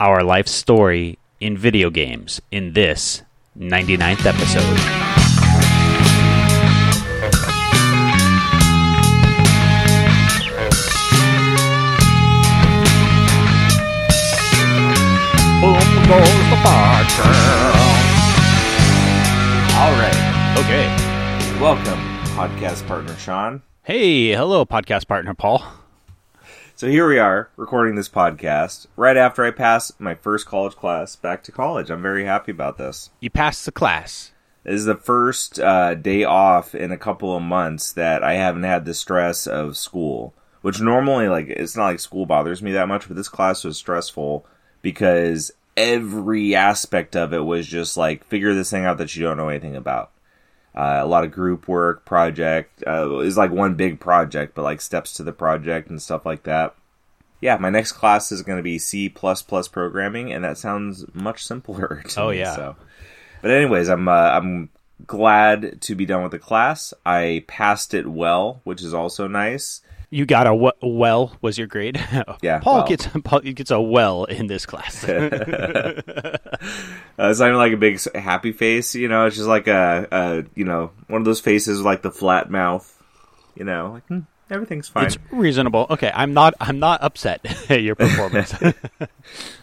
our 0.00 0.22
life 0.22 0.48
story 0.48 1.18
in 1.40 1.56
video 1.56 1.90
games 1.90 2.40
in 2.50 2.72
this 2.72 3.22
99th 3.58 4.26
episode. 4.26 5.04
Boom 15.60 15.80
goes 16.06 16.44
the 16.50 16.60
podcast. 16.60 17.24
All 19.80 19.92
right. 19.92 20.54
Okay. 20.58 20.86
Welcome, 21.60 22.00
podcast 22.36 22.86
partner 22.86 23.16
Sean. 23.16 23.62
Hey, 23.82 24.32
hello, 24.32 24.64
podcast 24.64 25.06
partner 25.08 25.34
Paul. 25.34 25.64
So 26.84 26.90
here 26.90 27.08
we 27.08 27.18
are 27.18 27.48
recording 27.56 27.94
this 27.94 28.10
podcast 28.10 28.88
right 28.94 29.16
after 29.16 29.42
I 29.42 29.52
pass 29.52 29.90
my 29.98 30.14
first 30.14 30.44
college 30.44 30.76
class 30.76 31.16
back 31.16 31.42
to 31.44 31.50
college. 31.50 31.88
I'm 31.88 32.02
very 32.02 32.26
happy 32.26 32.52
about 32.52 32.76
this. 32.76 33.08
You 33.20 33.30
passed 33.30 33.64
the 33.64 33.72
class. 33.72 34.32
This 34.64 34.74
is 34.80 34.84
the 34.84 34.94
first 34.94 35.58
uh, 35.58 35.94
day 35.94 36.24
off 36.24 36.74
in 36.74 36.92
a 36.92 36.98
couple 36.98 37.34
of 37.34 37.42
months 37.42 37.94
that 37.94 38.22
I 38.22 38.34
haven't 38.34 38.64
had 38.64 38.84
the 38.84 38.92
stress 38.92 39.46
of 39.46 39.78
school. 39.78 40.34
Which 40.60 40.78
normally, 40.78 41.26
like, 41.28 41.46
it's 41.48 41.74
not 41.74 41.86
like 41.86 42.00
school 42.00 42.26
bothers 42.26 42.60
me 42.60 42.72
that 42.72 42.88
much, 42.88 43.08
but 43.08 43.16
this 43.16 43.30
class 43.30 43.64
was 43.64 43.78
stressful 43.78 44.44
because 44.82 45.52
every 45.78 46.54
aspect 46.54 47.16
of 47.16 47.32
it 47.32 47.46
was 47.46 47.66
just 47.66 47.96
like 47.96 48.26
figure 48.26 48.52
this 48.52 48.70
thing 48.70 48.84
out 48.84 48.98
that 48.98 49.16
you 49.16 49.22
don't 49.22 49.38
know 49.38 49.48
anything 49.48 49.74
about. 49.74 50.10
Uh, 50.74 50.98
a 51.00 51.06
lot 51.06 51.24
of 51.24 51.30
group 51.30 51.68
work, 51.68 52.04
project. 52.04 52.82
Uh, 52.86 53.18
is 53.18 53.36
like 53.36 53.50
one 53.50 53.74
big 53.74 54.00
project, 54.00 54.54
but 54.54 54.62
like 54.62 54.80
steps 54.80 55.12
to 55.14 55.22
the 55.22 55.32
project 55.32 55.88
and 55.88 56.02
stuff 56.02 56.26
like 56.26 56.42
that. 56.44 56.74
Yeah, 57.40 57.58
my 57.58 57.70
next 57.70 57.92
class 57.92 58.32
is 58.32 58.42
going 58.42 58.56
to 58.56 58.62
be 58.62 58.78
C 58.78 59.08
programming, 59.08 60.32
and 60.32 60.44
that 60.44 60.58
sounds 60.58 61.04
much 61.14 61.44
simpler. 61.44 62.02
To 62.08 62.22
Oh, 62.22 62.30
me, 62.30 62.38
yeah. 62.38 62.56
So, 62.56 62.76
but 63.42 63.50
anyways, 63.50 63.88
I'm 63.88 64.08
uh, 64.08 64.12
I'm 64.12 64.70
glad 65.06 65.80
to 65.82 65.94
be 65.94 66.06
done 66.06 66.22
with 66.22 66.32
the 66.32 66.38
class. 66.38 66.94
I 67.04 67.44
passed 67.46 67.94
it 67.94 68.06
well, 68.06 68.60
which 68.64 68.82
is 68.82 68.94
also 68.94 69.26
nice. 69.28 69.82
You 70.10 70.26
got 70.26 70.46
a 70.46 70.50
w- 70.50 70.72
well 70.82 71.36
was 71.40 71.58
your 71.58 71.66
grade. 71.66 72.00
Yeah, 72.42 72.58
Paul 72.60 72.78
well. 72.78 72.86
gets 72.86 73.08
Paul 73.24 73.40
gets 73.40 73.70
a 73.70 73.80
well 73.80 74.24
in 74.24 74.46
this 74.46 74.66
class. 74.66 75.04
Uh, 77.16 77.28
it's 77.30 77.38
not 77.38 77.46
even 77.46 77.58
like 77.58 77.72
a 77.72 77.76
big 77.76 78.00
happy 78.14 78.50
face, 78.52 78.94
you 78.94 79.06
know. 79.08 79.26
It's 79.26 79.36
just 79.36 79.48
like 79.48 79.68
a, 79.68 80.08
a 80.10 80.44
you 80.56 80.64
know 80.64 80.90
one 81.06 81.20
of 81.20 81.24
those 81.24 81.40
faces 81.40 81.78
with 81.78 81.86
like 81.86 82.02
the 82.02 82.10
flat 82.10 82.50
mouth, 82.50 82.90
you 83.54 83.64
know, 83.64 83.92
like 83.92 84.06
hmm, 84.06 84.20
everything's 84.50 84.88
fine. 84.88 85.06
it's 85.06 85.18
reasonable. 85.30 85.86
Okay, 85.90 86.10
I'm 86.12 86.34
not 86.34 86.54
I'm 86.60 86.78
not 86.80 87.02
upset 87.02 87.40
at 87.70 87.82
your 87.82 87.94
performance. 87.94 88.52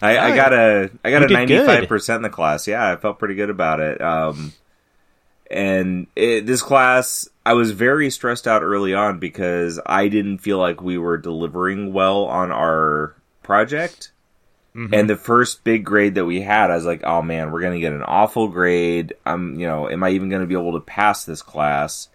I, 0.02 0.18
I 0.18 0.32
Oh, 0.32 0.36
got 0.36 0.54
a 0.54 0.92
I 1.04 1.12
got 1.12 1.22
you 1.30 1.36
a 1.36 1.40
ninety 1.40 1.58
five 1.66 1.88
percent 1.90 2.18
in 2.18 2.22
the 2.24 2.30
class. 2.30 2.68
Yeah, 2.68 2.90
I 2.92 2.96
felt 2.96 3.20
pretty 3.20 3.36
good 3.36 3.50
about 3.50 3.80
it. 3.82 4.00
Um, 4.02 4.54
and 5.52 6.08
it, 6.16 6.46
this 6.46 6.62
class, 6.62 7.28
I 7.46 7.54
was 7.54 7.72
very 7.72 8.10
stressed 8.10 8.48
out 8.48 8.64
early 8.64 8.94
on 8.94 9.20
because 9.20 9.80
I 9.86 10.08
didn't 10.08 10.40
feel 10.40 10.58
like 10.58 10.82
we 10.82 10.98
were 10.98 11.18
delivering 11.18 11.94
well 11.94 12.26
on 12.26 12.52
our 12.52 13.16
project. 13.44 14.12
Mm-hmm. 14.76 14.94
And 14.94 15.10
the 15.10 15.18
first 15.18 15.66
big 15.66 15.84
grade 15.84 16.16
that 16.16 16.26
we 16.26 16.42
had, 16.42 16.72
I 16.72 16.76
was 16.76 16.86
like, 16.86 17.04
"Oh 17.04 17.22
man, 17.22 17.52
we're 17.52 17.62
gonna 17.62 17.80
get 17.80 17.92
an 17.92 18.04
awful 18.04 18.48
grade. 18.48 19.14
I'm, 19.26 19.60
you 19.60 19.68
know, 19.68 19.90
am 19.90 20.04
I 20.04 20.12
even 20.12 20.30
gonna 20.30 20.46
be 20.46 20.56
able 20.56 20.74
to 20.74 20.80
pass 20.80 21.26
this 21.26 21.42
class?" 21.42 22.08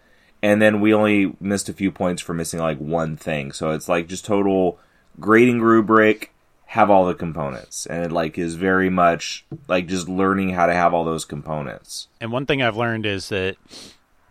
And 0.42 0.62
then 0.62 0.80
we 0.80 0.94
only 0.94 1.34
missed 1.38 1.68
a 1.68 1.74
few 1.74 1.90
points 1.90 2.22
for 2.22 2.32
missing 2.32 2.60
like 2.60 2.78
one 2.78 3.16
thing. 3.16 3.52
So 3.52 3.72
it's 3.72 3.88
like 3.88 4.06
just 4.06 4.24
total 4.24 4.78
grading 5.20 5.60
rubric, 5.60 6.32
have 6.66 6.90
all 6.90 7.06
the 7.06 7.14
components, 7.14 7.86
and 7.86 8.04
it 8.04 8.12
like 8.12 8.36
is 8.38 8.54
very 8.56 8.90
much 8.90 9.44
like 9.68 9.86
just 9.86 10.08
learning 10.08 10.50
how 10.50 10.66
to 10.66 10.74
have 10.74 10.92
all 10.92 11.04
those 11.04 11.24
components. 11.24 12.08
and 12.20 12.32
one 12.32 12.44
thing 12.46 12.62
I've 12.62 12.76
learned 12.76 13.06
is 13.06 13.28
that 13.30 13.56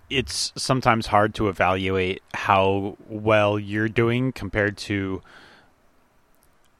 it's 0.09 0.51
sometimes 0.55 1.07
hard 1.07 1.33
to 1.35 1.47
evaluate 1.47 2.21
how 2.33 2.95
well 3.09 3.57
you're 3.57 3.89
doing 3.89 4.31
compared 4.31 4.77
to 4.77 5.21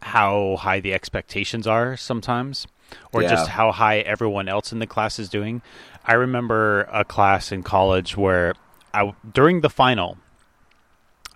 how 0.01 0.57
high 0.59 0.79
the 0.79 0.93
expectations 0.93 1.65
are 1.65 1.97
sometimes 1.97 2.67
or 3.11 3.23
Yeah. 3.23 3.29
just 3.29 3.49
how 3.49 3.71
high 3.71 3.99
everyone 3.99 4.47
else 4.47 4.71
in 4.71 4.77
the 4.79 4.85
class 4.85 5.17
is 5.17 5.29
doing. 5.29 5.61
I 6.05 6.13
remember 6.13 6.81
a 6.91 7.03
class 7.03 7.51
in 7.51 7.63
college 7.63 8.15
where 8.15 8.53
I 8.93 9.13
during 9.33 9.61
the 9.61 9.69
final 9.69 10.17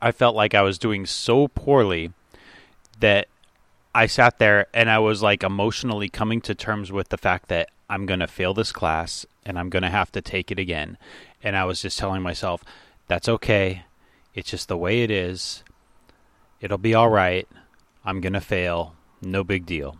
I 0.02 0.12
felt 0.12 0.36
like 0.36 0.54
I 0.54 0.62
was 0.62 0.78
doing 0.78 1.06
so 1.06 1.48
poorly 1.48 2.12
that 3.00 3.28
I 3.94 4.06
sat 4.06 4.40
there 4.40 4.68
and 4.74 4.90
I 4.90 5.00
was 5.00 5.22
like 5.24 5.44
emotionally 5.44 6.10
coming 6.10 6.42
to 6.42 6.56
terms 6.56 6.92
with 6.92 7.10
the 7.10 7.18
fact 7.18 7.50
that 7.50 7.70
I'm 7.90 8.06
going 8.06 8.20
to 8.20 8.28
fail 8.28 8.54
this 8.54 8.72
class 8.72 9.26
and 9.46 9.58
I'm 9.58 9.70
going 9.70 9.84
to 9.84 9.90
have 9.90 10.12
to 10.12 10.22
take 10.22 10.52
it 10.52 10.60
again. 10.60 10.98
And 11.42 11.56
I 11.56 11.66
was 11.66 11.82
just 11.82 11.98
telling 11.98 12.22
myself, 12.22 12.64
that's 13.08 13.28
okay. 13.28 13.84
It's 14.36 14.52
just 14.52 14.68
the 14.68 14.78
way 14.78 15.02
it 15.02 15.10
is. 15.10 15.64
It'll 16.62 16.78
be 16.78 16.94
all 16.94 17.10
right. 17.10 17.48
I'm 18.06 18.22
going 18.22 18.34
to 18.34 18.42
fail. 18.42 18.96
No 19.22 19.44
big 19.44 19.66
deal. 19.66 19.98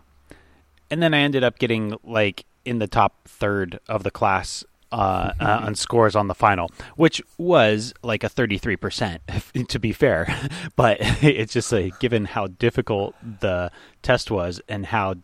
And 0.90 1.02
then 1.02 1.12
I 1.12 1.18
ended 1.18 1.42
up 1.42 1.58
getting 1.58 1.96
like 2.04 2.44
in 2.64 2.78
the 2.78 2.86
top 2.86 3.26
third 3.26 3.80
of 3.88 4.02
the 4.02 4.10
class 4.10 4.64
uh, 4.92 5.32
uh, 5.40 5.60
on 5.62 5.74
scores 5.74 6.16
on 6.16 6.26
the 6.28 6.34
final, 6.34 6.70
which 6.96 7.22
was 7.38 7.94
like 8.02 8.24
a 8.24 8.28
33%, 8.28 9.66
to 9.68 9.78
be 9.78 9.92
fair. 9.92 10.26
But 10.76 10.98
it's 11.22 11.52
just 11.52 11.70
like, 11.72 11.98
given 12.00 12.24
how 12.24 12.46
difficult 12.48 13.14
the 13.40 13.70
test 14.02 14.30
was 14.30 14.60
and 14.68 14.86
how 14.86 15.14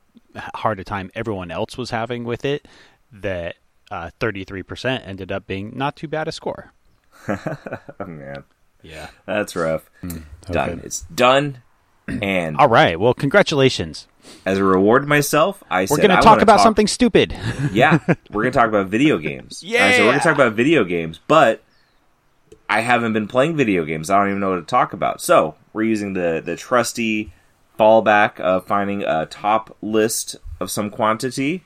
hard 0.54 0.78
a 0.80 0.84
time 0.84 1.10
everyone 1.14 1.50
else 1.50 1.76
was 1.78 1.90
having 1.90 2.24
with 2.24 2.44
it, 2.44 2.66
that 3.12 3.56
uh, 3.90 4.10
33% 4.20 5.06
ended 5.06 5.32
up 5.32 5.46
being 5.46 5.72
not 5.76 5.96
too 5.96 6.08
bad 6.08 6.28
a 6.28 6.32
score. 6.32 6.72
Oh 7.28 8.04
man, 8.06 8.44
Yeah. 8.82 9.08
that's 9.24 9.56
rough. 9.56 9.90
Hmm, 10.02 10.18
Done. 10.50 10.80
It's 10.84 11.00
done. 11.02 11.58
And 12.22 12.56
All 12.56 12.68
right. 12.68 12.98
Well, 13.00 13.14
congratulations. 13.14 14.06
as 14.44 14.58
a 14.58 14.64
reward 14.64 15.02
to 15.02 15.08
myself, 15.08 15.62
I 15.70 15.82
We're 15.82 15.86
said 15.88 16.06
going 16.06 16.16
to 16.16 16.22
talk 16.22 16.40
about 16.40 16.60
something 16.60 16.86
stupid. 16.86 17.36
yeah, 17.72 17.98
we're 18.30 18.42
gonna 18.44 18.52
talk 18.52 18.68
about 18.68 18.86
video 18.86 19.18
games. 19.28 19.62
Yeah, 19.62 19.90
so 19.92 20.04
we're 20.04 20.12
gonna 20.12 20.22
talk 20.22 20.34
about 20.34 20.52
video 20.52 20.84
games, 20.84 21.20
but 21.26 21.62
I 22.68 22.80
haven't 22.80 23.12
been 23.12 23.26
playing 23.26 23.56
video 23.56 23.84
games. 23.84 24.08
I 24.08 24.18
don't 24.18 24.28
even 24.28 24.40
know 24.40 24.50
what 24.50 24.56
to 24.56 24.62
talk 24.62 24.92
about. 24.92 25.20
So 25.20 25.56
we're 25.72 25.82
using 25.82 26.12
the 26.12 26.40
the 26.44 26.56
trusty 26.56 27.32
fallback 27.78 28.38
of 28.40 28.66
finding 28.66 29.02
a 29.02 29.26
top 29.26 29.76
list 29.82 30.36
of 30.60 30.70
some 30.70 30.90
quantity 30.90 31.64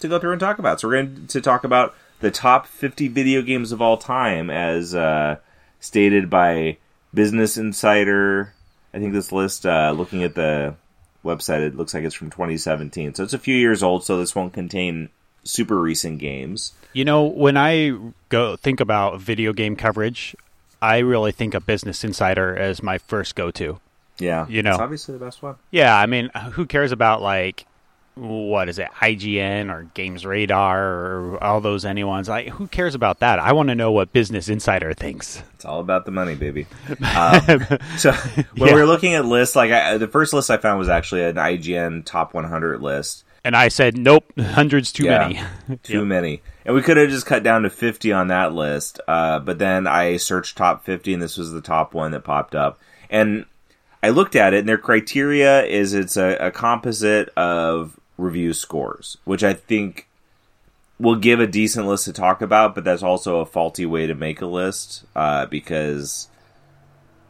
to 0.00 0.08
go 0.08 0.18
through 0.18 0.32
and 0.32 0.40
talk 0.40 0.58
about. 0.58 0.80
So 0.80 0.88
we're 0.88 1.02
going 1.02 1.26
to 1.28 1.40
talk 1.40 1.64
about 1.64 1.94
the 2.20 2.30
top 2.30 2.66
50 2.66 3.08
video 3.08 3.40
games 3.40 3.72
of 3.72 3.80
all 3.80 3.96
time, 3.96 4.50
as 4.50 4.94
uh, 4.94 5.36
stated 5.78 6.28
by 6.28 6.76
Business 7.14 7.56
Insider. 7.56 8.54
I 8.92 8.98
think 8.98 9.12
this 9.12 9.32
list, 9.32 9.66
uh, 9.66 9.92
looking 9.96 10.22
at 10.22 10.34
the 10.34 10.74
website, 11.24 11.60
it 11.60 11.76
looks 11.76 11.94
like 11.94 12.04
it's 12.04 12.14
from 12.14 12.30
2017. 12.30 13.14
So 13.14 13.22
it's 13.22 13.34
a 13.34 13.38
few 13.38 13.54
years 13.54 13.82
old. 13.82 14.04
So 14.04 14.18
this 14.18 14.34
won't 14.34 14.52
contain 14.52 15.10
super 15.44 15.80
recent 15.80 16.18
games. 16.18 16.72
You 16.92 17.04
know, 17.04 17.24
when 17.24 17.56
I 17.56 17.96
go 18.28 18.56
think 18.56 18.80
about 18.80 19.20
video 19.20 19.52
game 19.52 19.76
coverage, 19.76 20.34
I 20.82 20.98
really 20.98 21.32
think 21.32 21.54
of 21.54 21.66
Business 21.66 22.02
Insider 22.04 22.56
as 22.56 22.82
my 22.82 22.98
first 22.98 23.34
go-to. 23.34 23.80
Yeah, 24.18 24.46
You 24.48 24.62
know. 24.62 24.72
it's 24.72 24.80
obviously 24.80 25.16
the 25.16 25.24
best 25.24 25.42
one. 25.42 25.54
Yeah, 25.70 25.96
I 25.96 26.06
mean, 26.06 26.30
who 26.52 26.66
cares 26.66 26.92
about 26.92 27.22
like 27.22 27.64
what 28.14 28.68
is 28.68 28.78
it, 28.78 28.88
IGN 29.00 29.72
or 29.72 29.84
Games 29.94 30.26
Radar 30.26 30.82
or 30.84 31.42
all 31.42 31.60
those 31.60 31.84
anyone's? 31.84 32.28
Like, 32.28 32.48
who 32.48 32.66
cares 32.66 32.94
about 32.94 33.20
that? 33.20 33.38
I 33.38 33.52
want 33.52 33.68
to 33.68 33.74
know 33.74 33.92
what 33.92 34.12
Business 34.12 34.48
Insider 34.48 34.92
thinks. 34.94 35.42
It's 35.54 35.64
all 35.64 35.80
about 35.80 36.04
the 36.04 36.10
money, 36.10 36.34
baby. 36.34 36.66
Um, 37.16 37.66
so 37.96 38.12
when 38.12 38.46
Yeah. 38.68 38.74
we 38.74 38.80
were 38.80 38.86
looking 38.86 39.14
at 39.14 39.24
lists, 39.24 39.56
like 39.56 39.70
I, 39.70 39.96
the 39.98 40.08
first 40.08 40.32
list 40.32 40.50
I 40.50 40.56
found 40.58 40.78
was 40.78 40.88
actually 40.88 41.24
an 41.24 41.36
IGN 41.36 42.04
top 42.04 42.34
100 42.34 42.80
list. 42.82 43.24
And 43.42 43.56
I 43.56 43.68
said, 43.68 43.96
nope, 43.96 44.24
hundreds 44.38 44.92
too 44.92 45.04
Yeah. 45.04 45.28
many. 45.68 45.78
Too 45.82 46.04
many. 46.06 46.42
And 46.66 46.74
we 46.74 46.82
could 46.82 46.98
have 46.98 47.08
just 47.08 47.24
cut 47.26 47.42
down 47.42 47.62
to 47.62 47.70
50 47.70 48.12
on 48.12 48.28
that 48.28 48.52
list. 48.52 49.00
Uh, 49.08 49.38
but 49.38 49.58
then 49.58 49.86
I 49.86 50.18
searched 50.18 50.58
top 50.58 50.84
50 50.84 51.14
and 51.14 51.22
this 51.22 51.38
was 51.38 51.50
the 51.52 51.62
top 51.62 51.94
one 51.94 52.10
that 52.12 52.22
popped 52.24 52.54
up. 52.54 52.78
And 53.08 53.46
I 54.02 54.08
looked 54.10 54.36
at 54.36 54.54
it 54.54 54.60
and 54.60 54.68
their 54.68 54.78
criteria 54.78 55.64
is 55.64 55.94
it's 55.94 56.16
a, 56.16 56.36
a 56.36 56.50
composite 56.50 57.28
of 57.36 57.98
review 58.16 58.52
scores, 58.52 59.18
which 59.24 59.44
I 59.44 59.52
think 59.52 60.08
will 60.98 61.16
give 61.16 61.40
a 61.40 61.46
decent 61.46 61.86
list 61.86 62.04
to 62.04 62.12
talk 62.12 62.42
about, 62.42 62.74
but 62.74 62.84
that's 62.84 63.02
also 63.02 63.40
a 63.40 63.46
faulty 63.46 63.86
way 63.86 64.06
to 64.06 64.14
make 64.14 64.40
a 64.40 64.46
list, 64.46 65.04
uh, 65.16 65.46
because 65.46 66.28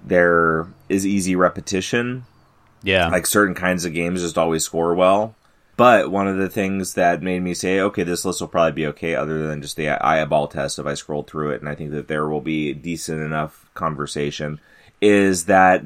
there 0.04 0.66
is 0.88 1.06
easy 1.06 1.36
repetition 1.36 2.24
yeah. 2.82 3.08
like 3.08 3.26
certain 3.26 3.54
kinds 3.54 3.84
of 3.84 3.92
games 3.92 4.22
just 4.22 4.38
always 4.38 4.64
score 4.64 4.94
well. 4.94 5.34
But 5.76 6.10
one 6.10 6.28
of 6.28 6.36
the 6.36 6.50
things 6.50 6.94
that 6.94 7.22
made 7.22 7.40
me 7.42 7.54
say, 7.54 7.80
okay, 7.80 8.02
this 8.02 8.24
list 8.24 8.40
will 8.40 8.48
probably 8.48 8.72
be 8.72 8.86
okay, 8.88 9.14
other 9.14 9.46
than 9.46 9.62
just 9.62 9.76
the 9.76 9.88
eyeball 9.88 10.46
test 10.46 10.78
if 10.78 10.86
I 10.86 10.94
scroll 10.94 11.22
through 11.22 11.52
it, 11.52 11.60
and 11.60 11.70
I 11.70 11.74
think 11.74 11.92
that 11.92 12.06
there 12.06 12.28
will 12.28 12.42
be 12.42 12.74
decent 12.74 13.22
enough 13.22 13.70
conversation, 13.72 14.60
is 15.00 15.46
that 15.46 15.82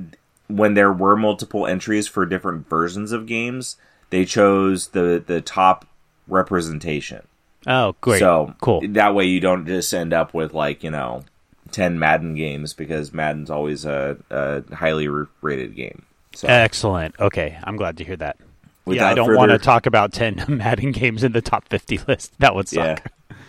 when 0.49 0.75
there 0.75 0.93
were 0.93 1.17
multiple 1.17 1.67
entries 1.67 2.07
for 2.07 2.27
different 2.27 2.69
versions 2.69 3.13
of 3.13 3.27
games, 3.27 3.77
they 4.11 4.25
chose 4.25 4.89
the 4.89 5.23
the 5.25 5.41
top 5.41 5.87
representation. 6.29 7.27
Oh, 7.67 7.95
great! 8.01 8.19
So 8.19 8.55
cool. 8.61 8.83
That 8.89 9.15
way, 9.15 9.25
you 9.25 9.41
don't 9.41 9.67
just 9.67 9.93
end 9.95 10.13
up 10.13 10.35
with 10.35 10.53
like 10.53 10.85
you 10.85 10.91
know 10.91 11.25
ten 11.71 11.99
Madden 11.99 12.35
games 12.35 12.75
because 12.75 13.13
Madden's 13.13 13.51
always 13.51 13.85
a, 13.85 14.17
a 14.31 14.63
highly 14.75 15.09
rated 15.41 15.75
game. 15.75 16.05
So. 16.35 16.49
Excellent. 16.49 17.19
Okay, 17.19 17.59
I'm 17.65 17.77
glad 17.77 17.97
to 17.99 18.05
hear 18.05 18.17
that. 18.17 18.37
Without 18.85 19.05
yeah, 19.05 19.11
I 19.11 19.15
don't 19.15 19.27
further- 19.27 19.39
want 19.39 19.51
to 19.53 19.59
talk 19.59 19.87
about 19.87 20.13
ten 20.13 20.45
Madden 20.49 20.93
games 20.93 21.25
in 21.25 21.33
the 21.33 21.41
top 21.41 21.69
50 21.69 22.01
list. 22.09 22.39
That 22.39 22.55
would 22.55 22.69
suck. 22.69 23.01
Yeah. 23.31 23.37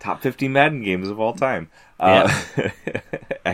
Top 0.00 0.22
50 0.22 0.48
Madden 0.48 0.82
games 0.82 1.08
of 1.08 1.18
all 1.18 1.32
time. 1.34 1.70
Uh, 2.00 2.28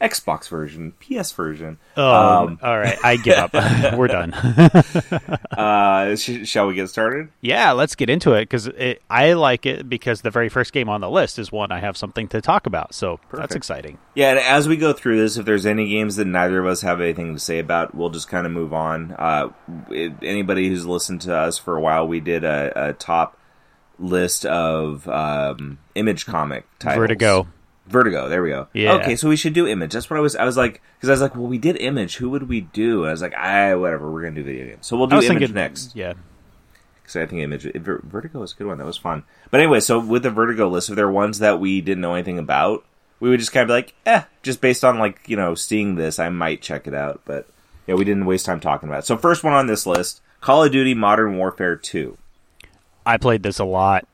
Xbox 0.00 0.48
version, 0.50 0.92
PS 1.00 1.32
version. 1.32 1.78
Oh, 1.96 2.44
Um, 2.48 2.58
all 2.62 2.78
right. 2.78 2.98
I 3.02 3.16
give 3.16 3.36
up. 3.38 3.54
We're 3.96 4.08
done. 4.08 4.34
Uh, 4.34 6.14
sh- 6.16 6.46
shall 6.46 6.66
we 6.66 6.74
get 6.74 6.88
started? 6.90 7.28
yeah, 7.40 7.72
let's 7.72 7.94
get 7.94 8.10
into 8.10 8.32
it 8.34 8.42
because 8.42 8.68
I 9.08 9.32
like 9.32 9.64
it 9.64 9.88
because 9.88 10.20
the 10.20 10.30
very 10.30 10.48
first 10.50 10.72
game 10.74 10.88
on 10.90 11.00
the 11.00 11.08
list 11.10 11.38
is 11.38 11.50
one 11.50 11.72
I 11.72 11.80
have 11.80 11.96
something 11.96 12.28
to 12.28 12.40
talk 12.42 12.66
about. 12.66 12.94
So 12.94 13.18
that's 13.32 13.54
exciting. 13.54 13.98
Yeah, 14.14 14.30
and 14.30 14.38
as 14.40 14.68
we 14.68 14.76
go 14.76 14.92
through 14.92 15.18
this, 15.18 15.36
if 15.38 15.46
there's 15.46 15.64
any 15.66 15.88
games 15.88 16.16
that 16.16 16.26
neither 16.26 16.60
of 16.60 16.66
us 16.66 16.82
have 16.82 17.00
anything 17.00 17.32
to 17.34 17.40
say 17.40 17.58
about, 17.58 17.94
we'll 17.94 18.10
just 18.10 18.28
kind 18.28 18.46
of 18.46 18.52
move 18.52 18.72
on. 18.74 19.12
Uh, 19.18 19.48
anybody 20.22 20.68
who's 20.68 20.84
listened 20.86 21.22
to 21.22 21.34
us 21.34 21.56
for 21.58 21.76
a 21.76 21.80
while, 21.80 22.06
we 22.06 22.20
did 22.20 22.44
a, 22.44 22.90
a 22.90 22.92
top 22.92 23.38
list 23.98 24.44
of 24.46 25.08
um, 25.08 25.78
image 25.94 26.26
comic 26.26 26.66
titles. 26.78 26.98
Vertigo. 26.98 27.46
Vertigo. 27.86 28.28
There 28.28 28.42
we 28.42 28.50
go. 28.50 28.68
Yeah. 28.72 28.94
Okay, 28.94 29.16
so 29.16 29.28
we 29.28 29.36
should 29.36 29.52
do 29.52 29.66
Image. 29.66 29.92
That's 29.92 30.10
what 30.10 30.16
I 30.16 30.20
was. 30.20 30.34
I 30.34 30.44
was 30.44 30.56
like, 30.56 30.82
because 30.96 31.08
I 31.08 31.12
was 31.12 31.20
like, 31.20 31.36
well, 31.36 31.46
we 31.46 31.58
did 31.58 31.76
Image. 31.76 32.16
Who 32.16 32.30
would 32.30 32.48
we 32.48 32.62
do? 32.62 33.02
And 33.02 33.08
I 33.08 33.12
was 33.12 33.22
like, 33.22 33.34
ah, 33.36 33.76
whatever. 33.76 34.10
We're 34.10 34.22
gonna 34.22 34.34
do 34.34 34.44
video 34.44 34.66
games. 34.66 34.86
So 34.86 34.96
we'll 34.96 35.06
do 35.06 35.16
Image 35.16 35.28
thinking 35.28 35.54
next. 35.54 35.94
Yeah. 35.94 36.14
Because 37.02 37.16
I 37.16 37.26
think 37.26 37.42
Image 37.42 37.62
Vertigo 37.62 38.40
was 38.40 38.52
a 38.52 38.56
good 38.56 38.66
one. 38.66 38.78
That 38.78 38.86
was 38.86 38.96
fun. 38.96 39.22
But 39.50 39.60
anyway, 39.60 39.78
so 39.78 40.00
with 40.00 40.24
the 40.24 40.30
Vertigo 40.30 40.68
list, 40.68 40.90
if 40.90 40.96
there 40.96 41.06
are 41.06 41.12
ones 41.12 41.38
that 41.38 41.60
we 41.60 41.80
didn't 41.80 42.00
know 42.00 42.14
anything 42.14 42.40
about, 42.40 42.84
we 43.20 43.30
would 43.30 43.38
just 43.38 43.52
kind 43.52 43.62
of 43.62 43.68
be 43.68 43.74
like, 43.74 43.94
eh, 44.04 44.22
just 44.42 44.60
based 44.60 44.84
on 44.84 44.98
like 44.98 45.20
you 45.28 45.36
know 45.36 45.54
seeing 45.54 45.94
this, 45.94 46.18
I 46.18 46.28
might 46.30 46.62
check 46.62 46.88
it 46.88 46.94
out. 46.94 47.22
But 47.24 47.48
yeah, 47.86 47.94
we 47.94 48.04
didn't 48.04 48.26
waste 48.26 48.46
time 48.46 48.58
talking 48.58 48.88
about 48.88 49.00
it. 49.00 49.06
So 49.06 49.16
first 49.16 49.44
one 49.44 49.52
on 49.52 49.68
this 49.68 49.86
list, 49.86 50.20
Call 50.40 50.64
of 50.64 50.72
Duty 50.72 50.94
Modern 50.94 51.36
Warfare 51.36 51.76
Two. 51.76 52.18
I 53.06 53.16
played 53.16 53.42
this 53.42 53.58
a 53.60 53.64
lot. 53.64 54.06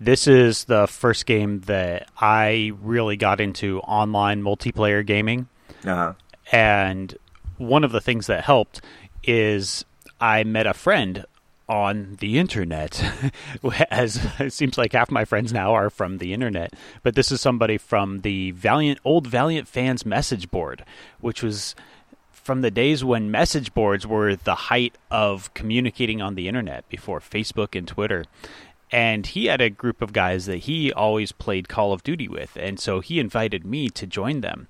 This 0.00 0.26
is 0.26 0.64
the 0.64 0.86
first 0.86 1.26
game 1.26 1.60
that 1.62 2.08
I 2.18 2.72
really 2.80 3.16
got 3.16 3.40
into 3.40 3.80
online 3.80 4.42
multiplayer 4.42 5.04
gaming. 5.04 5.48
Uh 5.84 5.94
huh. 5.94 6.12
And 6.50 7.16
one 7.58 7.84
of 7.84 7.92
the 7.92 8.00
things 8.00 8.28
that 8.28 8.44
helped 8.44 8.80
is 9.24 9.84
I 10.20 10.44
met 10.44 10.66
a 10.66 10.74
friend 10.74 11.24
on 11.68 12.16
the 12.20 12.38
internet. 12.38 13.02
As 13.90 14.24
it 14.38 14.52
seems 14.52 14.78
like 14.78 14.92
half 14.92 15.10
my 15.10 15.24
friends 15.24 15.52
now 15.52 15.74
are 15.74 15.90
from 15.90 16.18
the 16.18 16.32
internet, 16.32 16.74
but 17.02 17.14
this 17.14 17.32
is 17.32 17.40
somebody 17.40 17.78
from 17.78 18.20
the 18.20 18.52
Valiant 18.52 19.00
old 19.04 19.26
Valiant 19.26 19.68
fans 19.68 20.04
message 20.06 20.50
board, 20.50 20.84
which 21.20 21.42
was 21.42 21.74
from 22.42 22.60
the 22.60 22.70
days 22.70 23.04
when 23.04 23.30
message 23.30 23.72
boards 23.72 24.06
were 24.06 24.34
the 24.36 24.54
height 24.54 24.96
of 25.10 25.52
communicating 25.54 26.20
on 26.20 26.34
the 26.34 26.48
internet 26.48 26.88
before 26.88 27.20
Facebook 27.20 27.76
and 27.76 27.86
Twitter. 27.86 28.24
And 28.90 29.26
he 29.26 29.46
had 29.46 29.60
a 29.60 29.70
group 29.70 30.02
of 30.02 30.12
guys 30.12 30.46
that 30.46 30.58
he 30.58 30.92
always 30.92 31.32
played 31.32 31.68
Call 31.68 31.92
of 31.92 32.02
Duty 32.02 32.28
with, 32.28 32.56
and 32.56 32.78
so 32.78 33.00
he 33.00 33.18
invited 33.18 33.64
me 33.64 33.88
to 33.90 34.06
join 34.06 34.42
them. 34.42 34.68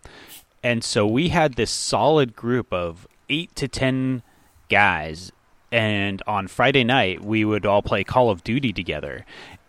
And 0.62 0.84
so 0.84 1.06
we 1.06 1.30
had 1.30 1.54
this 1.54 1.70
solid 1.70 2.36
group 2.36 2.72
of 2.72 3.08
eight 3.28 3.54
to 3.56 3.66
ten 3.66 4.22
guys, 4.68 5.32
and 5.72 6.22
on 6.26 6.46
Friday 6.46 6.84
night 6.84 7.24
we 7.24 7.44
would 7.44 7.66
all 7.66 7.82
play 7.82 8.04
Call 8.04 8.30
of 8.30 8.44
Duty 8.44 8.72
together. 8.72 9.26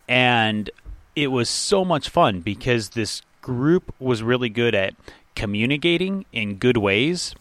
And 0.07 0.69
it 1.15 1.27
was 1.27 1.49
so 1.49 1.83
much 1.83 2.09
fun 2.09 2.41
because 2.41 2.89
this 2.89 3.21
group 3.41 3.93
was 3.99 4.21
really 4.21 4.49
good 4.49 4.75
at 4.75 4.93
communicating 5.35 6.25
in 6.31 6.55
good 6.55 6.77
ways. 6.77 7.33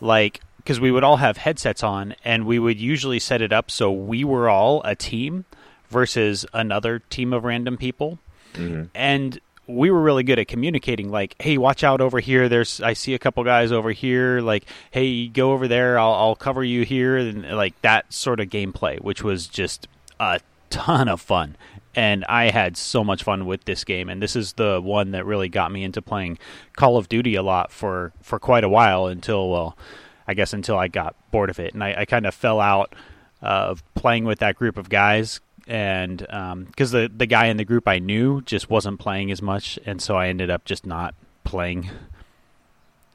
Like, 0.00 0.40
because 0.58 0.80
we 0.80 0.90
would 0.90 1.04
all 1.04 1.16
have 1.16 1.38
headsets 1.38 1.82
on, 1.82 2.14
and 2.24 2.46
we 2.46 2.58
would 2.58 2.80
usually 2.80 3.18
set 3.18 3.42
it 3.42 3.52
up 3.52 3.70
so 3.70 3.90
we 3.90 4.24
were 4.24 4.48
all 4.48 4.82
a 4.84 4.94
team 4.94 5.44
versus 5.88 6.46
another 6.52 6.98
team 6.98 7.32
of 7.32 7.44
random 7.44 7.76
people. 7.76 8.18
Mm-hmm. 8.54 8.84
And 8.94 9.40
we 9.66 9.90
were 9.90 10.00
really 10.00 10.24
good 10.24 10.38
at 10.38 10.48
communicating 10.48 11.10
like 11.10 11.36
hey 11.40 11.56
watch 11.56 11.84
out 11.84 12.00
over 12.00 12.18
here. 12.18 12.48
There's 12.48 12.80
i 12.80 12.92
see 12.92 13.14
a 13.14 13.18
couple 13.18 13.44
guys 13.44 13.70
over 13.72 13.92
here. 13.92 14.40
Like 14.40 14.64
hey 14.90 15.28
go 15.28 15.52
over 15.52 15.68
there. 15.68 15.98
I'll, 15.98 16.14
I'll 16.14 16.36
cover 16.36 16.64
you 16.64 16.84
here. 16.84 17.16
And 17.16 17.48
like 17.52 17.80
that 17.82 18.12
sort 18.12 18.40
of 18.40 18.48
gameplay 18.48 19.00
which 19.00 19.22
was 19.22 19.46
just 19.46 19.86
a 20.18 20.40
ton 20.70 21.08
of 21.08 21.20
fun 21.20 21.56
and 21.94 22.24
i 22.26 22.50
had 22.50 22.76
so 22.76 23.02
much 23.02 23.22
fun 23.22 23.46
with 23.46 23.64
this 23.64 23.84
game 23.84 24.08
and 24.08 24.22
this 24.22 24.36
is 24.36 24.54
the 24.54 24.80
one 24.80 25.10
that 25.10 25.26
really 25.26 25.48
got 25.48 25.72
me 25.72 25.82
into 25.84 26.00
playing 26.00 26.38
call 26.76 26.96
of 26.96 27.08
duty 27.08 27.34
a 27.34 27.42
lot 27.42 27.72
for 27.72 28.12
for 28.22 28.38
quite 28.38 28.64
a 28.64 28.68
while 28.68 29.06
until 29.06 29.48
well 29.50 29.76
i 30.26 30.34
guess 30.34 30.52
until 30.52 30.78
i 30.78 30.88
got 30.88 31.14
bored 31.30 31.50
of 31.50 31.58
it 31.58 31.74
and 31.74 31.82
i, 31.82 31.94
I 31.98 32.04
kind 32.04 32.26
of 32.26 32.34
fell 32.34 32.60
out 32.60 32.94
of 33.42 33.82
playing 33.94 34.24
with 34.24 34.40
that 34.40 34.56
group 34.56 34.76
of 34.76 34.88
guys 34.88 35.40
and 35.70 36.18
because 36.66 36.90
the 36.90 37.10
the 37.14 37.26
guy 37.26 37.46
in 37.46 37.56
the 37.56 37.64
group 37.64 37.86
I 37.86 38.00
knew 38.00 38.42
just 38.42 38.68
wasn't 38.68 38.98
playing 38.98 39.30
as 39.30 39.40
much, 39.40 39.78
and 39.86 40.02
so 40.02 40.16
I 40.16 40.26
ended 40.26 40.50
up 40.50 40.64
just 40.64 40.84
not 40.84 41.14
playing 41.44 41.88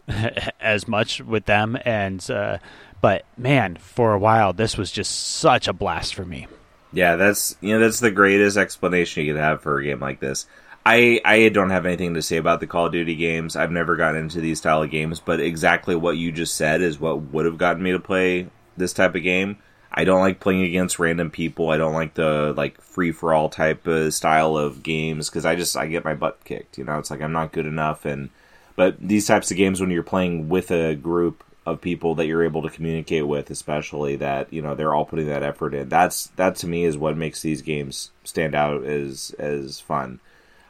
as 0.62 0.88
much 0.88 1.22
with 1.22 1.45
them. 1.45 1.77
And 1.83 2.27
uh, 2.31 2.60
but 3.01 3.25
man, 3.38 3.75
for 3.75 4.13
a 4.13 4.19
while, 4.19 4.54
this 4.54 4.77
was 4.77 4.89
just 4.89 5.12
such 5.12 5.68
a 5.68 5.74
blast 5.74 6.16
for 6.16 6.25
me. 6.25 6.48
Yeah, 6.95 7.18
that's 7.18 7.57
you 7.59 7.74
know 7.74 7.81
that's 7.81 8.00
the 8.00 8.09
greatest 8.09 8.56
explanation 8.56 9.25
you 9.25 9.33
could 9.33 9.42
have 9.42 9.62
for 9.62 9.77
a 9.77 9.83
game 9.83 10.00
like 10.00 10.21
this. 10.21 10.47
I 10.86 11.19
I 11.25 11.50
don't 11.50 11.69
have 11.69 11.86
anything 11.86 12.13
to 12.13 12.21
say 12.21 12.38
about 12.38 12.62
the 12.62 12.68
Call 12.68 12.86
of 12.86 12.94
Duty 12.94 13.15
games. 13.18 13.57
I've 13.57 13.71
never 13.71 13.97
gotten 13.97 14.21
into 14.21 14.39
these 14.39 14.59
style 14.59 14.81
of 14.81 14.92
games, 14.92 15.19
but 15.19 15.42
exactly 15.42 15.95
what 15.97 16.15
you 16.15 16.31
just 16.31 16.56
said 16.56 16.81
is 16.81 16.97
what 16.97 17.21
would 17.33 17.45
have 17.45 17.57
gotten 17.57 17.83
me 17.83 17.92
to 17.92 18.00
play 18.00 18.47
this 18.77 18.94
type 18.94 19.13
of 19.13 19.24
game. 19.24 19.57
I 19.92 20.06
don't 20.06 20.21
like 20.21 20.39
playing 20.39 20.63
against 20.63 20.97
random 20.97 21.31
people. 21.31 21.69
I 21.69 21.77
don't 21.77 21.94
like 21.94 22.13
the 22.13 22.53
like 22.56 22.80
free 22.80 23.12
for 23.12 23.33
all 23.33 23.50
type 23.50 23.88
of 23.88 24.13
style 24.13 24.56
of 24.56 24.81
games 24.81 25.30
because 25.30 25.45
I 25.45 25.56
just 25.57 25.75
I 25.75 25.88
get 25.88 26.06
my 26.06 26.13
butt 26.13 26.45
kicked. 26.45 26.77
You 26.77 26.86
know, 26.86 26.98
it's 26.98 27.12
like 27.12 27.21
I'm 27.21 27.33
not 27.33 27.51
good 27.51 27.65
enough. 27.65 28.06
And 28.06 28.30
but 28.77 28.95
these 29.01 29.27
types 29.27 29.51
of 29.51 29.57
games 29.57 29.81
when 29.81 29.91
you're 29.91 30.01
playing 30.01 30.48
with 30.48 30.71
a 30.71 30.95
group 30.95 31.44
of 31.65 31.81
people 31.81 32.15
that 32.15 32.27
you're 32.27 32.44
able 32.44 32.62
to 32.62 32.69
communicate 32.69 33.27
with, 33.27 33.50
especially 33.50 34.17
that 34.17 34.53
you 34.53 34.62
know 34.62 34.75
they're 34.75 34.94
all 34.94 35.06
putting 35.06 35.27
that 35.27 35.44
effort 35.44 35.73
in. 35.73 35.89
That's 35.89 36.27
that 36.35 36.56
to 36.57 36.67
me 36.67 36.85
is 36.85 36.97
what 36.97 37.17
makes 37.17 37.41
these 37.41 37.62
games 37.62 38.12
stand 38.24 38.53
out 38.55 38.84
as 38.84 39.36
as 39.39 39.79
fun. 39.79 40.19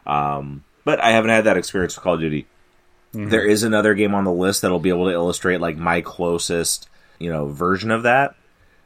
Um, 0.05 0.63
but 0.83 1.01
I 1.01 1.11
haven't 1.11 1.31
had 1.31 1.45
that 1.45 1.57
experience 1.57 1.95
with 1.95 2.03
Call 2.03 2.13
of 2.15 2.19
Duty. 2.21 2.47
There 3.13 3.45
is 3.45 3.63
another 3.63 3.93
game 3.93 4.13
on 4.13 4.25
the 4.25 4.31
list 4.31 4.61
that'll 4.61 4.77
be 4.79 4.89
able 4.89 5.05
to 5.05 5.13
illustrate 5.13 5.61
like 5.61 5.77
my 5.77 6.01
closest 6.01 6.89
you 7.17 7.31
know 7.31 7.47
version 7.47 7.91
of 7.91 8.03
that. 8.03 8.35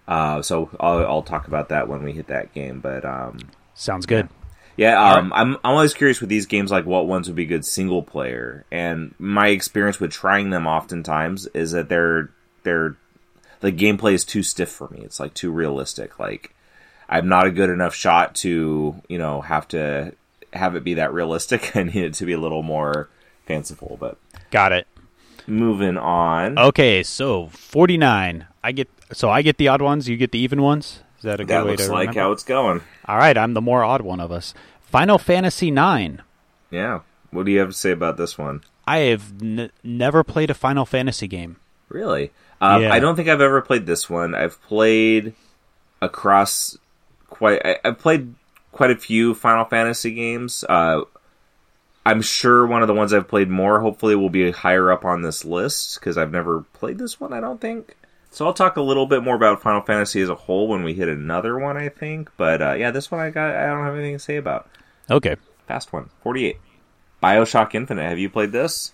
Uh, 0.08 0.42
so 0.42 0.70
I'll, 0.80 1.06
I'll 1.06 1.24
talk 1.24 1.48
about 1.48 1.70
that 1.70 1.88
when 1.88 2.04
we 2.04 2.14
hit 2.14 2.28
that 2.28 2.54
game. 2.54 2.80
But 2.80 3.06
um, 3.06 3.40
Sounds 3.74 4.06
good. 4.06 4.28
yeah, 4.32 4.39
um, 4.88 5.34
I'm 5.34 5.54
I'm 5.56 5.60
always 5.76 5.94
curious 5.94 6.22
with 6.22 6.30
these 6.30 6.46
games, 6.46 6.72
like 6.72 6.86
what 6.86 7.08
ones 7.08 7.28
would 7.28 7.36
be 7.36 7.46
good 7.46 7.66
single 7.66 8.02
player. 8.02 8.66
And 8.72 9.14
my 9.20 9.50
experience 9.50 10.00
with 10.00 10.12
trying 10.12 10.52
them 10.52 10.68
oftentimes 10.68 11.48
is 11.48 11.72
that 11.72 11.90
they're 11.90 12.30
they're 12.64 12.96
the 13.60 13.72
gameplay 13.74 14.14
is 14.14 14.24
too 14.24 14.42
stiff 14.42 14.70
for 14.70 14.88
me. 14.90 15.00
It's 15.02 15.20
like 15.20 15.34
too 15.34 15.52
realistic. 15.52 16.18
Like 16.18 16.56
I'm 17.10 17.28
not 17.28 17.46
a 17.46 17.52
good 17.52 17.70
enough 17.70 17.94
shot 17.94 18.36
to 18.36 19.02
you 19.10 19.18
know 19.18 19.42
have 19.42 19.68
to 19.70 20.14
have 20.54 20.76
it 20.76 20.84
be 20.84 20.94
that 20.94 21.14
realistic. 21.14 21.76
I 21.76 21.84
need 21.84 21.96
it 22.04 22.14
to 22.16 22.26
be 22.26 22.34
a 22.34 22.40
little 22.40 22.64
more 22.64 23.10
fanciful. 23.46 23.98
But 24.00 24.18
Got 24.52 24.72
it. 24.72 24.88
moving 25.46 25.98
on, 25.98 26.58
Okay, 26.58 27.04
so 27.04 27.48
49. 27.48 28.46
I 28.64 28.72
get 28.72 28.88
so 29.12 29.30
I 29.30 29.42
get 29.42 29.58
the 29.58 29.68
odd 29.68 29.82
ones, 29.82 30.08
you 30.08 30.16
get 30.16 30.32
the 30.32 30.40
even 30.40 30.62
ones. 30.62 31.04
Is 31.20 31.24
that 31.24 31.40
a 31.40 31.44
good 31.44 31.50
that 31.50 31.66
way 31.66 31.72
looks 31.72 31.86
to 31.86 31.92
like 31.92 32.00
remember? 32.10 32.20
how 32.22 32.32
it's 32.32 32.44
going. 32.44 32.82
All 33.06 33.18
right, 33.18 33.38
I'm 33.38 33.54
the 33.54 33.62
more 33.62 33.84
odd 33.84 34.02
one 34.02 34.20
of 34.20 34.32
us. 34.32 34.54
Final 34.82 35.18
Fantasy 35.20 35.70
9. 35.72 36.22
Yeah. 36.72 37.02
What 37.32 37.46
do 37.46 37.52
you 37.52 37.60
have 37.60 37.70
to 37.70 37.74
say 37.74 37.92
about 37.92 38.18
this 38.18 38.38
one? 38.38 38.62
I 38.88 38.98
have 39.00 39.32
n- 39.42 39.70
never 39.84 40.24
played 40.24 40.50
a 40.50 40.54
Final 40.56 40.86
Fantasy 40.86 41.28
game. 41.28 41.58
Really? 41.90 42.32
Um, 42.62 42.82
Yeah. 42.82 42.94
I 42.94 43.00
don't 43.00 43.16
think 43.16 43.30
I've 43.30 43.42
ever 43.42 43.62
played 43.62 43.86
this 43.86 44.10
one. 44.10 44.34
I've 44.34 44.62
played 44.64 45.34
across 46.02 46.78
quite. 47.30 47.62
I, 47.66 47.78
I've 47.84 48.00
played 48.00 48.34
quite 48.72 48.92
a 48.92 48.96
few 48.96 49.34
Final 49.36 49.66
Fantasy 49.66 50.12
games. 50.12 50.64
Uh, 50.68 51.02
I'm 52.06 52.22
sure 52.22 52.66
one 52.66 52.82
of 52.82 52.88
the 52.88 52.94
ones 52.94 53.14
I've 53.14 53.28
played 53.28 53.50
more, 53.50 53.80
hopefully, 53.82 54.16
will 54.16 54.30
be 54.30 54.52
higher 54.52 54.92
up 54.92 55.06
on 55.06 55.22
this 55.22 55.46
list 55.46 56.00
because 56.00 56.18
I've 56.18 56.32
never 56.32 56.62
played 56.74 56.98
this 56.98 57.20
one. 57.20 57.34
I 57.34 57.40
don't 57.42 57.62
think. 57.62 57.96
So 58.32 58.46
I'll 58.46 58.54
talk 58.54 58.78
a 58.78 58.82
little 58.82 59.08
bit 59.08 59.24
more 59.24 59.36
about 59.36 59.62
Final 59.62 59.82
Fantasy 59.82 60.22
as 60.22 60.30
a 60.30 60.36
whole 60.36 60.68
when 60.68 60.84
we 60.84 60.94
hit 60.94 61.10
another 61.10 61.58
one, 61.58 61.78
I 61.78 61.90
think. 61.90 62.30
But 62.38 62.62
uh, 62.62 62.74
yeah, 62.74 62.92
this 62.92 63.10
one 63.10 63.20
I 63.20 63.32
got. 63.32 63.56
I 63.56 63.68
don't 63.68 63.84
have 63.84 63.96
anything 63.96 64.16
to 64.16 64.20
say 64.20 64.38
about. 64.38 64.70
Okay. 65.10 65.36
Fast 65.68 65.92
one, 65.92 66.10
48. 66.22 66.58
Bioshock 67.22 67.76
Infinite. 67.76 68.08
Have 68.08 68.20
you 68.20 68.30
played 68.30 68.52
this? 68.52 68.94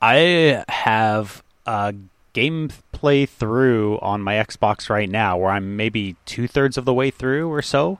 I 0.00 0.64
have 0.68 1.42
a 1.66 1.94
gameplay 2.34 3.28
through 3.28 3.98
on 4.00 4.22
my 4.22 4.34
Xbox 4.34 4.88
right 4.88 5.10
now, 5.10 5.36
where 5.36 5.50
I'm 5.50 5.76
maybe 5.76 6.16
two 6.24 6.48
thirds 6.48 6.78
of 6.78 6.84
the 6.84 6.94
way 6.94 7.10
through 7.10 7.52
or 7.52 7.62
so. 7.62 7.98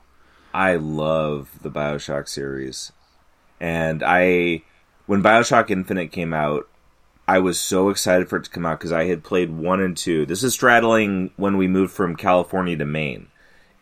I 0.54 0.76
love 0.76 1.50
the 1.62 1.70
Bioshock 1.70 2.28
series, 2.28 2.92
and 3.60 4.02
I 4.04 4.62
when 5.06 5.22
Bioshock 5.22 5.70
Infinite 5.70 6.10
came 6.10 6.32
out, 6.32 6.68
I 7.28 7.38
was 7.38 7.60
so 7.60 7.90
excited 7.90 8.28
for 8.28 8.36
it 8.36 8.44
to 8.44 8.50
come 8.50 8.66
out 8.66 8.78
because 8.78 8.92
I 8.92 9.04
had 9.04 9.22
played 9.22 9.50
one 9.50 9.80
and 9.80 9.96
two. 9.96 10.26
This 10.26 10.42
is 10.42 10.54
straddling 10.54 11.30
when 11.36 11.56
we 11.56 11.68
moved 11.68 11.92
from 11.92 12.16
California 12.16 12.76
to 12.76 12.84
Maine. 12.84 13.28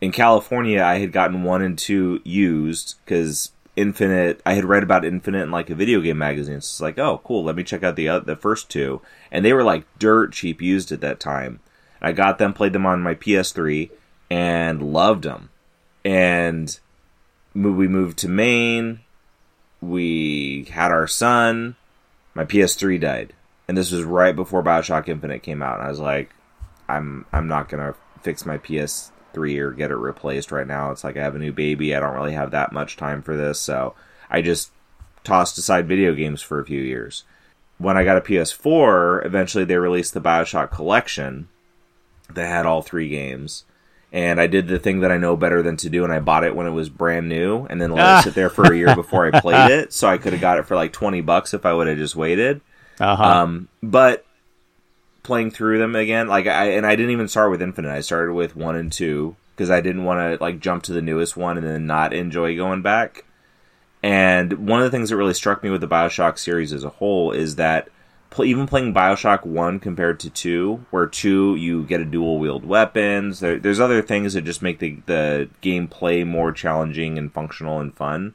In 0.01 0.11
California, 0.11 0.81
I 0.81 0.99
had 0.99 1.11
gotten 1.11 1.43
one 1.43 1.61
and 1.61 1.77
two 1.77 2.21
used 2.23 2.95
because 3.03 3.51
Infinite. 3.75 4.41
I 4.45 4.53
had 4.53 4.65
read 4.65 4.83
about 4.83 5.05
Infinite 5.05 5.43
in 5.43 5.51
like 5.51 5.69
a 5.69 5.75
video 5.75 6.01
game 6.01 6.17
magazine. 6.17 6.59
So 6.61 6.73
it's 6.73 6.81
like, 6.81 6.99
oh, 6.99 7.21
cool. 7.23 7.43
Let 7.45 7.55
me 7.55 7.63
check 7.63 7.81
out 7.81 7.95
the 7.95 8.09
uh, 8.09 8.19
the 8.19 8.35
first 8.35 8.69
two, 8.69 9.01
and 9.31 9.45
they 9.45 9.53
were 9.53 9.63
like 9.63 9.85
dirt 9.97 10.33
cheap 10.33 10.61
used 10.61 10.91
at 10.91 11.01
that 11.01 11.19
time. 11.19 11.59
I 12.01 12.11
got 12.11 12.37
them, 12.37 12.53
played 12.53 12.73
them 12.73 12.85
on 12.85 13.01
my 13.01 13.15
PS3, 13.15 13.89
and 14.29 14.93
loved 14.93 15.23
them. 15.23 15.49
And 16.03 16.77
we 17.53 17.87
moved 17.87 18.17
to 18.19 18.29
Maine. 18.29 18.99
We 19.81 20.65
had 20.71 20.91
our 20.91 21.07
son. 21.07 21.77
My 22.33 22.45
PS3 22.45 22.99
died, 22.99 23.33
and 23.67 23.77
this 23.77 23.91
was 23.91 24.03
right 24.03 24.35
before 24.35 24.63
Bioshock 24.63 25.07
Infinite 25.07 25.43
came 25.43 25.61
out. 25.61 25.79
And 25.79 25.87
I 25.87 25.89
was 25.89 25.99
like, 25.99 26.31
I'm 26.87 27.25
I'm 27.31 27.47
not 27.47 27.69
gonna 27.69 27.95
fix 28.21 28.45
my 28.45 28.57
PS 28.57 29.11
three 29.33 29.57
or 29.59 29.71
get 29.71 29.91
it 29.91 29.95
replaced 29.95 30.51
right 30.51 30.67
now. 30.67 30.91
It's 30.91 31.03
like 31.03 31.17
I 31.17 31.23
have 31.23 31.35
a 31.35 31.39
new 31.39 31.51
baby. 31.51 31.95
I 31.95 31.99
don't 31.99 32.15
really 32.15 32.33
have 32.33 32.51
that 32.51 32.71
much 32.71 32.97
time 32.97 33.21
for 33.21 33.35
this, 33.35 33.59
so 33.59 33.95
I 34.29 34.41
just 34.41 34.71
tossed 35.23 35.57
aside 35.57 35.87
video 35.87 36.13
games 36.13 36.41
for 36.41 36.59
a 36.59 36.65
few 36.65 36.81
years. 36.81 37.23
When 37.77 37.97
I 37.97 38.03
got 38.03 38.17
a 38.17 38.21
PS4, 38.21 39.25
eventually 39.25 39.63
they 39.63 39.77
released 39.77 40.13
the 40.13 40.21
Bioshock 40.21 40.71
Collection 40.71 41.47
that 42.29 42.47
had 42.47 42.65
all 42.65 42.81
three 42.81 43.09
games. 43.09 43.63
And 44.11 44.41
I 44.41 44.47
did 44.47 44.67
the 44.67 44.79
thing 44.79 45.01
that 45.01 45.11
I 45.11 45.17
know 45.17 45.35
better 45.35 45.61
than 45.61 45.77
to 45.77 45.89
do, 45.89 46.03
and 46.03 46.11
I 46.11 46.19
bought 46.19 46.43
it 46.43 46.55
when 46.55 46.65
it 46.65 46.71
was 46.71 46.89
brand 46.89 47.29
new, 47.29 47.65
and 47.65 47.79
then 47.79 47.91
let 47.91 48.05
ah. 48.05 48.19
it 48.19 48.23
sit 48.23 48.33
there 48.33 48.49
for 48.49 48.63
a 48.71 48.75
year 48.75 48.95
before 48.95 49.27
I 49.27 49.39
played 49.39 49.71
it. 49.71 49.93
So 49.93 50.07
I 50.07 50.17
could 50.17 50.33
have 50.33 50.41
got 50.41 50.57
it 50.57 50.65
for 50.65 50.75
like 50.75 50.93
twenty 50.93 51.21
bucks 51.21 51.53
if 51.53 51.65
I 51.65 51.73
would 51.73 51.87
have 51.87 51.97
just 51.97 52.15
waited. 52.15 52.61
Uh-huh. 52.99 53.23
Um, 53.23 53.69
but 53.83 54.25
playing 55.29 55.51
through 55.51 55.77
them 55.77 55.95
again. 55.95 56.27
Like 56.27 56.47
I 56.47 56.71
and 56.71 56.85
I 56.85 56.95
didn't 56.95 57.11
even 57.11 57.27
start 57.27 57.51
with 57.51 57.61
Infinite. 57.61 57.91
I 57.91 58.01
started 58.01 58.33
with 58.33 58.55
one 58.55 58.75
and 58.75 58.91
two 58.91 59.35
because 59.55 59.69
I 59.69 59.79
didn't 59.81 60.05
want 60.05 60.19
to 60.19 60.43
like 60.43 60.59
jump 60.59 60.83
to 60.83 60.93
the 60.93 61.01
newest 61.01 61.37
one 61.37 61.57
and 61.57 61.65
then 61.65 61.85
not 61.85 62.13
enjoy 62.13 62.55
going 62.55 62.81
back. 62.81 63.25
And 64.01 64.67
one 64.67 64.79
of 64.79 64.85
the 64.85 64.91
things 64.91 65.09
that 65.09 65.17
really 65.17 65.33
struck 65.33 65.63
me 65.63 65.69
with 65.69 65.81
the 65.81 65.87
Bioshock 65.87 66.39
series 66.39 66.73
as 66.73 66.83
a 66.83 66.89
whole 66.89 67.31
is 67.31 67.57
that 67.57 67.89
even 68.43 68.67
playing 68.67 68.93
Bioshock 68.93 69.45
One 69.45 69.79
compared 69.79 70.19
to 70.21 70.29
two, 70.29 70.85
where 70.91 71.07
two 71.07 71.55
you 71.55 71.83
get 71.83 72.01
a 72.01 72.05
dual 72.05 72.39
wield 72.39 72.65
weapons. 72.65 73.39
There, 73.39 73.59
there's 73.59 73.79
other 73.79 74.01
things 74.01 74.33
that 74.33 74.43
just 74.43 74.61
make 74.61 74.79
the 74.79 74.97
the 75.05 75.49
gameplay 75.61 76.25
more 76.25 76.51
challenging 76.51 77.17
and 77.17 77.33
functional 77.33 77.79
and 77.79 77.93
fun 77.93 78.33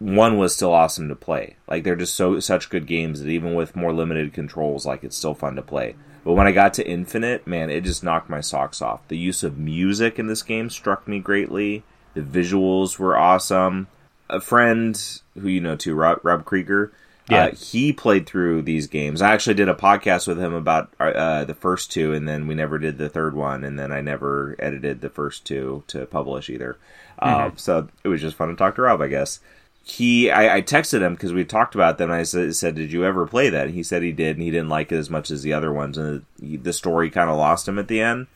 one 0.00 0.38
was 0.38 0.54
still 0.56 0.72
awesome 0.72 1.08
to 1.08 1.14
play. 1.14 1.56
Like 1.68 1.84
they're 1.84 1.94
just 1.94 2.14
so 2.14 2.40
such 2.40 2.70
good 2.70 2.86
games 2.86 3.20
that 3.20 3.28
even 3.28 3.54
with 3.54 3.76
more 3.76 3.92
limited 3.92 4.32
controls, 4.32 4.86
like 4.86 5.04
it's 5.04 5.16
still 5.16 5.34
fun 5.34 5.54
to 5.56 5.62
play. 5.62 5.94
But 6.24 6.32
when 6.32 6.46
I 6.46 6.52
got 6.52 6.74
to 6.74 6.86
Infinite, 6.86 7.46
man, 7.46 7.70
it 7.70 7.84
just 7.84 8.02
knocked 8.02 8.28
my 8.28 8.40
socks 8.40 8.82
off. 8.82 9.06
The 9.08 9.16
use 9.16 9.42
of 9.42 9.58
music 9.58 10.18
in 10.18 10.26
this 10.26 10.42
game 10.42 10.68
struck 10.70 11.06
me 11.06 11.18
greatly. 11.20 11.82
The 12.14 12.22
visuals 12.22 12.98
were 12.98 13.16
awesome. 13.16 13.88
A 14.28 14.40
friend 14.40 15.00
who 15.38 15.48
you 15.48 15.60
know 15.60 15.76
too, 15.76 15.94
Rob, 15.94 16.20
Rob 16.22 16.44
Krieger, 16.44 16.92
yeah. 17.30 17.46
Uh, 17.46 17.50
he 17.52 17.92
played 17.92 18.26
through 18.26 18.62
these 18.62 18.86
games. 18.86 19.22
I 19.22 19.32
actually 19.32 19.54
did 19.54 19.68
a 19.68 19.74
podcast 19.74 20.26
with 20.26 20.38
him 20.38 20.54
about 20.54 20.92
uh, 20.98 21.44
the 21.44 21.54
first 21.54 21.90
two, 21.90 22.12
and 22.12 22.28
then 22.28 22.46
we 22.46 22.54
never 22.54 22.78
did 22.78 22.98
the 22.98 23.08
third 23.08 23.34
one, 23.34 23.64
and 23.64 23.78
then 23.78 23.92
I 23.92 24.00
never 24.00 24.56
edited 24.58 25.00
the 25.00 25.10
first 25.10 25.44
two 25.44 25.84
to 25.88 26.06
publish 26.06 26.50
either. 26.50 26.78
Mm-hmm. 27.22 27.54
Uh, 27.54 27.56
so 27.56 27.88
it 28.04 28.08
was 28.08 28.20
just 28.20 28.36
fun 28.36 28.48
to 28.48 28.56
talk 28.56 28.74
to 28.76 28.82
Rob, 28.82 29.00
I 29.00 29.08
guess 29.08 29.40
he 29.82 30.30
I, 30.30 30.56
I 30.56 30.62
texted 30.62 31.00
him 31.00 31.14
because 31.14 31.32
we 31.32 31.44
talked 31.44 31.74
about 31.74 31.98
them. 31.98 32.10
I 32.10 32.22
said, 32.22 32.54
said, 32.54 32.74
"Did 32.74 32.92
you 32.92 33.04
ever 33.04 33.26
play 33.26 33.50
that?" 33.50 33.66
And 33.66 33.74
he 33.74 33.82
said 33.82 34.02
he 34.02 34.12
did, 34.12 34.36
and 34.36 34.42
he 34.42 34.50
didn't 34.50 34.68
like 34.68 34.92
it 34.92 34.96
as 34.96 35.10
much 35.10 35.30
as 35.30 35.42
the 35.42 35.52
other 35.52 35.72
ones, 35.72 35.98
and 35.98 36.24
the, 36.38 36.56
the 36.56 36.72
story 36.72 37.10
kind 37.10 37.30
of 37.30 37.36
lost 37.36 37.66
him 37.66 37.78
at 37.78 37.88
the 37.88 38.00
end. 38.00 38.26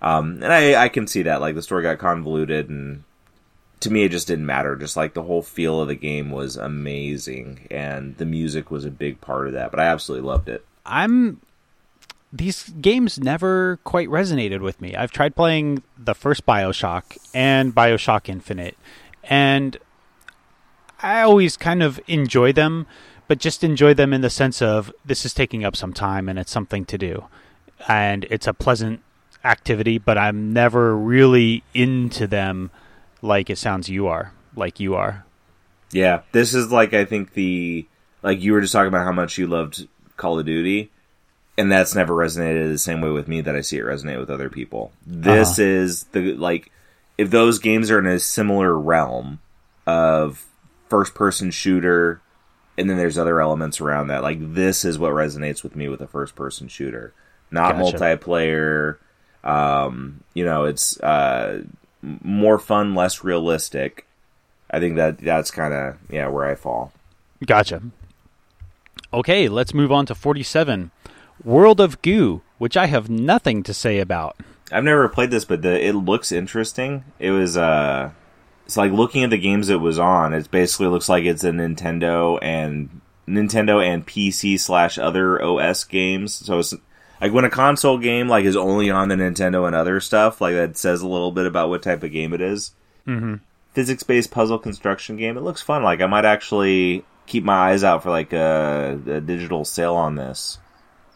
Um, 0.00 0.42
and 0.42 0.52
I, 0.52 0.84
I 0.84 0.88
can 0.88 1.06
see 1.06 1.22
that, 1.22 1.40
like 1.40 1.54
the 1.54 1.62
story 1.62 1.82
got 1.82 1.98
convoluted, 1.98 2.68
and 2.68 3.04
to 3.80 3.90
me, 3.90 4.04
it 4.04 4.10
just 4.10 4.26
didn't 4.26 4.46
matter. 4.46 4.76
Just 4.76 4.96
like 4.96 5.14
the 5.14 5.22
whole 5.22 5.42
feel 5.42 5.80
of 5.80 5.88
the 5.88 5.94
game 5.94 6.30
was 6.30 6.56
amazing, 6.56 7.66
and 7.70 8.16
the 8.16 8.26
music 8.26 8.70
was 8.70 8.84
a 8.84 8.90
big 8.90 9.20
part 9.20 9.46
of 9.46 9.52
that. 9.54 9.70
But 9.70 9.80
I 9.80 9.84
absolutely 9.84 10.26
loved 10.26 10.48
it. 10.48 10.64
I'm 10.84 11.40
these 12.32 12.68
games 12.80 13.18
never 13.18 13.78
quite 13.84 14.08
resonated 14.08 14.60
with 14.60 14.80
me. 14.80 14.94
I've 14.94 15.10
tried 15.10 15.34
playing 15.34 15.82
the 15.96 16.14
first 16.14 16.44
Bioshock 16.44 17.16
and 17.32 17.74
Bioshock 17.74 18.28
Infinite, 18.28 18.76
and 19.24 19.78
I 21.00 21.22
always 21.22 21.56
kind 21.56 21.82
of 21.82 22.00
enjoy 22.06 22.52
them, 22.52 22.86
but 23.28 23.38
just 23.38 23.62
enjoy 23.62 23.94
them 23.94 24.12
in 24.12 24.20
the 24.20 24.30
sense 24.30 24.60
of 24.60 24.92
this 25.04 25.24
is 25.24 25.32
taking 25.32 25.64
up 25.64 25.76
some 25.76 25.92
time 25.92 26.28
and 26.28 26.38
it's 26.38 26.50
something 26.50 26.84
to 26.86 26.98
do. 26.98 27.26
And 27.86 28.26
it's 28.30 28.46
a 28.46 28.54
pleasant 28.54 29.02
activity, 29.44 29.98
but 29.98 30.18
I'm 30.18 30.52
never 30.52 30.96
really 30.96 31.62
into 31.72 32.26
them 32.26 32.70
like 33.22 33.50
it 33.50 33.58
sounds 33.58 33.88
you 33.88 34.06
are, 34.06 34.32
like 34.54 34.80
you 34.80 34.94
are. 34.94 35.24
Yeah, 35.90 36.22
this 36.32 36.54
is 36.54 36.70
like 36.70 36.94
I 36.94 37.04
think 37.04 37.32
the 37.34 37.86
like 38.22 38.40
you 38.40 38.52
were 38.52 38.60
just 38.60 38.72
talking 38.72 38.88
about 38.88 39.04
how 39.04 39.12
much 39.12 39.38
you 39.38 39.46
loved 39.46 39.86
Call 40.16 40.38
of 40.38 40.46
Duty, 40.46 40.90
and 41.56 41.70
that's 41.70 41.94
never 41.94 42.14
resonated 42.14 42.70
the 42.70 42.78
same 42.78 43.00
way 43.00 43.10
with 43.10 43.28
me 43.28 43.40
that 43.40 43.56
I 43.56 43.62
see 43.62 43.78
it 43.78 43.84
resonate 43.84 44.20
with 44.20 44.30
other 44.30 44.50
people. 44.50 44.92
This 45.06 45.58
uh-huh. 45.58 45.68
is 45.68 46.04
the 46.04 46.34
like 46.34 46.70
if 47.16 47.30
those 47.30 47.58
games 47.58 47.90
are 47.90 47.98
in 47.98 48.06
a 48.06 48.18
similar 48.18 48.78
realm 48.78 49.40
of 49.86 50.44
first 50.88 51.14
person 51.14 51.50
shooter 51.50 52.20
and 52.78 52.88
then 52.88 52.96
there's 52.96 53.18
other 53.18 53.40
elements 53.40 53.80
around 53.80 54.06
that. 54.06 54.22
Like 54.22 54.38
this 54.54 54.84
is 54.84 54.98
what 54.98 55.12
resonates 55.12 55.64
with 55.64 55.74
me 55.74 55.88
with 55.88 56.00
a 56.00 56.06
first 56.06 56.36
person 56.36 56.68
shooter, 56.68 57.12
not 57.50 57.76
gotcha. 57.76 57.98
multiplayer. 57.98 58.98
Um, 59.42 60.22
you 60.32 60.44
know, 60.44 60.64
it's 60.64 60.98
uh, 61.00 61.64
more 62.02 62.58
fun, 62.58 62.94
less 62.94 63.24
realistic. 63.24 64.06
I 64.70 64.80
think 64.80 64.96
that 64.96 65.18
that's 65.18 65.50
kind 65.50 65.74
of 65.74 65.96
yeah 66.10 66.28
where 66.28 66.46
I 66.46 66.54
fall. 66.54 66.92
Gotcha. 67.44 67.82
Okay, 69.12 69.48
let's 69.48 69.72
move 69.72 69.90
on 69.90 70.06
to 70.06 70.14
47. 70.14 70.90
World 71.44 71.80
of 71.80 72.02
Goo, 72.02 72.42
which 72.58 72.76
I 72.76 72.86
have 72.86 73.08
nothing 73.08 73.62
to 73.62 73.72
say 73.72 74.00
about. 74.00 74.36
I've 74.70 74.84
never 74.84 75.08
played 75.08 75.30
this, 75.30 75.46
but 75.46 75.62
the, 75.62 75.82
it 75.82 75.94
looks 75.94 76.30
interesting. 76.30 77.04
It 77.18 77.30
was 77.30 77.56
uh 77.56 78.10
it's 78.66 78.76
like 78.76 78.92
looking 78.92 79.24
at 79.24 79.30
the 79.30 79.38
games 79.38 79.70
it 79.70 79.80
was 79.80 79.98
on. 79.98 80.34
It 80.34 80.50
basically 80.50 80.88
looks 80.88 81.08
like 81.08 81.24
it's 81.24 81.44
a 81.44 81.50
Nintendo 81.50 82.38
and 82.42 83.00
Nintendo 83.26 83.82
and 83.82 84.06
PC 84.06 84.60
slash 84.60 84.98
other 84.98 85.42
OS 85.42 85.84
games. 85.84 86.34
So 86.34 86.58
it's 86.58 86.74
like 87.20 87.32
when 87.32 87.44
a 87.44 87.50
console 87.50 87.98
game 87.98 88.28
like 88.28 88.44
is 88.44 88.56
only 88.56 88.90
on 88.90 89.08
the 89.08 89.14
Nintendo 89.14 89.66
and 89.66 89.74
other 89.74 90.00
stuff, 90.00 90.40
like 90.40 90.54
that 90.54 90.76
says 90.76 91.02
a 91.02 91.08
little 91.08 91.32
bit 91.32 91.46
about 91.46 91.68
what 91.68 91.82
type 91.82 92.02
of 92.02 92.12
game 92.12 92.32
it 92.32 92.40
is. 92.40 92.72
Mm-hmm. 93.06 93.36
Physics 93.72 94.02
based 94.02 94.30
puzzle 94.30 94.58
construction 94.58 95.16
game. 95.16 95.36
It 95.36 95.42
looks 95.42 95.62
fun. 95.62 95.82
Like 95.82 96.00
I 96.00 96.06
might 96.06 96.24
actually 96.24 97.04
keep 97.26 97.44
my 97.44 97.70
eyes 97.70 97.84
out 97.84 98.02
for 98.02 98.10
like 98.10 98.32
a, 98.32 99.00
a 99.06 99.20
digital 99.20 99.64
sale 99.64 99.94
on 99.94 100.14
this. 100.14 100.58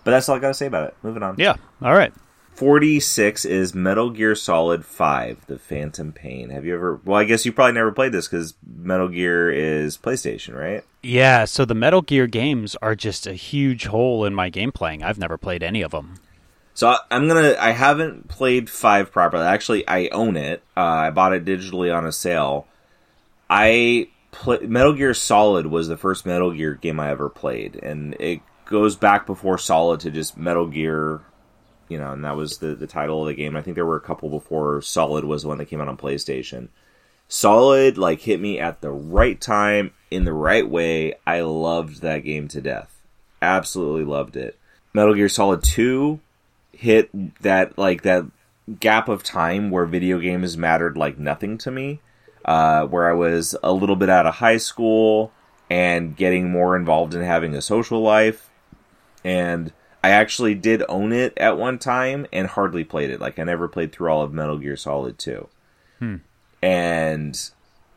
But 0.05 0.11
that's 0.13 0.29
all 0.29 0.37
I 0.37 0.41
got 0.41 0.49
to 0.49 0.55
say 0.55 0.67
about 0.67 0.89
it. 0.89 0.97
Moving 1.03 1.23
on. 1.23 1.37
Yeah. 1.39 1.57
All 1.81 1.95
right. 1.95 2.13
46 2.55 3.45
is 3.45 3.75
Metal 3.75 4.11
Gear 4.11 4.35
Solid 4.35 4.85
5, 4.85 5.47
The 5.47 5.59
Phantom 5.59 6.13
Pain. 6.13 6.51
Have 6.51 6.65
you 6.65 6.75
ever. 6.75 7.01
Well, 7.05 7.19
I 7.19 7.25
guess 7.25 7.47
you 7.47 7.53
probably 7.53 7.73
never 7.73 7.93
played 7.93 8.13
this 8.13 8.29
because 8.29 8.55
Metal 8.65 9.09
Gear 9.09 9.51
is 9.51 9.97
PlayStation, 9.97 10.55
right? 10.55 10.85
Yeah, 11.03 11.47
so 11.47 11.65
the 11.65 11.75
Metal 11.75 12.03
Gear 12.03 12.27
games 12.27 12.77
are 12.83 12.95
just 12.95 13.27
a 13.27 13.33
huge 13.33 13.87
hole 13.87 14.25
in 14.25 14.35
my 14.35 14.51
game 14.51 14.71
playing. 14.71 15.03
I've 15.03 15.19
never 15.19 15.39
played 15.39 15.63
any 15.63 15.83
of 15.83 15.93
them. 15.93 16.17
So 16.75 16.95
I'm 17.11 17.29
gonna. 17.29 17.57
I 17.59 17.73
haven't 17.73 18.29
played 18.29 18.71
five 18.71 19.11
properly. 19.11 19.45
Actually, 19.45 19.87
I 19.89 20.09
own 20.09 20.37
it. 20.37 20.63
Uh, 20.77 20.81
I 20.81 21.11
bought 21.11 21.35
it 21.35 21.45
digitally 21.45 21.95
on 21.95 22.07
a 22.07 22.13
sale. 22.13 22.67
I 23.49 24.09
play, 24.31 24.59
Metal 24.61 24.95
Gear 24.95 25.15
Solid 25.15 25.67
was 25.67 25.89
the 25.89 25.97
first 25.97 26.25
Metal 26.25 26.53
Gear 26.53 26.75
game 26.75 27.01
I 27.01 27.11
ever 27.11 27.29
played, 27.29 27.77
and 27.77 28.15
it 28.21 28.41
goes 28.65 28.97
back 28.97 29.27
before 29.27 29.59
Solid 29.59 30.01
to 30.01 30.11
just 30.11 30.37
Metal 30.37 30.67
Gear 30.67 31.21
you 31.93 31.99
know, 31.99 32.13
and 32.13 32.25
that 32.25 32.37
was 32.37 32.59
the 32.59 32.75
the 32.75 32.87
title 32.87 33.21
of 33.21 33.29
the 33.29 33.35
game. 33.35 33.55
I 33.55 33.61
think 33.61 33.75
there 33.75 33.85
were 33.85 33.97
a 33.97 34.01
couple 34.01 34.31
before 34.31 34.81
Solid 34.81 35.27
was 35.27 35.43
the 35.43 35.49
one 35.49 35.59
that 35.59 35.67
came 35.67 35.81
out 35.81 35.89
on 35.89 35.99
PlayStation. 35.99 36.69
Solid 37.29 37.99
like 37.99 38.21
hit 38.21 38.41
me 38.41 38.59
at 38.59 38.81
the 38.81 38.91
right 38.91 39.39
time 39.39 39.93
in 40.11 40.25
the 40.25 40.33
right 40.33 40.69
way. 40.69 41.15
I 41.27 41.41
loved 41.41 42.01
that 42.01 42.21
game 42.21 42.49
to 42.49 42.63
death. 42.63 42.99
Absolutely 43.43 44.05
loved 44.05 44.37
it. 44.37 44.59
Metal 44.95 45.15
Gear 45.15 45.29
Solid 45.29 45.63
2 45.63 46.19
hit 46.73 47.11
that 47.43 47.77
like 47.77 48.03
that 48.03 48.25
gap 48.81 49.09
of 49.09 49.23
time 49.23 49.71
where 49.71 49.85
video 49.85 50.19
games 50.19 50.57
mattered 50.57 50.97
like 50.97 51.19
nothing 51.19 51.59
to 51.59 51.71
me. 51.71 52.01
Uh, 52.45 52.87
where 52.87 53.09
I 53.09 53.13
was 53.13 53.55
a 53.63 53.73
little 53.73 53.97
bit 53.97 54.09
out 54.09 54.27
of 54.27 54.37
high 54.37 54.57
school 54.57 55.31
and 55.71 56.17
getting 56.17 56.51
more 56.51 56.75
involved 56.75 57.15
in 57.15 57.23
having 57.23 57.55
a 57.55 57.63
social 57.63 58.01
life. 58.01 58.51
And 59.23 59.73
I 60.05 60.11
actually 60.11 60.55
did 60.55 60.83
own 60.89 61.13
it 61.13 61.33
at 61.37 61.57
one 61.57 61.79
time 61.79 62.27
and 62.33 62.49
hardly 62.49 62.85
played 62.85 63.11
it. 63.11 63.21
Like 63.21 63.39
I 63.39 63.45
never 63.45 63.69
played 63.69 63.93
through 63.93 64.11
all 64.11 64.23
of 64.23 64.33
Metal 64.33 64.59
Gear 64.59 64.77
Solid 64.77 65.19
2. 65.19 65.49
Hmm. 66.01 66.17
And 66.61 67.51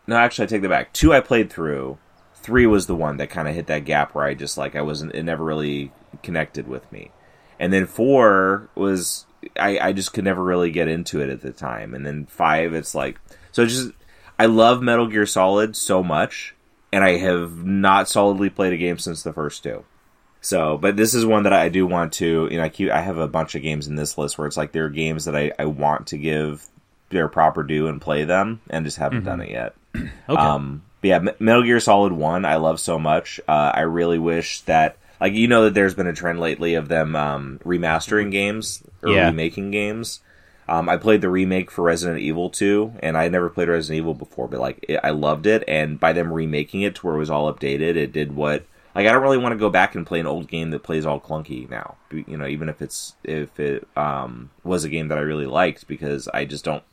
no, 0.06 0.16
actually 0.16 0.44
I 0.44 0.48
take 0.48 0.62
that 0.62 0.70
back. 0.70 0.94
2 0.94 1.14
I 1.14 1.20
played 1.20 1.52
through. 1.52 1.98
3 2.36 2.68
was 2.68 2.86
the 2.86 2.96
one 2.96 3.18
that 3.18 3.32
kind 3.32 3.48
of 3.48 3.56
hit 3.56 3.68
that 3.68 3.86
gap 3.86 4.14
where 4.14 4.26
I 4.26 4.36
just 4.36 4.58
like 4.58 4.76
I 4.76 4.82
wasn't 4.82 5.16
it 5.16 5.24
never 5.24 5.44
really 5.44 5.92
connected 6.22 6.68
with 6.68 6.90
me. 6.92 7.12
And 7.60 7.74
then 7.74 7.88
4 7.88 8.70
was 8.76 9.26
I 9.60 9.80
I 9.80 9.94
just 9.94 10.14
could 10.14 10.26
never 10.26 10.44
really 10.44 10.70
get 10.70 10.88
into 10.88 11.22
it 11.22 11.30
at 11.30 11.42
the 11.42 11.52
time. 11.52 11.96
And 11.96 12.06
then 12.06 12.28
5 12.28 12.76
it's 12.76 12.94
like 12.94 13.20
so 13.52 13.66
just 13.66 13.92
I 14.38 14.46
love 14.46 14.84
Metal 14.84 15.08
Gear 15.08 15.26
Solid 15.26 15.76
so 15.76 16.04
much 16.04 16.54
and 16.94 17.04
I 17.04 17.18
have 17.18 17.66
not 17.66 18.08
solidly 18.08 18.52
played 18.52 18.74
a 18.74 18.78
game 18.78 19.00
since 19.00 19.24
the 19.24 19.34
first 19.34 19.64
two. 19.64 19.86
So, 20.46 20.78
but 20.78 20.96
this 20.96 21.16
is 21.16 21.26
one 21.26 21.42
that 21.44 21.54
I 21.54 21.70
do 21.70 21.88
want 21.88 22.14
to, 22.14 22.48
you 22.52 22.58
know, 22.58 22.64
I 22.64 22.70
keep, 22.70 22.92
I 22.92 23.02
have 23.02 23.18
a 23.18 23.28
bunch 23.28 23.56
of 23.56 23.64
games 23.64 23.88
in 23.88 23.96
this 23.96 24.16
list 24.16 24.38
where 24.38 24.46
it's 24.46 24.56
like 24.56 24.74
there 24.74 24.86
are 24.86 24.90
games 24.90 25.26
that 25.26 25.36
I, 25.36 25.52
I 25.58 25.66
want 25.66 26.08
to 26.08 26.20
give 26.20 26.64
their 27.10 27.28
proper 27.28 27.64
due 27.64 27.88
and 27.88 28.00
play 28.00 28.26
them 28.26 28.62
and 28.70 28.86
just 28.86 28.98
haven't 28.98 29.22
mm-hmm. 29.22 29.28
done 29.28 29.42
it 29.42 29.50
yet. 29.50 29.76
okay. 29.96 30.12
Um, 30.40 30.84
but 31.02 31.08
yeah, 31.08 31.20
Metal 31.40 31.64
Gear 31.64 31.80
Solid 31.80 32.14
1, 32.14 32.46
I 32.46 32.58
love 32.58 32.80
so 32.80 33.00
much. 33.00 33.40
Uh, 33.48 33.72
I 33.74 33.82
really 33.82 34.20
wish 34.20 34.62
that, 34.62 34.98
like, 35.20 35.34
you 35.34 35.48
know, 35.48 35.64
that 35.64 35.74
there's 35.74 35.96
been 35.96 36.06
a 36.06 36.14
trend 36.14 36.40
lately 36.40 36.76
of 36.76 36.90
them 36.90 37.16
um, 37.16 37.60
remastering 37.66 38.30
games 38.30 38.84
or 39.02 39.14
yeah. 39.14 39.26
remaking 39.30 39.72
games. 39.72 40.20
Um, 40.70 40.88
I 40.90 40.98
played 40.98 41.22
the 41.22 41.30
remake 41.30 41.72
for 41.72 41.82
Resident 41.82 42.20
Evil 42.20 42.52
2, 42.52 42.98
and 43.00 43.18
I 43.18 43.24
had 43.24 43.32
never 43.32 43.50
played 43.50 43.68
Resident 43.68 43.98
Evil 43.98 44.14
before, 44.14 44.48
but 44.48 44.60
like 44.60 44.86
it, 44.88 45.00
I 45.04 45.10
loved 45.10 45.48
it. 45.48 45.64
And 45.68 46.00
by 46.00 46.14
them 46.14 46.32
remaking 46.32 46.84
it 46.84 46.94
to 46.96 47.08
where 47.08 47.16
it 47.16 47.20
was 47.20 47.32
all 47.32 47.52
updated, 47.52 47.96
it 47.96 48.12
did 48.12 48.36
what 48.36 48.64
like 48.96 49.06
I 49.06 49.12
don't 49.12 49.22
really 49.22 49.38
want 49.38 49.54
to 49.54 49.60
go 49.60 49.70
back 49.70 49.94
and 49.94 50.08
play 50.08 50.20
an 50.20 50.26
old 50.26 50.48
game 50.48 50.72
that 50.72 50.84
plays 50.84 51.06
all 51.06 51.20
clunky 51.20 51.70
now. 51.70 51.98
You 52.12 52.38
know, 52.38 52.48
even 52.48 52.70
if 52.70 52.82
it's 52.82 53.16
if 53.24 53.60
it 53.60 53.88
um, 53.96 54.50
was 54.64 54.84
a 54.84 54.90
game 54.90 55.10
that 55.10 55.18
I 55.18 55.22
really 55.22 55.46
liked, 55.46 55.88
because 55.88 56.28
I 56.34 56.46
just 56.46 56.64
don't 56.64 56.84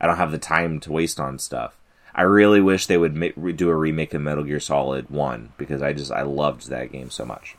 I 0.00 0.06
don't 0.06 0.18
have 0.18 0.32
the 0.32 0.38
time 0.38 0.80
to 0.80 0.92
waste 0.92 1.18
on 1.18 1.38
stuff. 1.38 1.76
I 2.14 2.22
really 2.22 2.60
wish 2.60 2.86
they 2.86 2.96
would 2.96 3.14
ma- 3.14 3.52
do 3.54 3.68
a 3.68 3.74
remake 3.74 4.14
of 4.14 4.22
Metal 4.22 4.44
Gear 4.44 4.60
Solid 4.60 5.10
One 5.10 5.52
because 5.58 5.82
I 5.82 5.92
just 5.92 6.12
I 6.12 6.22
loved 6.22 6.68
that 6.68 6.92
game 6.92 7.10
so 7.10 7.24
much. 7.24 7.56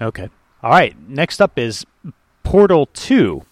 Okay, 0.00 0.28
all 0.62 0.70
right. 0.70 0.94
Next 1.08 1.40
up 1.40 1.58
is 1.58 1.84
Portal 2.44 2.86
Two 2.92 3.44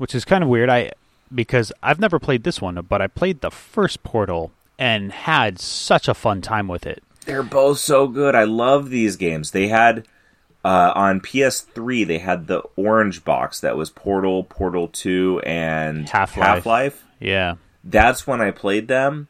which 0.00 0.14
is 0.14 0.24
kind 0.24 0.42
of 0.42 0.48
weird. 0.48 0.70
I 0.70 0.92
because 1.32 1.74
I've 1.82 2.00
never 2.00 2.18
played 2.18 2.42
this 2.42 2.58
one, 2.58 2.74
but 2.88 3.02
I 3.02 3.06
played 3.06 3.42
the 3.42 3.50
first 3.50 4.02
Portal 4.02 4.50
and 4.78 5.12
had 5.12 5.60
such 5.60 6.08
a 6.08 6.14
fun 6.14 6.40
time 6.40 6.68
with 6.68 6.86
it. 6.86 7.02
They're 7.26 7.42
both 7.42 7.78
so 7.78 8.06
good. 8.08 8.34
I 8.34 8.44
love 8.44 8.90
these 8.90 9.16
games. 9.16 9.50
They 9.50 9.68
had 9.68 10.06
uh, 10.64 10.92
on 10.94 11.20
PS3 11.20 12.06
they 12.06 12.18
had 12.18 12.46
the 12.46 12.62
orange 12.76 13.24
box 13.24 13.60
that 13.60 13.76
was 13.76 13.90
Portal, 13.90 14.44
Portal 14.44 14.88
2 14.88 15.42
and 15.44 16.08
Half-Life. 16.08 16.46
Half-Life. 16.46 17.04
Yeah. 17.18 17.56
That's 17.82 18.26
when 18.26 18.40
I 18.40 18.50
played 18.50 18.88
them 18.88 19.28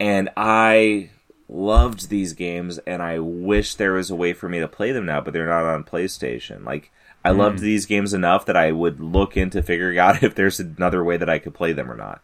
and 0.00 0.28
I 0.36 1.10
loved 1.48 2.08
these 2.08 2.32
games 2.32 2.78
and 2.78 3.02
I 3.02 3.18
wish 3.18 3.74
there 3.74 3.92
was 3.92 4.10
a 4.10 4.16
way 4.16 4.32
for 4.32 4.48
me 4.48 4.58
to 4.60 4.68
play 4.68 4.92
them 4.92 5.06
now, 5.06 5.20
but 5.20 5.32
they're 5.32 5.46
not 5.46 5.64
on 5.64 5.84
PlayStation. 5.84 6.64
Like 6.64 6.90
I 7.24 7.30
mm. 7.30 7.38
loved 7.38 7.60
these 7.60 7.86
games 7.86 8.12
enough 8.12 8.46
that 8.46 8.56
I 8.56 8.72
would 8.72 9.00
look 9.00 9.36
into 9.36 9.62
figuring 9.62 9.98
out 10.00 10.22
if 10.22 10.34
there's 10.34 10.58
another 10.58 11.04
way 11.04 11.16
that 11.16 11.30
I 11.30 11.38
could 11.38 11.54
play 11.54 11.72
them 11.72 11.90
or 11.90 11.96
not. 11.96 12.22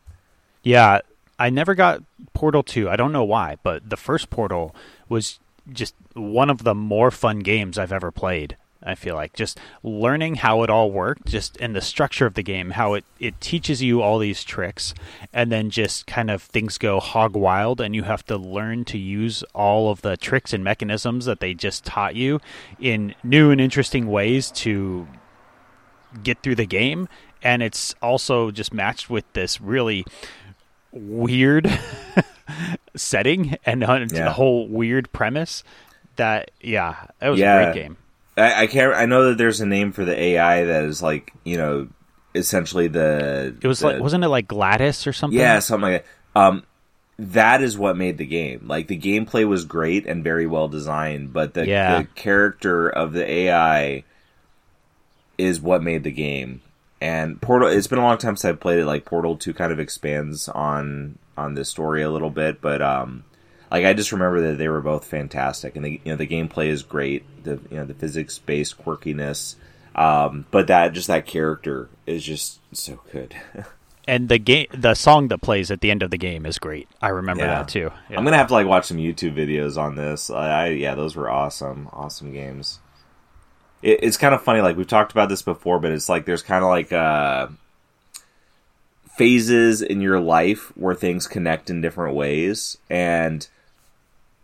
Yeah, 0.65 1.01
I 1.39 1.51
never 1.51 1.77
got 1.77 2.03
Portal 2.35 2.65
2. 2.65 2.91
I 2.91 2.97
don't 2.97 3.13
know 3.13 3.25
why, 3.25 3.57
but 3.63 3.89
the 3.89 3.97
first 3.97 4.29
Portal 4.29 4.75
was 5.09 5.39
just 5.73 5.95
one 6.15 6.51
of 6.51 6.65
the 6.65 6.75
more 6.75 7.11
fun 7.11 7.41
games 7.41 7.79
I've 7.79 7.93
ever 7.93 8.11
played. 8.11 8.57
I 8.83 8.95
feel 8.95 9.17
like 9.17 9.33
just 9.35 9.59
learning 9.83 10.37
how 10.37 10.63
it 10.63 10.71
all 10.71 10.91
worked, 10.91 11.27
just 11.27 11.57
in 11.57 11.73
the 11.73 11.81
structure 11.81 12.27
of 12.27 12.35
the 12.35 12.45
game, 12.45 12.71
how 12.71 12.95
it, 12.95 13.05
it 13.19 13.41
teaches 13.41 13.83
you 13.83 14.01
all 14.01 14.19
these 14.19 14.45
tricks, 14.45 14.95
and 15.33 15.51
then 15.51 15.69
just 15.69 16.07
kind 16.07 16.31
of 16.31 16.43
things 16.43 16.79
go 16.79 17.01
hog 17.01 17.35
wild, 17.35 17.81
and 17.81 17.95
you 17.95 18.05
have 18.05 18.25
to 18.27 18.37
learn 18.37 18.85
to 18.87 18.97
use 18.97 19.43
all 19.53 19.91
of 19.91 20.03
the 20.03 20.17
tricks 20.17 20.53
and 20.53 20.63
mechanisms 20.63 21.25
that 21.25 21.41
they 21.41 21.55
just 21.55 21.85
taught 21.85 22.15
you 22.15 22.41
in 22.79 23.15
new 23.25 23.51
and 23.51 23.61
interesting 23.61 24.07
ways 24.07 24.51
to 24.53 25.09
get 26.23 26.43
through 26.43 26.55
the 26.55 26.67
game. 26.67 27.09
And 27.43 27.63
it's 27.63 27.95
also 28.01 28.51
just 28.53 28.73
matched 28.73 29.11
with 29.11 29.25
this 29.33 29.61
really 29.61 30.05
weird 30.93 31.71
setting 32.97 33.57
and 33.65 33.83
yeah. 34.13 34.31
whole 34.31 34.69
weird 34.69 35.11
premise 35.13 35.65
that, 36.17 36.51
yeah, 36.61 37.07
it 37.21 37.29
was 37.29 37.39
yeah. 37.39 37.59
a 37.59 37.73
great 37.73 37.83
game 37.83 37.97
I, 38.39 38.63
I, 38.63 38.67
can't. 38.67 38.95
I 38.95 39.07
know 39.07 39.29
that 39.29 39.39
there's 39.39 39.61
a 39.61 39.67
name 39.67 39.93
for 39.93 40.05
the 40.05 40.19
AI 40.19 40.65
that 40.65 40.85
is 40.85 41.03
like 41.03 41.33
you 41.45 41.57
know 41.57 41.89
essentially 42.35 42.89
the. 42.89 43.57
It 43.61 43.67
was 43.67 43.81
the, 43.81 43.89
like 43.89 44.01
wasn't 44.01 44.25
it 44.25 44.29
like 44.29 44.49
Gladys 44.49 45.07
or 45.07 45.13
something? 45.13 45.39
Yeah, 45.39 45.59
something 45.59 45.93
like 45.93 46.07
that. 46.35 46.41
Um, 46.41 46.63
that 47.19 47.63
is 47.63 47.77
what 47.77 47.97
made 47.97 48.19
the 48.19 48.27
game. 48.27 48.67
Like 48.69 48.87
the 48.87 48.99
gameplay 48.99 49.47
was 49.47 49.65
great 49.65 50.07
and 50.07 50.23
very 50.23 50.47
well 50.47 50.69
designed, 50.69 51.33
but 51.33 51.55
the, 51.55 51.67
yeah. 51.67 52.03
the 52.03 52.05
character 52.15 52.89
of 52.89 53.13
the 53.13 53.29
AI 53.29 54.05
is 55.37 55.61
what 55.61 55.83
made 55.83 56.05
the 56.05 56.13
game. 56.13 56.63
And 57.01 57.41
Portal, 57.41 57.69
it's 57.69 57.89
been 57.89 57.99
a 57.99 58.03
long 58.03 58.19
time 58.19 58.37
since 58.37 58.45
I've 58.45 58.61
played 58.61 58.79
it. 58.79 58.87
Like 58.87 59.05
Portal 59.05 59.37
Two 59.37 59.53
kind 59.53 59.73
of 59.73 59.81
expands 59.81 60.49
on 60.49 61.19
on 61.39 61.55
this 61.55 61.69
story 61.69 62.03
a 62.03 62.11
little 62.11 62.31
bit, 62.31 62.61
but 62.61 62.83
um, 62.83 63.25
like 63.71 63.85
I 63.85 63.93
just 63.95 64.13
remember 64.13 64.51
that 64.51 64.59
they 64.59 64.69
were 64.69 64.81
both 64.81 65.05
fantastic, 65.05 65.77
and 65.77 65.85
the 65.85 66.01
you 66.05 66.13
know 66.13 66.17
the 66.17 66.27
gameplay 66.27 66.67
is 66.67 66.83
great. 66.83 67.25
The 67.45 67.61
you 67.71 67.77
know 67.77 67.85
the 67.85 67.95
physics 67.95 68.39
based 68.39 68.83
quirkiness, 68.83 69.57
um, 69.95 70.47
but 70.51 70.67
that 70.67 70.93
just 70.93 71.09
that 71.09 71.27
character 71.27 71.89
is 72.07 72.25
just 72.25 72.61
so 72.73 73.01
good. 73.13 73.35
and 74.09 74.29
the 74.29 74.39
game, 74.39 74.67
the 74.73 74.95
song 74.95 75.29
that 75.29 75.43
plays 75.43 75.71
at 75.71 75.81
the 75.81 75.91
end 75.91 76.03
of 76.03 76.11
the 76.11 76.19
game 76.19 76.47
is 76.47 76.59
great. 76.59 76.89
I 77.01 77.09
remember 77.09 77.45
yeah. 77.45 77.59
that 77.59 77.69
too. 77.69 77.91
Yeah. 78.11 78.19
I'm 78.19 78.25
gonna 78.25 78.39
have 78.39 78.49
to 78.49 78.55
like 78.55 78.67
watch 78.67 78.87
some 78.87 78.97
YouTube 78.97 79.35
videos 79.35 79.77
on 79.77 79.97
this. 79.97 80.31
I, 80.31 80.49
I 80.49 80.67
yeah, 80.69 80.95
those 80.95 81.15
were 81.15 81.31
awesome, 81.31 81.89
awesome 81.93 82.33
games. 82.33 82.81
It, 83.83 84.01
it's 84.03 84.17
kind 84.17 84.35
of 84.35 84.43
funny, 84.43 84.61
like 84.61 84.77
we've 84.77 84.87
talked 84.87 85.13
about 85.13 85.29
this 85.29 85.43
before, 85.43 85.79
but 85.79 85.91
it's 85.91 86.09
like 86.09 86.25
there's 86.25 86.43
kind 86.43 86.65
of 86.65 86.71
like 86.71 86.93
uh 86.93 87.49
phases 89.19 89.83
in 89.83 90.01
your 90.01 90.21
life 90.21 90.73
where 90.77 90.95
things 90.95 91.27
connect 91.27 91.69
in 91.69 91.81
different 91.81 92.15
ways 92.15 92.79
and 92.89 93.49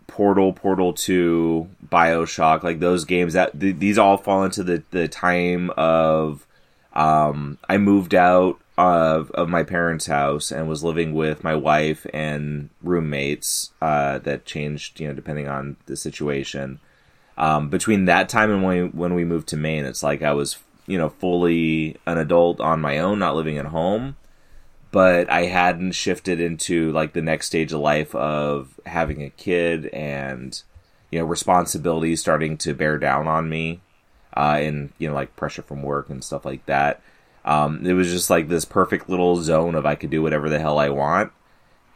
Portal, 0.08 0.52
Portal 0.52 0.92
Two, 0.92 1.68
Bioshock, 1.88 2.62
like 2.62 2.80
those 2.80 3.04
games 3.04 3.32
that 3.32 3.58
th- 3.58 3.78
these 3.78 3.98
all 3.98 4.16
fall 4.16 4.44
into 4.44 4.62
the 4.62 4.82
the 4.90 5.08
time 5.08 5.70
of 5.76 6.46
um, 6.92 7.58
I 7.68 7.78
moved 7.78 8.14
out 8.14 8.60
of 8.76 9.30
of 9.32 9.48
my 9.48 9.62
parents' 9.62 10.06
house 10.06 10.52
and 10.52 10.68
was 10.68 10.84
living 10.84 11.14
with 11.14 11.42
my 11.42 11.54
wife 11.54 12.06
and 12.12 12.70
roommates 12.82 13.72
uh, 13.80 14.18
that 14.18 14.44
changed, 14.44 15.00
you 15.00 15.08
know, 15.08 15.14
depending 15.14 15.48
on 15.48 15.76
the 15.86 15.96
situation. 15.96 16.80
Um, 17.36 17.68
between 17.68 18.04
that 18.04 18.28
time 18.28 18.52
and 18.52 18.62
when 18.62 18.82
we, 18.82 18.88
when 18.90 19.14
we 19.14 19.24
moved 19.24 19.48
to 19.48 19.56
Maine, 19.56 19.84
it's 19.84 20.04
like 20.04 20.22
I 20.22 20.32
was, 20.32 20.58
you 20.86 20.96
know, 20.96 21.08
fully 21.08 21.96
an 22.06 22.18
adult 22.18 22.60
on 22.60 22.80
my 22.80 22.98
own, 22.98 23.18
not 23.18 23.34
living 23.34 23.58
at 23.58 23.66
home 23.66 24.16
but 24.94 25.28
I 25.28 25.46
hadn't 25.46 25.90
shifted 25.90 26.40
into 26.40 26.92
like 26.92 27.14
the 27.14 27.20
next 27.20 27.48
stage 27.48 27.72
of 27.72 27.80
life 27.80 28.14
of 28.14 28.78
having 28.86 29.24
a 29.24 29.30
kid 29.30 29.86
and 29.86 30.62
you 31.10 31.18
know 31.18 31.24
responsibilities 31.24 32.20
starting 32.20 32.56
to 32.58 32.74
bear 32.74 32.96
down 32.96 33.26
on 33.26 33.48
me 33.48 33.80
uh, 34.36 34.58
and 34.60 34.92
you 34.98 35.08
know 35.08 35.14
like 35.14 35.34
pressure 35.34 35.62
from 35.62 35.82
work 35.82 36.10
and 36.10 36.22
stuff 36.22 36.44
like 36.44 36.64
that. 36.66 37.02
Um, 37.44 37.84
it 37.84 37.94
was 37.94 38.08
just 38.08 38.30
like 38.30 38.46
this 38.46 38.64
perfect 38.64 39.10
little 39.10 39.42
zone 39.42 39.74
of 39.74 39.84
I 39.84 39.96
could 39.96 40.10
do 40.10 40.22
whatever 40.22 40.48
the 40.48 40.60
hell 40.60 40.78
I 40.78 40.90
want. 40.90 41.32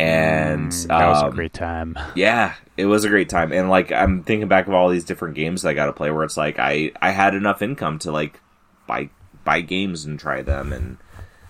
And 0.01 0.73
mm, 0.73 0.87
that 0.89 1.09
was 1.09 1.23
um, 1.23 1.29
a 1.29 1.33
great 1.33 1.55
time. 1.55 1.97
Yeah, 2.17 2.55
it 2.77 2.87
was 2.87 3.05
a 3.05 3.09
great 3.09 3.29
time. 3.29 3.53
And 3.53 3.71
like 3.71 3.93
I'm 3.93 4.25
thinking 4.25 4.49
back 4.49 4.67
of 4.67 4.75
all 4.75 4.89
these 4.89 5.05
different 5.05 5.37
games 5.37 5.63
that 5.63 5.69
I 5.69 5.75
got 5.75 5.87
to 5.87 5.93
play, 5.93 6.11
where 6.11 6.25
it's 6.25 6.37
like 6.37 6.59
I 6.59 6.91
I 7.01 7.11
had 7.11 7.37
enough 7.37 7.63
income 7.63 8.01
to 8.01 8.11
like 8.11 8.41
buy 8.89 9.11
buy 9.45 9.61
games 9.61 10.05
and 10.05 10.19
try 10.19 10.43
them 10.43 10.73
and 10.73 10.99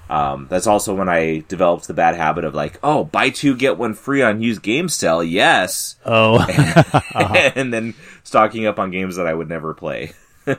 um, 0.09 0.47
that's 0.49 0.66
also 0.66 0.94
when 0.94 1.09
I 1.09 1.44
developed 1.49 1.87
the 1.87 1.94
bad 1.94 2.14
habit 2.16 2.44
of 2.44 2.55
like, 2.55 2.79
oh, 2.83 3.05
buy 3.05 3.31
two 3.31 3.55
get 3.57 3.77
one 3.77 3.94
free 3.94 4.23
on 4.23 4.40
used 4.40 4.62
game 4.62 4.88
sale, 4.88 5.23
yes. 5.23 5.97
Oh, 6.05 6.37
uh-huh. 6.37 7.51
and 7.55 7.73
then 7.73 7.94
stocking 8.23 8.66
up 8.66 8.79
on 8.79 8.90
games 8.90 9.16
that 9.16 9.27
I 9.27 9.35
would 9.35 9.49
never 9.49 9.75
play. 9.75 10.12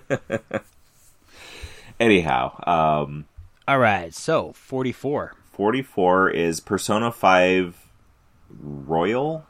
Anyhow, 2.00 2.64
um, 2.66 3.26
all 3.68 3.80
right. 3.80 4.14
So 4.14 4.54
forty 4.54 4.92
four. 4.92 5.34
Forty 5.52 5.82
four 5.82 6.30
is 6.30 6.60
Persona 6.60 7.12
Five 7.12 7.76
Royal. 8.50 9.46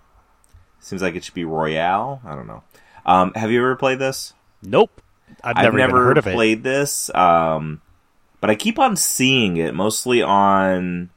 Seems 0.79 1.01
like 1.01 1.15
it 1.15 1.23
should 1.23 1.33
be 1.33 1.45
Royale. 1.45 2.21
I 2.25 2.35
don't 2.35 2.47
know. 2.47 2.63
Um, 3.05 3.33
have 3.35 3.51
you 3.51 3.59
ever 3.59 3.75
played 3.75 3.99
this? 3.99 4.33
Nope. 4.63 5.01
I've 5.43 5.55
never, 5.57 5.67
I've 5.67 5.73
never 5.73 6.03
heard 6.05 6.17
of 6.17 6.23
played 6.23 6.63
this. 6.63 7.13
Um, 7.13 7.81
but 8.41 8.49
I 8.49 8.55
keep 8.55 8.79
on 8.79 8.95
seeing 8.95 9.57
it 9.57 9.73
mostly 9.73 10.21
on 10.21 11.09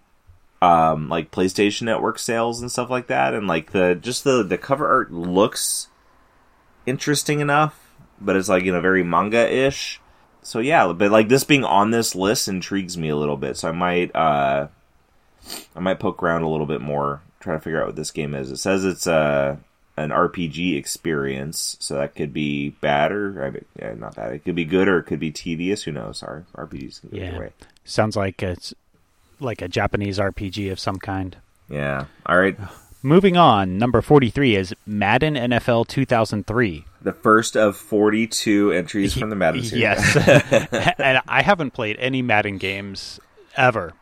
um, 0.60 1.08
like 1.08 1.30
PlayStation 1.30 1.82
Network 1.82 2.18
sales 2.18 2.60
and 2.60 2.70
stuff 2.70 2.88
like 2.90 3.08
that, 3.08 3.34
and 3.34 3.46
like 3.46 3.72
the 3.72 3.94
just 3.94 4.24
the 4.24 4.42
the 4.42 4.58
cover 4.58 4.88
art 4.88 5.12
looks 5.12 5.88
interesting 6.86 7.40
enough, 7.40 7.92
but 8.20 8.36
it's 8.36 8.48
like 8.48 8.64
you 8.64 8.72
know 8.72 8.80
very 8.80 9.02
manga 9.02 9.50
ish. 9.52 10.00
so 10.42 10.60
yeah, 10.60 10.92
but 10.92 11.10
like 11.10 11.28
this 11.28 11.44
being 11.44 11.64
on 11.64 11.90
this 11.90 12.14
list 12.14 12.48
intrigues 12.48 12.96
me 12.96 13.08
a 13.08 13.16
little 13.16 13.36
bit. 13.36 13.56
So 13.56 13.68
I 13.68 13.72
might 13.72 14.14
uh, 14.14 14.68
I 15.74 15.80
might 15.80 16.00
poke 16.00 16.22
around 16.22 16.42
a 16.42 16.48
little 16.48 16.66
bit 16.66 16.80
more, 16.80 17.22
try 17.40 17.54
to 17.54 17.60
figure 17.60 17.80
out 17.80 17.88
what 17.88 17.96
this 17.96 18.10
game 18.10 18.34
is. 18.34 18.50
It 18.50 18.58
says 18.58 18.84
it's 18.84 19.06
a 19.06 19.12
uh, 19.12 19.56
an 20.02 20.10
RPG 20.10 20.76
experience, 20.76 21.76
so 21.80 21.94
that 21.94 22.14
could 22.14 22.32
be 22.32 22.70
bad 22.70 23.12
or 23.12 23.44
I 23.44 23.50
mean, 23.50 23.64
yeah, 23.78 23.94
not 23.94 24.16
bad. 24.16 24.32
It 24.32 24.44
could 24.44 24.54
be 24.54 24.64
good 24.64 24.88
or 24.88 24.98
it 24.98 25.04
could 25.04 25.20
be 25.20 25.30
tedious. 25.30 25.84
Who 25.84 25.92
knows? 25.92 26.22
Our 26.22 26.44
RPGs 26.56 27.00
can 27.00 27.10
go 27.10 27.16
yeah. 27.16 27.38
way. 27.38 27.50
Sounds 27.84 28.16
like 28.16 28.42
it's 28.42 28.74
like 29.40 29.62
a 29.62 29.68
Japanese 29.68 30.18
RPG 30.18 30.70
of 30.70 30.78
some 30.78 30.98
kind. 30.98 31.36
Yeah. 31.68 32.06
All 32.26 32.38
right. 32.38 32.56
Moving 33.04 33.36
on, 33.36 33.78
number 33.78 34.00
43 34.00 34.54
is 34.54 34.74
Madden 34.86 35.34
NFL 35.34 35.88
2003. 35.88 36.84
The 37.00 37.12
first 37.12 37.56
of 37.56 37.76
42 37.76 38.70
entries 38.70 39.16
from 39.16 39.28
the 39.28 39.34
Madden 39.34 39.64
series. 39.64 39.82
Yes. 39.82 40.16
and 40.98 41.20
I 41.26 41.42
haven't 41.42 41.72
played 41.72 41.96
any 41.98 42.22
Madden 42.22 42.58
games 42.58 43.18
ever. 43.56 43.94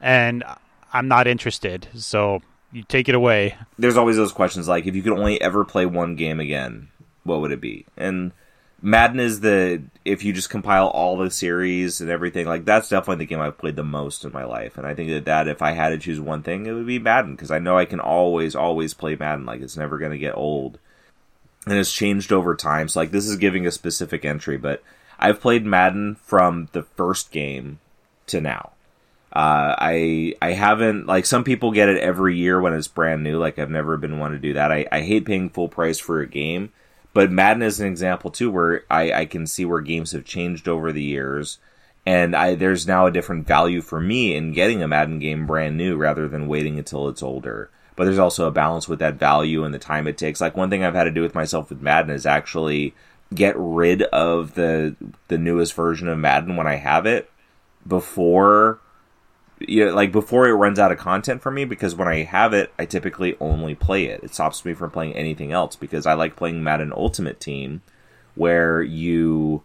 And 0.00 0.44
I'm 0.92 1.08
not 1.08 1.26
interested. 1.26 1.88
So 1.96 2.42
you 2.74 2.82
take 2.82 3.08
it 3.08 3.14
away. 3.14 3.56
There's 3.78 3.96
always 3.96 4.16
those 4.16 4.32
questions 4.32 4.68
like 4.68 4.86
if 4.86 4.96
you 4.96 5.02
could 5.02 5.12
only 5.12 5.40
ever 5.40 5.64
play 5.64 5.86
one 5.86 6.16
game 6.16 6.40
again, 6.40 6.88
what 7.22 7.40
would 7.40 7.52
it 7.52 7.60
be? 7.60 7.86
And 7.96 8.32
Madden 8.82 9.20
is 9.20 9.40
the 9.40 9.82
if 10.04 10.24
you 10.24 10.32
just 10.32 10.50
compile 10.50 10.88
all 10.88 11.16
the 11.16 11.30
series 11.30 12.00
and 12.00 12.10
everything 12.10 12.46
like 12.46 12.64
that's 12.64 12.88
definitely 12.88 13.24
the 13.24 13.28
game 13.28 13.40
I've 13.40 13.56
played 13.56 13.76
the 13.76 13.84
most 13.84 14.24
in 14.24 14.32
my 14.32 14.44
life, 14.44 14.76
and 14.76 14.86
I 14.86 14.94
think 14.94 15.10
that 15.10 15.24
that 15.24 15.48
if 15.48 15.62
I 15.62 15.70
had 15.70 15.90
to 15.90 15.98
choose 15.98 16.20
one 16.20 16.42
thing, 16.42 16.66
it 16.66 16.72
would 16.72 16.86
be 16.86 16.98
Madden 16.98 17.34
because 17.34 17.50
I 17.50 17.60
know 17.60 17.78
I 17.78 17.86
can 17.86 18.00
always 18.00 18.54
always 18.54 18.92
play 18.92 19.14
Madden 19.14 19.46
like 19.46 19.60
it's 19.60 19.76
never 19.76 19.96
going 19.96 20.12
to 20.12 20.18
get 20.18 20.36
old, 20.36 20.78
and 21.66 21.78
it's 21.78 21.92
changed 21.92 22.32
over 22.32 22.56
time. 22.56 22.88
So 22.88 23.00
like 23.00 23.12
this 23.12 23.26
is 23.26 23.36
giving 23.36 23.66
a 23.66 23.70
specific 23.70 24.24
entry, 24.24 24.58
but 24.58 24.82
I've 25.18 25.40
played 25.40 25.64
Madden 25.64 26.16
from 26.16 26.68
the 26.72 26.82
first 26.82 27.30
game 27.30 27.78
to 28.26 28.40
now. 28.40 28.72
Uh, 29.34 29.74
I 29.76 30.34
I 30.40 30.52
haven't 30.52 31.06
like 31.06 31.26
some 31.26 31.42
people 31.42 31.72
get 31.72 31.88
it 31.88 31.98
every 31.98 32.36
year 32.36 32.60
when 32.60 32.72
it's 32.72 32.86
brand 32.86 33.24
new. 33.24 33.38
Like 33.38 33.58
I've 33.58 33.70
never 33.70 33.96
been 33.96 34.18
one 34.18 34.30
to 34.30 34.38
do 34.38 34.52
that. 34.54 34.70
I, 34.70 34.86
I 34.92 35.00
hate 35.00 35.24
paying 35.24 35.50
full 35.50 35.68
price 35.68 35.98
for 35.98 36.20
a 36.20 36.26
game 36.26 36.72
but 37.14 37.30
Madden 37.30 37.62
is 37.62 37.80
an 37.80 37.86
example 37.86 38.30
too, 38.30 38.50
where 38.50 38.84
I, 38.90 39.12
I 39.12 39.24
can 39.24 39.46
see 39.46 39.64
where 39.64 39.80
games 39.80 40.12
have 40.12 40.24
changed 40.24 40.68
over 40.68 40.92
the 40.92 41.02
years, 41.02 41.58
and 42.04 42.34
I 42.34 42.56
there's 42.56 42.88
now 42.88 43.06
a 43.06 43.12
different 43.12 43.46
value 43.46 43.80
for 43.80 44.00
me 44.00 44.34
in 44.34 44.52
getting 44.52 44.82
a 44.82 44.88
Madden 44.88 45.20
game 45.20 45.46
brand 45.46 45.76
new 45.76 45.96
rather 45.96 46.28
than 46.28 46.48
waiting 46.48 46.76
until 46.76 47.08
it's 47.08 47.22
older. 47.22 47.70
But 47.96 48.04
there's 48.04 48.18
also 48.18 48.48
a 48.48 48.52
balance 48.52 48.88
with 48.88 48.98
that 48.98 49.14
value 49.14 49.62
and 49.62 49.72
the 49.72 49.78
time 49.78 50.08
it 50.08 50.18
takes. 50.18 50.40
Like 50.40 50.56
one 50.56 50.68
thing 50.68 50.82
I've 50.82 50.96
had 50.96 51.04
to 51.04 51.12
do 51.12 51.22
with 51.22 51.36
myself 51.36 51.70
with 51.70 51.80
Madden 51.80 52.10
is 52.10 52.26
actually 52.26 52.92
get 53.32 53.54
rid 53.56 54.02
of 54.02 54.54
the 54.54 54.96
the 55.28 55.38
newest 55.38 55.74
version 55.74 56.08
of 56.08 56.18
Madden 56.18 56.56
when 56.56 56.66
I 56.66 56.74
have 56.74 57.06
it 57.06 57.30
before 57.86 58.80
you 59.60 59.86
know, 59.86 59.94
like 59.94 60.12
before 60.12 60.46
it 60.48 60.52
runs 60.52 60.78
out 60.78 60.92
of 60.92 60.98
content 60.98 61.42
for 61.42 61.50
me 61.50 61.64
because 61.64 61.94
when 61.94 62.08
I 62.08 62.24
have 62.24 62.52
it, 62.52 62.72
I 62.78 62.86
typically 62.86 63.36
only 63.40 63.74
play 63.74 64.06
it. 64.06 64.22
It 64.22 64.34
stops 64.34 64.64
me 64.64 64.74
from 64.74 64.90
playing 64.90 65.14
anything 65.14 65.52
else 65.52 65.76
because 65.76 66.06
I 66.06 66.14
like 66.14 66.36
playing 66.36 66.62
Madden 66.62 66.92
Ultimate 66.92 67.40
Team 67.40 67.82
where 68.34 68.82
you 68.82 69.62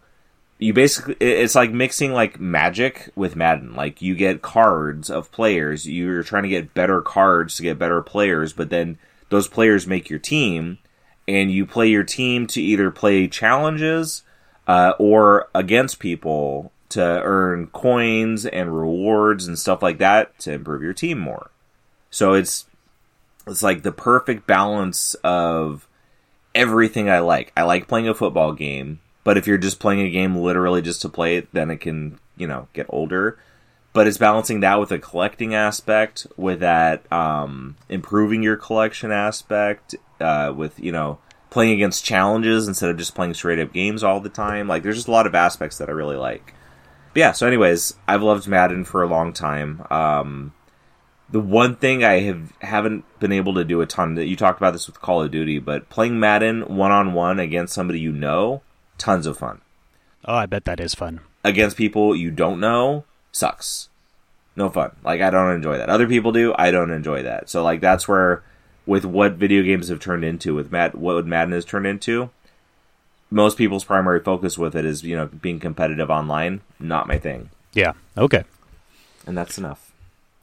you 0.58 0.72
basically 0.72 1.16
it's 1.20 1.54
like 1.54 1.72
mixing 1.72 2.12
like 2.12 2.38
magic 2.38 3.10
with 3.16 3.34
Madden. 3.34 3.74
Like 3.74 4.00
you 4.02 4.14
get 4.14 4.42
cards 4.42 5.10
of 5.10 5.32
players, 5.32 5.88
you're 5.88 6.22
trying 6.22 6.44
to 6.44 6.48
get 6.48 6.74
better 6.74 7.00
cards 7.00 7.56
to 7.56 7.62
get 7.62 7.78
better 7.78 8.02
players, 8.02 8.52
but 8.52 8.70
then 8.70 8.98
those 9.30 9.48
players 9.48 9.86
make 9.86 10.10
your 10.10 10.18
team 10.18 10.78
and 11.26 11.50
you 11.50 11.64
play 11.64 11.88
your 11.88 12.04
team 12.04 12.46
to 12.48 12.60
either 12.60 12.90
play 12.90 13.26
challenges 13.26 14.22
uh, 14.66 14.92
or 14.98 15.48
against 15.54 15.98
people 15.98 16.72
to 16.90 17.02
earn 17.02 17.68
coins 17.68 18.46
and 18.46 18.76
rewards 18.76 19.46
and 19.46 19.58
stuff 19.58 19.82
like 19.82 19.98
that 19.98 20.38
to 20.40 20.52
improve 20.52 20.82
your 20.82 20.92
team 20.92 21.18
more. 21.18 21.50
So 22.10 22.34
it's 22.34 22.66
it's 23.46 23.62
like 23.62 23.82
the 23.82 23.92
perfect 23.92 24.46
balance 24.46 25.14
of 25.24 25.88
everything 26.54 27.08
I 27.08 27.20
like. 27.20 27.52
I 27.56 27.62
like 27.62 27.88
playing 27.88 28.08
a 28.08 28.14
football 28.14 28.52
game, 28.52 29.00
but 29.24 29.36
if 29.36 29.46
you're 29.46 29.58
just 29.58 29.80
playing 29.80 30.00
a 30.00 30.10
game 30.10 30.36
literally 30.36 30.82
just 30.82 31.02
to 31.02 31.08
play 31.08 31.36
it, 31.36 31.48
then 31.52 31.70
it 31.70 31.78
can, 31.78 32.18
you 32.36 32.46
know, 32.46 32.68
get 32.72 32.86
older. 32.88 33.38
But 33.92 34.06
it's 34.06 34.18
balancing 34.18 34.60
that 34.60 34.78
with 34.78 34.92
a 34.92 34.98
collecting 34.98 35.54
aspect, 35.54 36.26
with 36.36 36.60
that 36.60 37.10
um, 37.12 37.76
improving 37.88 38.42
your 38.42 38.56
collection 38.56 39.10
aspect, 39.10 39.96
uh, 40.20 40.52
with 40.54 40.78
you 40.78 40.92
know 40.92 41.18
playing 41.50 41.72
against 41.72 42.04
challenges 42.04 42.68
instead 42.68 42.90
of 42.90 42.96
just 42.96 43.16
playing 43.16 43.34
straight 43.34 43.58
up 43.58 43.72
games 43.72 44.04
all 44.04 44.20
the 44.20 44.28
time. 44.28 44.68
Like 44.68 44.84
there's 44.84 44.96
just 44.96 45.08
a 45.08 45.12
lot 45.12 45.26
of 45.26 45.34
aspects 45.34 45.78
that 45.78 45.88
I 45.88 45.92
really 45.92 46.16
like. 46.16 46.54
But 47.12 47.20
yeah, 47.20 47.32
so 47.32 47.46
anyways, 47.46 47.94
I've 48.06 48.22
loved 48.22 48.46
Madden 48.46 48.84
for 48.84 49.02
a 49.02 49.08
long 49.08 49.32
time. 49.32 49.84
Um, 49.90 50.52
the 51.30 51.40
one 51.40 51.76
thing 51.76 52.04
I 52.04 52.20
have 52.20 52.52
haven't 52.60 53.04
been 53.18 53.32
able 53.32 53.54
to 53.54 53.64
do 53.64 53.80
a 53.80 53.86
ton 53.86 54.14
that 54.14 54.26
you 54.26 54.36
talked 54.36 54.60
about 54.60 54.72
this 54.72 54.86
with 54.86 55.00
Call 55.00 55.22
of 55.22 55.30
Duty, 55.30 55.58
but 55.58 55.88
playing 55.88 56.20
Madden 56.20 56.76
one 56.76 56.90
on 56.90 57.12
one 57.12 57.38
against 57.38 57.74
somebody 57.74 58.00
you 58.00 58.12
know, 58.12 58.62
tons 58.98 59.26
of 59.26 59.38
fun. 59.38 59.60
Oh, 60.24 60.34
I 60.34 60.46
bet 60.46 60.64
that 60.66 60.80
is 60.80 60.94
fun. 60.94 61.20
Against 61.42 61.76
people 61.76 62.14
you 62.14 62.30
don't 62.30 62.60
know, 62.60 63.04
sucks. 63.32 63.88
No 64.56 64.68
fun. 64.68 64.92
Like 65.02 65.20
I 65.20 65.30
don't 65.30 65.54
enjoy 65.54 65.78
that. 65.78 65.88
Other 65.90 66.08
people 66.08 66.32
do. 66.32 66.54
I 66.58 66.70
don't 66.70 66.90
enjoy 66.90 67.22
that. 67.22 67.48
So 67.48 67.62
like 67.62 67.80
that's 67.80 68.06
where 68.06 68.42
with 68.86 69.04
what 69.04 69.34
video 69.34 69.62
games 69.62 69.88
have 69.88 70.00
turned 70.00 70.24
into, 70.24 70.54
with 70.54 70.72
Matt, 70.72 70.94
what 70.96 71.14
would 71.14 71.26
Madden 71.26 71.52
has 71.52 71.64
turned 71.64 71.86
into, 71.86 72.30
most 73.30 73.56
people's 73.56 73.84
primary 73.84 74.20
focus 74.20 74.58
with 74.58 74.74
it 74.74 74.84
is 74.84 75.02
you 75.04 75.16
know 75.16 75.26
being 75.26 75.60
competitive 75.60 76.10
online. 76.10 76.60
Not 76.78 77.06
my 77.06 77.18
thing. 77.18 77.50
Yeah. 77.72 77.92
Okay. 78.16 78.44
And 79.26 79.36
that's 79.36 79.58
enough. 79.58 79.92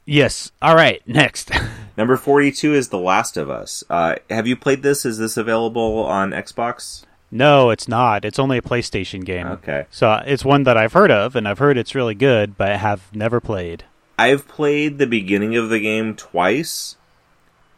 Yes. 0.04 0.50
All 0.62 0.74
right. 0.74 1.02
Next. 1.06 1.50
Number 1.96 2.16
forty-two 2.16 2.74
is 2.74 2.88
The 2.88 2.98
Last 2.98 3.36
of 3.36 3.50
Us. 3.50 3.84
Uh, 3.90 4.16
have 4.30 4.46
you 4.46 4.56
played 4.56 4.82
this? 4.82 5.04
Is 5.04 5.18
this 5.18 5.36
available 5.36 6.04
on 6.04 6.30
Xbox? 6.30 7.04
No, 7.30 7.68
it's 7.68 7.88
not. 7.88 8.24
It's 8.24 8.38
only 8.38 8.56
a 8.56 8.62
PlayStation 8.62 9.22
game. 9.22 9.46
Okay. 9.46 9.84
So 9.90 10.22
it's 10.26 10.46
one 10.46 10.62
that 10.62 10.78
I've 10.78 10.94
heard 10.94 11.10
of, 11.10 11.36
and 11.36 11.46
I've 11.46 11.58
heard 11.58 11.76
it's 11.76 11.94
really 11.94 12.14
good, 12.14 12.56
but 12.56 12.74
have 12.78 13.14
never 13.14 13.38
played. 13.38 13.84
I've 14.18 14.48
played 14.48 14.96
the 14.96 15.06
beginning 15.06 15.54
of 15.54 15.68
the 15.68 15.78
game 15.78 16.16
twice. 16.16 16.96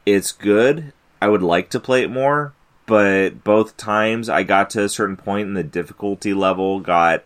It's 0.07 0.31
good. 0.31 0.93
I 1.21 1.29
would 1.29 1.43
like 1.43 1.69
to 1.71 1.81
play 1.81 2.03
it 2.03 2.11
more 2.11 2.55
but 2.91 3.45
both 3.45 3.77
times 3.77 4.29
I 4.29 4.43
got 4.43 4.71
to 4.71 4.83
a 4.83 4.89
certain 4.89 5.17
point 5.17 5.47
and 5.47 5.57
the 5.57 5.63
difficulty 5.63 6.35
level 6.35 6.81
got 6.81 7.23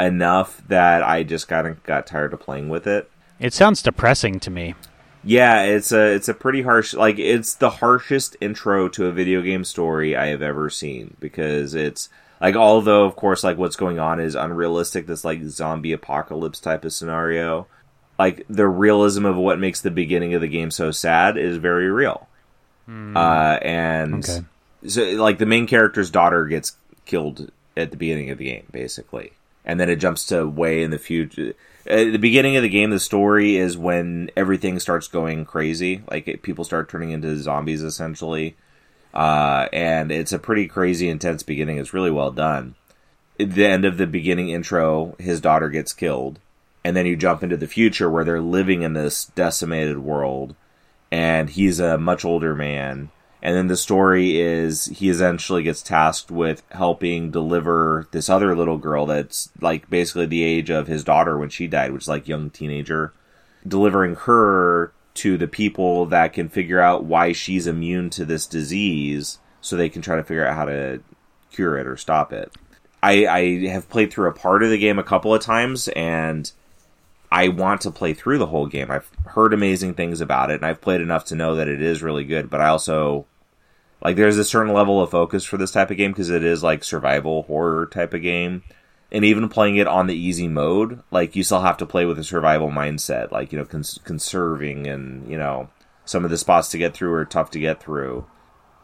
enough 0.00 0.60
that 0.66 1.04
I 1.04 1.22
just 1.22 1.46
got 1.46 1.80
got 1.84 2.08
tired 2.08 2.32
of 2.32 2.40
playing 2.40 2.68
with 2.68 2.88
it. 2.88 3.08
It 3.38 3.54
sounds 3.54 3.82
depressing 3.82 4.40
to 4.40 4.50
me. 4.50 4.74
Yeah, 5.22 5.62
it's 5.62 5.92
a 5.92 6.12
it's 6.12 6.28
a 6.28 6.34
pretty 6.34 6.62
harsh 6.62 6.92
like 6.92 7.20
it's 7.20 7.54
the 7.54 7.70
harshest 7.70 8.36
intro 8.40 8.88
to 8.88 9.06
a 9.06 9.12
video 9.12 9.42
game 9.42 9.62
story 9.62 10.16
I 10.16 10.26
have 10.26 10.42
ever 10.42 10.68
seen 10.70 11.16
because 11.20 11.72
it's 11.72 12.08
like 12.40 12.56
although 12.56 13.04
of 13.04 13.14
course 13.14 13.44
like 13.44 13.58
what's 13.58 13.76
going 13.76 14.00
on 14.00 14.18
is 14.18 14.34
unrealistic 14.34 15.06
this 15.06 15.24
like 15.24 15.44
zombie 15.44 15.92
apocalypse 15.92 16.58
type 16.58 16.84
of 16.84 16.92
scenario 16.92 17.68
like 18.18 18.44
the 18.50 18.66
realism 18.66 19.24
of 19.24 19.36
what 19.36 19.60
makes 19.60 19.80
the 19.80 19.92
beginning 19.92 20.34
of 20.34 20.40
the 20.40 20.48
game 20.48 20.72
so 20.72 20.90
sad 20.90 21.38
is 21.38 21.58
very 21.58 21.88
real. 21.92 22.26
Mm. 22.88 23.16
Uh 23.16 23.60
and 23.62 24.24
okay 24.24 24.44
so 24.86 25.02
like 25.02 25.38
the 25.38 25.46
main 25.46 25.66
character's 25.66 26.10
daughter 26.10 26.46
gets 26.46 26.76
killed 27.04 27.50
at 27.76 27.90
the 27.90 27.96
beginning 27.96 28.30
of 28.30 28.38
the 28.38 28.46
game, 28.46 28.66
basically, 28.70 29.32
and 29.64 29.78
then 29.78 29.90
it 29.90 29.96
jumps 29.96 30.26
to 30.26 30.46
way 30.46 30.82
in 30.82 30.90
the 30.90 30.98
future. 30.98 31.54
At 31.86 32.12
the 32.12 32.18
beginning 32.18 32.56
of 32.56 32.62
the 32.62 32.68
game, 32.68 32.90
the 32.90 32.98
story 32.98 33.56
is 33.56 33.78
when 33.78 34.30
everything 34.36 34.80
starts 34.80 35.06
going 35.06 35.44
crazy. 35.44 36.02
Like 36.10 36.26
it, 36.26 36.42
people 36.42 36.64
start 36.64 36.88
turning 36.88 37.10
into 37.10 37.36
zombies, 37.38 37.82
essentially, 37.82 38.56
uh, 39.14 39.68
and 39.72 40.10
it's 40.10 40.32
a 40.32 40.38
pretty 40.38 40.66
crazy, 40.66 41.08
intense 41.08 41.42
beginning. 41.42 41.78
It's 41.78 41.94
really 41.94 42.10
well 42.10 42.32
done. 42.32 42.74
At 43.38 43.54
the 43.54 43.66
end 43.66 43.84
of 43.84 43.98
the 43.98 44.06
beginning 44.06 44.48
intro, 44.48 45.14
his 45.18 45.40
daughter 45.40 45.68
gets 45.68 45.92
killed, 45.92 46.40
and 46.84 46.96
then 46.96 47.06
you 47.06 47.16
jump 47.16 47.42
into 47.42 47.56
the 47.56 47.66
future 47.66 48.10
where 48.10 48.24
they're 48.24 48.40
living 48.40 48.82
in 48.82 48.94
this 48.94 49.26
decimated 49.26 49.98
world, 49.98 50.56
and 51.12 51.50
he's 51.50 51.78
a 51.78 51.98
much 51.98 52.24
older 52.24 52.54
man 52.54 53.10
and 53.42 53.54
then 53.54 53.66
the 53.66 53.76
story 53.76 54.40
is 54.40 54.86
he 54.86 55.08
essentially 55.08 55.62
gets 55.62 55.82
tasked 55.82 56.30
with 56.30 56.62
helping 56.70 57.30
deliver 57.30 58.08
this 58.10 58.28
other 58.28 58.56
little 58.56 58.78
girl 58.78 59.06
that's 59.06 59.50
like 59.60 59.88
basically 59.90 60.26
the 60.26 60.42
age 60.42 60.70
of 60.70 60.86
his 60.86 61.04
daughter 61.04 61.38
when 61.38 61.50
she 61.50 61.66
died, 61.66 61.92
which 61.92 62.04
is 62.04 62.08
like 62.08 62.28
young 62.28 62.50
teenager, 62.50 63.12
delivering 63.66 64.14
her 64.14 64.92
to 65.14 65.38
the 65.38 65.48
people 65.48 66.06
that 66.06 66.32
can 66.32 66.48
figure 66.48 66.80
out 66.80 67.04
why 67.04 67.32
she's 67.32 67.66
immune 67.66 68.10
to 68.10 68.24
this 68.24 68.46
disease 68.46 69.38
so 69.60 69.76
they 69.76 69.88
can 69.88 70.02
try 70.02 70.16
to 70.16 70.24
figure 70.24 70.46
out 70.46 70.56
how 70.56 70.64
to 70.64 71.02
cure 71.50 71.78
it 71.78 71.86
or 71.86 71.96
stop 71.96 72.32
it. 72.32 72.52
I, 73.02 73.26
I 73.26 73.68
have 73.68 73.88
played 73.88 74.12
through 74.12 74.28
a 74.28 74.34
part 74.34 74.62
of 74.62 74.70
the 74.70 74.78
game 74.78 74.98
a 74.98 75.04
couple 75.04 75.34
of 75.34 75.42
times 75.42 75.88
and 75.88 76.50
I 77.36 77.48
want 77.48 77.82
to 77.82 77.90
play 77.90 78.14
through 78.14 78.38
the 78.38 78.46
whole 78.46 78.66
game. 78.66 78.90
I've 78.90 79.10
heard 79.26 79.52
amazing 79.52 79.92
things 79.92 80.22
about 80.22 80.50
it 80.50 80.54
and 80.54 80.64
I've 80.64 80.80
played 80.80 81.02
enough 81.02 81.26
to 81.26 81.34
know 81.34 81.54
that 81.56 81.68
it 81.68 81.82
is 81.82 82.02
really 82.02 82.24
good, 82.24 82.48
but 82.48 82.62
I 82.62 82.68
also 82.68 83.26
like 84.02 84.16
there's 84.16 84.38
a 84.38 84.44
certain 84.44 84.72
level 84.72 85.02
of 85.02 85.10
focus 85.10 85.44
for 85.44 85.58
this 85.58 85.70
type 85.70 85.90
of 85.90 85.98
game 85.98 86.12
because 86.12 86.30
it 86.30 86.42
is 86.42 86.62
like 86.62 86.82
survival 86.82 87.42
horror 87.42 87.84
type 87.84 88.14
of 88.14 88.22
game. 88.22 88.62
and 89.12 89.22
even 89.22 89.50
playing 89.50 89.76
it 89.76 89.86
on 89.86 90.06
the 90.06 90.16
easy 90.16 90.48
mode, 90.48 91.02
like 91.10 91.36
you 91.36 91.44
still 91.44 91.60
have 91.60 91.76
to 91.76 91.84
play 91.84 92.06
with 92.06 92.18
a 92.18 92.24
survival 92.24 92.70
mindset, 92.70 93.30
like 93.30 93.52
you 93.52 93.58
know, 93.58 93.66
cons- 93.66 94.00
conserving 94.02 94.86
and 94.86 95.30
you 95.30 95.36
know, 95.36 95.68
some 96.06 96.24
of 96.24 96.30
the 96.30 96.38
spots 96.38 96.68
to 96.70 96.78
get 96.78 96.94
through 96.94 97.12
are 97.12 97.26
tough 97.26 97.50
to 97.50 97.58
get 97.60 97.82
through. 97.82 98.26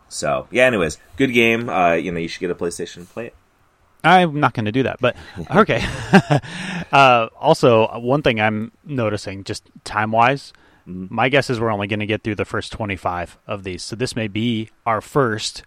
So 0.09 0.47
yeah, 0.51 0.67
anyways, 0.67 0.99
good 1.17 1.33
game. 1.33 1.71
Uh, 1.71 1.95
you 1.95 2.13
know, 2.13 2.19
you 2.19 2.29
should 2.29 2.41
get 2.41 2.51
a 2.51 2.55
PlayStation 2.55 2.99
and 2.99 3.09
play 3.09 3.29
it. 3.29 3.35
I'm 4.05 4.41
not 4.41 4.55
going 4.55 4.65
to 4.65 4.73
do 4.73 4.83
that, 4.85 5.01
but 5.01 5.17
okay. 5.55 5.85
uh, 6.93 7.29
also, 7.39 7.99
one 7.99 8.23
thing 8.23 8.41
I'm 8.41 8.73
noticing, 8.85 9.45
just 9.45 9.71
time 9.85 10.13
wise, 10.13 10.53
mm-hmm. 10.89 11.15
my 11.15 11.29
guess 11.29 11.51
is 11.51 11.61
we're 11.61 11.71
only 11.71 11.87
going 11.87 12.01
to 12.01 12.07
get 12.07 12.23
through 12.23 12.37
the 12.37 12.45
first 12.45 12.73
25 12.73 13.39
of 13.47 13.65
these. 13.65 13.83
So 13.83 13.97
this 13.97 14.17
may 14.17 14.29
be 14.29 14.71
our 14.87 15.01
first 15.01 15.63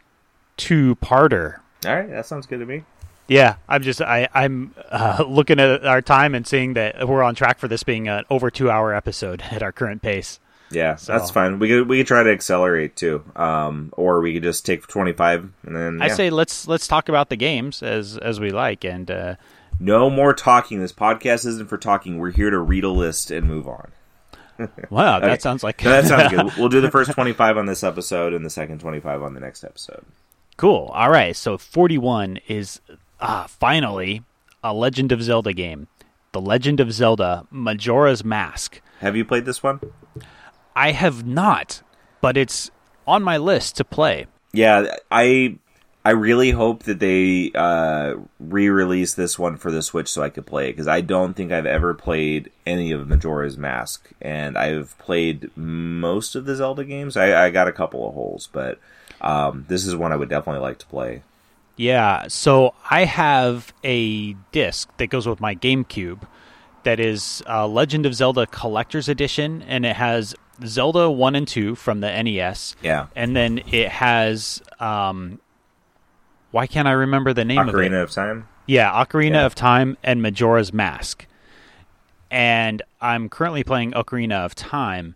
two 0.57 0.95
parter. 0.97 1.59
All 1.85 1.95
right, 1.95 2.09
that 2.09 2.25
sounds 2.25 2.45
good 2.45 2.59
to 2.59 2.65
me. 2.65 2.83
Yeah, 3.27 3.55
I'm 3.67 3.81
just 3.81 4.01
I 4.01 4.27
I'm 4.33 4.75
uh, 4.91 5.23
looking 5.27 5.59
at 5.59 5.85
our 5.85 6.01
time 6.01 6.35
and 6.35 6.45
seeing 6.45 6.75
that 6.75 7.07
we're 7.07 7.23
on 7.23 7.33
track 7.33 7.57
for 7.57 7.67
this 7.67 7.83
being 7.83 8.07
an 8.07 8.23
over 8.29 8.51
two 8.51 8.69
hour 8.69 8.93
episode 8.93 9.41
at 9.51 9.63
our 9.63 9.71
current 9.71 10.01
pace. 10.01 10.39
Yeah, 10.75 10.95
so. 10.97 11.13
that's 11.13 11.31
fine. 11.31 11.59
We 11.59 11.69
could 11.69 11.87
we 11.87 11.97
could 11.99 12.07
try 12.07 12.23
to 12.23 12.31
accelerate 12.31 12.95
too, 12.95 13.23
um, 13.35 13.93
or 13.93 14.21
we 14.21 14.33
could 14.33 14.43
just 14.43 14.65
take 14.65 14.85
twenty 14.87 15.13
five 15.13 15.49
and 15.63 15.75
then. 15.75 15.97
Yeah. 15.99 16.05
I 16.05 16.07
say 16.09 16.29
let's 16.29 16.67
let's 16.67 16.87
talk 16.87 17.09
about 17.09 17.29
the 17.29 17.35
games 17.35 17.81
as 17.81 18.17
as 18.17 18.39
we 18.39 18.51
like, 18.51 18.83
and 18.83 19.09
uh, 19.09 19.35
no 19.79 20.09
more 20.09 20.33
talking. 20.33 20.79
This 20.79 20.93
podcast 20.93 21.45
isn't 21.45 21.67
for 21.67 21.77
talking. 21.77 22.19
We're 22.19 22.31
here 22.31 22.49
to 22.49 22.59
read 22.59 22.83
a 22.83 22.89
list 22.89 23.31
and 23.31 23.47
move 23.47 23.67
on. 23.67 23.91
wow, 24.89 25.19
that 25.19 25.41
sounds 25.41 25.63
like 25.63 25.81
that 25.81 26.05
sounds 26.05 26.29
good. 26.29 26.51
We'll 26.57 26.69
do 26.69 26.81
the 26.81 26.91
first 26.91 27.11
twenty 27.11 27.33
five 27.33 27.57
on 27.57 27.65
this 27.65 27.83
episode 27.83 28.33
and 28.33 28.45
the 28.45 28.49
second 28.49 28.79
twenty 28.79 28.99
five 28.99 29.21
on 29.23 29.33
the 29.33 29.39
next 29.39 29.63
episode. 29.63 30.05
Cool. 30.57 30.91
All 30.93 31.09
right, 31.09 31.35
so 31.35 31.57
forty 31.57 31.97
one 31.97 32.39
is 32.47 32.81
uh, 33.19 33.47
finally 33.47 34.23
a 34.63 34.73
Legend 34.73 35.11
of 35.11 35.21
Zelda 35.21 35.53
game. 35.53 35.87
The 36.31 36.41
Legend 36.41 36.79
of 36.81 36.91
Zelda 36.91 37.47
Majora's 37.49 38.23
Mask. 38.23 38.81
Have 38.99 39.15
you 39.15 39.23
played 39.23 39.45
this 39.45 39.63
one? 39.63 39.79
I 40.75 40.91
have 40.91 41.25
not, 41.25 41.81
but 42.21 42.37
it's 42.37 42.71
on 43.07 43.23
my 43.23 43.37
list 43.37 43.77
to 43.77 43.83
play. 43.83 44.27
Yeah, 44.51 44.95
I 45.11 45.57
I 46.03 46.11
really 46.11 46.51
hope 46.51 46.83
that 46.83 46.99
they 46.99 47.51
uh, 47.55 48.15
re-release 48.39 49.15
this 49.15 49.39
one 49.39 49.57
for 49.57 49.71
the 49.71 49.81
Switch 49.81 50.07
so 50.07 50.21
I 50.21 50.29
could 50.29 50.45
play 50.45 50.69
it 50.69 50.73
because 50.73 50.87
I 50.87 51.01
don't 51.01 51.33
think 51.33 51.51
I've 51.51 51.65
ever 51.65 51.95
played 51.95 52.51
any 52.65 52.91
of 52.91 53.07
Majora's 53.07 53.57
Mask, 53.57 54.11
and 54.21 54.55
I've 54.57 54.95
played 54.99 55.49
most 55.57 56.35
of 56.35 56.45
the 56.45 56.55
Zelda 56.55 56.83
games. 56.83 57.17
I, 57.17 57.45
I 57.45 57.49
got 57.49 57.67
a 57.67 57.71
couple 57.71 58.07
of 58.07 58.13
holes, 58.13 58.49
but 58.51 58.79
um, 59.19 59.65
this 59.67 59.85
is 59.87 59.95
one 59.95 60.11
I 60.11 60.15
would 60.15 60.29
definitely 60.29 60.61
like 60.61 60.77
to 60.77 60.85
play. 60.85 61.23
Yeah, 61.75 62.27
so 62.27 62.75
I 62.89 63.05
have 63.05 63.73
a 63.83 64.33
disc 64.51 64.89
that 64.97 65.07
goes 65.07 65.27
with 65.27 65.41
my 65.41 65.55
GameCube 65.55 66.21
that 66.83 66.99
is 66.99 67.43
uh, 67.49 67.67
Legend 67.67 68.05
of 68.05 68.13
Zelda 68.13 68.45
Collector's 68.45 69.09
Edition, 69.09 69.63
and 69.63 69.85
it 69.85 69.95
has 69.95 70.35
Zelda 70.65 71.09
one 71.09 71.35
and 71.35 71.47
two 71.47 71.75
from 71.75 72.01
the 72.01 72.23
NES. 72.23 72.75
Yeah, 72.81 73.07
and 73.15 73.35
then 73.35 73.61
it 73.71 73.89
has 73.89 74.61
um, 74.79 75.39
why 76.51 76.67
can't 76.67 76.87
I 76.87 76.93
remember 76.93 77.33
the 77.33 77.43
name 77.43 77.57
Ocarina 77.57 77.67
of 77.67 77.75
it? 77.75 77.91
Ocarina 77.91 78.03
of 78.03 78.11
Time. 78.11 78.47
Yeah, 78.65 78.91
Ocarina 79.03 79.31
yeah. 79.31 79.45
of 79.45 79.55
Time 79.55 79.97
and 80.03 80.21
Majora's 80.21 80.71
Mask. 80.71 81.25
And 82.31 82.81
I'm 83.01 83.29
currently 83.29 83.63
playing 83.63 83.91
Ocarina 83.91 84.45
of 84.45 84.55
Time, 84.55 85.15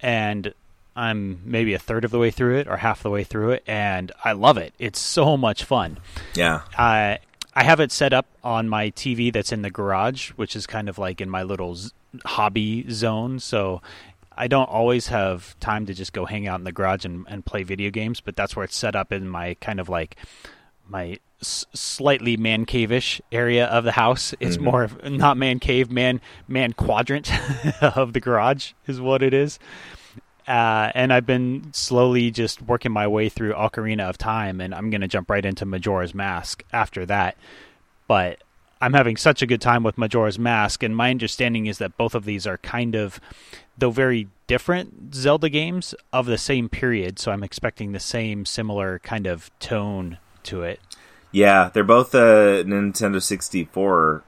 and 0.00 0.52
I'm 0.94 1.40
maybe 1.44 1.72
a 1.74 1.78
third 1.78 2.04
of 2.04 2.10
the 2.10 2.18
way 2.18 2.30
through 2.30 2.58
it 2.58 2.68
or 2.68 2.78
half 2.78 3.02
the 3.02 3.10
way 3.10 3.24
through 3.24 3.52
it, 3.52 3.62
and 3.66 4.12
I 4.24 4.32
love 4.32 4.58
it. 4.58 4.74
It's 4.78 4.98
so 4.98 5.36
much 5.36 5.64
fun. 5.64 5.98
Yeah. 6.34 6.62
I 6.76 7.20
I 7.54 7.64
have 7.64 7.80
it 7.80 7.92
set 7.92 8.12
up 8.12 8.26
on 8.42 8.68
my 8.68 8.90
TV 8.90 9.32
that's 9.32 9.52
in 9.52 9.62
the 9.62 9.70
garage, 9.70 10.30
which 10.30 10.56
is 10.56 10.66
kind 10.66 10.88
of 10.88 10.98
like 10.98 11.20
in 11.20 11.30
my 11.30 11.42
little 11.42 11.74
z- 11.76 11.90
hobby 12.24 12.90
zone. 12.90 13.38
So 13.38 13.82
I 14.36 14.48
don't 14.48 14.68
always 14.68 15.08
have 15.08 15.58
time 15.60 15.86
to 15.86 15.94
just 15.94 16.12
go 16.12 16.24
hang 16.24 16.46
out 16.46 16.58
in 16.58 16.64
the 16.64 16.72
garage 16.72 17.04
and, 17.04 17.26
and 17.28 17.44
play 17.44 17.62
video 17.62 17.90
games, 17.90 18.20
but 18.20 18.36
that's 18.36 18.56
where 18.56 18.64
it's 18.64 18.76
set 18.76 18.96
up 18.96 19.12
in 19.12 19.28
my 19.28 19.54
kind 19.54 19.80
of 19.80 19.88
like 19.88 20.16
my 20.88 21.18
s- 21.40 21.64
slightly 21.74 22.36
man 22.36 22.64
cave-ish 22.64 23.20
area 23.30 23.66
of 23.66 23.84
the 23.84 23.92
house. 23.92 24.34
It's 24.40 24.56
mm-hmm. 24.56 24.64
more 24.64 24.90
not 25.04 25.36
man 25.36 25.58
cave, 25.58 25.90
man 25.90 26.20
man 26.48 26.72
quadrant 26.72 27.30
of 27.82 28.12
the 28.12 28.20
garage 28.20 28.72
is 28.86 29.00
what 29.00 29.22
it 29.22 29.34
is. 29.34 29.58
Uh, 30.46 30.90
and 30.94 31.12
I've 31.12 31.26
been 31.26 31.72
slowly 31.72 32.30
just 32.30 32.62
working 32.62 32.90
my 32.90 33.06
way 33.06 33.28
through 33.28 33.52
Ocarina 33.52 34.08
of 34.08 34.18
Time, 34.18 34.60
and 34.60 34.74
I'm 34.74 34.90
going 34.90 35.00
to 35.00 35.08
jump 35.08 35.30
right 35.30 35.44
into 35.44 35.64
Majora's 35.64 36.14
Mask 36.14 36.64
after 36.72 37.06
that. 37.06 37.36
But 38.08 38.42
I'm 38.80 38.94
having 38.94 39.16
such 39.16 39.42
a 39.42 39.46
good 39.46 39.60
time 39.60 39.84
with 39.84 39.96
Majora's 39.96 40.40
Mask, 40.40 40.82
and 40.82 40.96
my 40.96 41.10
understanding 41.10 41.66
is 41.66 41.78
that 41.78 41.96
both 41.96 42.16
of 42.16 42.24
these 42.24 42.48
are 42.48 42.58
kind 42.58 42.96
of, 42.96 43.20
though 43.76 43.90
very 43.90 44.28
different 44.46 45.14
Zelda 45.14 45.48
games 45.48 45.94
of 46.12 46.26
the 46.26 46.38
same 46.38 46.68
period. 46.68 47.18
So 47.18 47.32
I'm 47.32 47.42
expecting 47.42 47.92
the 47.92 48.00
same 48.00 48.44
similar 48.44 48.98
kind 49.00 49.26
of 49.26 49.50
tone 49.58 50.18
to 50.44 50.62
it. 50.62 50.80
Yeah, 51.30 51.70
they're 51.72 51.84
both 51.84 52.14
uh, 52.14 52.62
Nintendo 52.64 53.22
64 53.22 54.22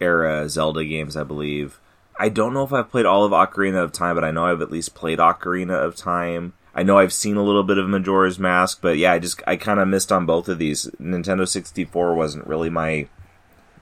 era 0.00 0.48
Zelda 0.48 0.84
games, 0.84 1.16
I 1.16 1.24
believe. 1.24 1.80
I 2.18 2.28
don't 2.28 2.52
know 2.52 2.62
if 2.62 2.72
I've 2.72 2.90
played 2.90 3.06
all 3.06 3.24
of 3.24 3.32
Ocarina 3.32 3.82
of 3.82 3.92
Time, 3.92 4.14
but 4.14 4.24
I 4.24 4.30
know 4.30 4.44
I've 4.44 4.60
at 4.60 4.70
least 4.70 4.94
played 4.94 5.18
Ocarina 5.18 5.82
of 5.82 5.96
Time. 5.96 6.52
I 6.74 6.82
know 6.82 6.98
I've 6.98 7.12
seen 7.12 7.36
a 7.36 7.42
little 7.42 7.62
bit 7.62 7.78
of 7.78 7.88
Majora's 7.88 8.38
Mask, 8.38 8.78
but 8.80 8.98
yeah, 8.98 9.12
I 9.12 9.18
just 9.18 9.42
I 9.46 9.56
kind 9.56 9.80
of 9.80 9.88
missed 9.88 10.12
on 10.12 10.26
both 10.26 10.48
of 10.48 10.58
these. 10.58 10.90
Nintendo 11.00 11.46
64 11.48 12.14
wasn't 12.14 12.46
really 12.46 12.70
my 12.70 13.08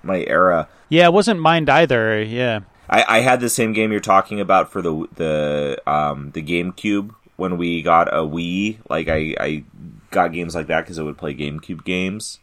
my 0.02 0.24
era. 0.26 0.68
Yeah, 0.88 1.06
it 1.06 1.12
wasn't 1.12 1.40
mine 1.40 1.68
either. 1.68 2.22
Yeah, 2.22 2.60
I, 2.90 3.04
I 3.08 3.20
had 3.20 3.40
the 3.40 3.48
same 3.48 3.72
game 3.72 3.92
you're 3.92 4.00
talking 4.00 4.40
about 4.40 4.70
for 4.70 4.82
the 4.82 5.06
the 5.14 5.80
um, 5.86 6.32
the 6.32 6.42
GameCube 6.42 7.14
when 7.36 7.56
we 7.56 7.82
got 7.82 8.12
a 8.12 8.18
Wii. 8.18 8.78
Like 8.90 9.08
I, 9.08 9.34
I 9.38 9.64
got 10.10 10.32
games 10.32 10.56
like 10.56 10.66
that 10.66 10.82
because 10.82 10.98
I 10.98 11.02
would 11.02 11.16
play 11.16 11.34
GameCube 11.34 11.84
games. 11.84 12.40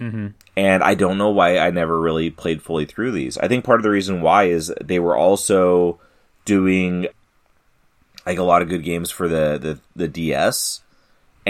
Mm-hmm. 0.00 0.28
And 0.56 0.82
I 0.82 0.94
don't 0.94 1.18
know 1.18 1.28
why 1.28 1.58
I 1.58 1.70
never 1.70 2.00
really 2.00 2.30
played 2.30 2.62
fully 2.62 2.86
through 2.86 3.12
these. 3.12 3.36
I 3.36 3.48
think 3.48 3.66
part 3.66 3.78
of 3.78 3.82
the 3.82 3.90
reason 3.90 4.22
why 4.22 4.44
is 4.44 4.72
they 4.82 4.98
were 4.98 5.16
also 5.16 6.00
doing 6.46 7.06
like 8.24 8.38
a 8.38 8.42
lot 8.42 8.62
of 8.62 8.70
good 8.70 8.82
games 8.82 9.10
for 9.10 9.28
the 9.28 9.58
the, 9.58 9.78
the 9.94 10.08
DS 10.08 10.80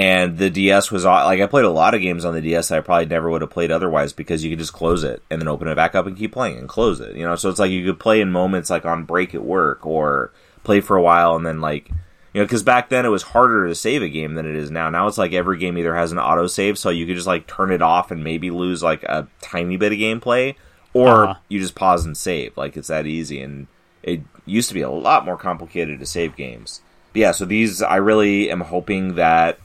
and 0.01 0.39
the 0.39 0.49
DS 0.49 0.91
was 0.91 1.05
like 1.05 1.43
I 1.43 1.47
played 1.47 1.67
a 1.67 1.71
lot 1.71 1.93
of 1.93 2.01
games 2.01 2.25
on 2.25 2.33
the 2.33 2.41
DS 2.41 2.69
that 2.69 2.79
I 2.79 2.81
probably 2.81 3.05
never 3.05 3.29
would 3.29 3.43
have 3.43 3.51
played 3.51 3.71
otherwise 3.71 4.15
because 4.15 4.43
you 4.43 4.49
could 4.49 4.59
just 4.59 4.73
close 4.73 5.05
it 5.05 5.23
and 5.29 5.39
then 5.39 5.47
open 5.47 5.69
it 5.69 5.75
back 5.75 5.95
up 5.95 6.07
and 6.07 6.17
keep 6.17 6.33
playing 6.33 6.57
and 6.57 6.67
close 6.67 7.01
it. 7.01 7.17
You 7.17 7.25
know, 7.25 7.37
so 7.37 7.51
it's 7.51 7.59
like 7.59 7.71
you 7.71 7.85
could 7.85 8.01
play 8.01 8.23
in 8.23 8.33
moments 8.33 8.71
like 8.71 8.87
on 8.87 9.05
break 9.05 9.35
at 9.35 9.45
work 9.45 9.85
or 9.85 10.33
play 10.65 10.81
for 10.81 10.97
a 10.97 11.03
while 11.03 11.37
and 11.37 11.45
then 11.45 11.61
like 11.61 11.91
you 12.33 12.41
know 12.41 12.45
because 12.47 12.63
back 12.63 12.89
then 12.89 13.05
it 13.05 13.11
was 13.11 13.25
harder 13.25 13.69
to 13.69 13.75
save 13.75 14.03
a 14.03 14.09
game 14.09 14.37
than 14.37 14.47
it 14.47 14.57
is 14.57 14.71
now. 14.71 14.89
Now 14.89 15.07
it's 15.07 15.19
like 15.19 15.35
every 15.35 15.59
game 15.59 15.77
either 15.77 15.95
has 15.95 16.13
an 16.13 16.19
auto 16.19 16.47
save, 16.47 16.79
so 16.79 16.89
you 16.89 17.05
could 17.05 17.17
just 17.17 17.27
like 17.27 17.47
turn 17.47 17.71
it 17.71 17.83
off 17.83 18.11
and 18.11 18.25
maybe 18.25 18.51
lose 18.51 18.83
like 18.83 19.03
a 19.03 19.29
tiny 19.43 19.77
bit 19.77 19.93
of 19.93 19.99
gameplay, 19.99 20.55
or 20.95 21.27
uh-huh. 21.27 21.41
you 21.51 21.61
just 21.61 21.75
pause 21.75 22.07
and 22.07 22.17
save. 22.17 22.57
Like 22.57 22.75
it's 22.79 22.89
that 22.89 23.05
easy, 23.05 23.43
and 23.43 23.67
it 24.03 24.23
used 24.47 24.69
to 24.69 24.75
be 24.75 24.81
a 24.81 24.89
lot 24.89 25.27
more 25.27 25.37
complicated 25.37 26.01
to 26.01 26.07
save 26.07 26.37
games. 26.37 26.81
But 27.13 27.21
yeah, 27.21 27.33
so 27.33 27.45
these 27.45 27.83
I 27.83 27.97
really 27.97 28.51
am 28.51 28.63
hoping 28.63 29.17
that 29.17 29.59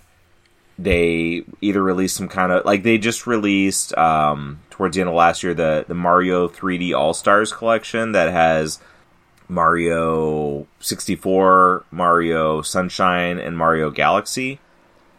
they 0.78 1.44
either 1.62 1.82
release 1.82 2.14
some 2.14 2.28
kind 2.28 2.52
of 2.52 2.66
like 2.66 2.84
they 2.84 2.98
just 2.98 3.26
released 3.28 3.98
um, 3.98 4.60
towards 4.70 4.96
the 4.96 5.02
end 5.02 5.10
of 5.10 5.16
last 5.16 5.44
year 5.44 5.54
the 5.54 5.86
the 5.88 5.94
Mario 5.94 6.48
3D 6.48 6.94
All 6.94 7.14
Stars 7.14 7.54
collection 7.54 8.12
that 8.12 8.32
has 8.32 8.80
Mario 9.48 10.68
64, 10.80 11.86
Mario 11.92 12.62
Sunshine, 12.62 13.38
and 13.40 13.58
Mario 13.58 13.90
Galaxy. 13.90 14.60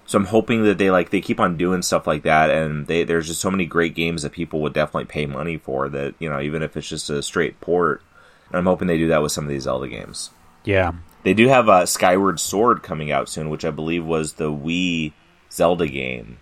So 0.04 0.18
I'm 0.18 0.26
hoping 0.26 0.62
that 0.64 0.78
they 0.78 0.90
like 0.90 1.10
they 1.10 1.20
keep 1.20 1.40
on 1.40 1.56
doing 1.56 1.82
stuff 1.82 2.06
like 2.06 2.22
that, 2.22 2.50
and 2.50 2.86
they, 2.86 3.04
there's 3.04 3.26
just 3.26 3.40
so 3.40 3.50
many 3.50 3.66
great 3.66 3.94
games 3.94 4.22
that 4.22 4.32
people 4.32 4.60
would 4.60 4.72
definitely 4.72 5.06
pay 5.06 5.26
money 5.26 5.56
for. 5.56 5.88
That 5.88 6.14
you 6.18 6.28
know, 6.28 6.40
even 6.40 6.62
if 6.62 6.76
it's 6.76 6.88
just 6.88 7.10
a 7.10 7.22
straight 7.22 7.60
port, 7.60 8.02
and 8.48 8.58
I'm 8.58 8.66
hoping 8.66 8.88
they 8.88 8.98
do 8.98 9.08
that 9.08 9.22
with 9.22 9.32
some 9.32 9.44
of 9.44 9.50
these 9.50 9.64
Zelda 9.64 9.88
games. 9.88 10.30
Yeah, 10.64 10.92
they 11.24 11.34
do 11.34 11.48
have 11.48 11.68
a 11.68 11.86
Skyward 11.86 12.38
Sword 12.38 12.84
coming 12.84 13.10
out 13.10 13.28
soon, 13.28 13.50
which 13.50 13.64
I 13.64 13.70
believe 13.70 14.04
was 14.04 14.34
the 14.34 14.50
Wii 14.50 15.12
Zelda 15.50 15.86
game. 15.86 16.38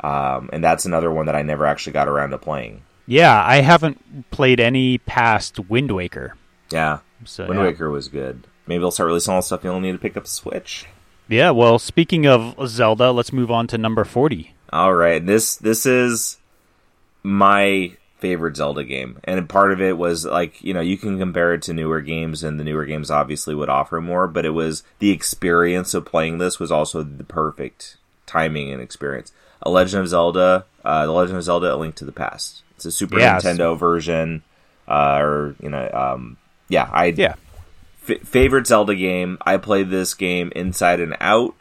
Um, 0.00 0.50
and 0.52 0.62
that's 0.62 0.84
another 0.84 1.10
one 1.10 1.26
that 1.26 1.34
I 1.34 1.42
never 1.42 1.66
actually 1.66 1.94
got 1.94 2.08
around 2.08 2.30
to 2.30 2.38
playing. 2.38 2.82
Yeah, 3.06 3.42
I 3.44 3.60
haven't 3.60 4.30
played 4.30 4.60
any 4.60 4.98
past 4.98 5.58
Wind 5.70 5.90
Waker. 5.92 6.36
Yeah, 6.70 6.98
so, 7.24 7.46
Wind 7.46 7.60
yeah. 7.60 7.66
Waker 7.66 7.90
was 7.90 8.08
good. 8.08 8.46
Maybe 8.66 8.80
they'll 8.80 8.90
start 8.90 9.06
releasing 9.06 9.32
all 9.32 9.40
the 9.40 9.44
stuff 9.44 9.62
you'll 9.62 9.80
need 9.80 9.92
to 9.92 9.98
pick 9.98 10.16
up 10.16 10.26
Switch. 10.26 10.86
Yeah, 11.28 11.50
well, 11.50 11.78
speaking 11.78 12.26
of 12.26 12.54
Zelda, 12.68 13.10
let's 13.10 13.32
move 13.32 13.50
on 13.50 13.66
to 13.68 13.78
number 13.78 14.04
40. 14.04 14.54
All 14.72 14.94
right, 14.94 15.24
this 15.24 15.56
this 15.56 15.86
is 15.86 16.38
my 17.22 17.96
favorite 18.18 18.56
Zelda 18.56 18.84
game. 18.84 19.18
And 19.24 19.48
part 19.48 19.72
of 19.72 19.80
it 19.80 19.98
was 19.98 20.24
like, 20.24 20.62
you 20.62 20.72
know, 20.72 20.80
you 20.80 20.96
can 20.96 21.18
compare 21.18 21.52
it 21.54 21.62
to 21.62 21.74
newer 21.74 22.00
games 22.00 22.42
and 22.42 22.58
the 22.58 22.64
newer 22.64 22.84
games 22.84 23.10
obviously 23.10 23.54
would 23.54 23.68
offer 23.68 24.00
more, 24.00 24.26
but 24.26 24.46
it 24.46 24.50
was 24.50 24.82
the 24.98 25.10
experience 25.10 25.94
of 25.94 26.04
playing 26.06 26.38
this 26.38 26.58
was 26.58 26.72
also 26.72 27.02
the 27.02 27.24
perfect 27.24 27.98
timing 28.36 28.70
and 28.72 28.82
experience. 28.82 29.32
A 29.62 29.70
Legend 29.70 30.02
of 30.02 30.08
Zelda, 30.08 30.66
uh, 30.84 31.06
The 31.06 31.12
Legend 31.12 31.38
of 31.38 31.44
Zelda: 31.44 31.74
A 31.74 31.76
Link 31.76 31.94
to 31.96 32.04
the 32.04 32.12
Past. 32.12 32.62
It's 32.76 32.84
a 32.84 32.92
Super 32.92 33.18
Yeah, 33.18 33.38
Nintendo 33.38 33.78
version, 33.78 34.42
uh, 34.86 35.18
or 35.20 35.56
you 35.60 35.70
know, 35.70 35.90
um, 35.92 36.36
yeah, 36.68 36.88
I 36.92 37.06
Yeah. 37.06 37.34
f- 38.08 38.20
favorite 38.22 38.66
Zelda 38.66 38.94
game. 38.94 39.38
I 39.40 39.56
played 39.56 39.88
this 39.90 40.12
game 40.14 40.52
inside 40.54 41.00
and 41.00 41.16
out. 41.20 41.54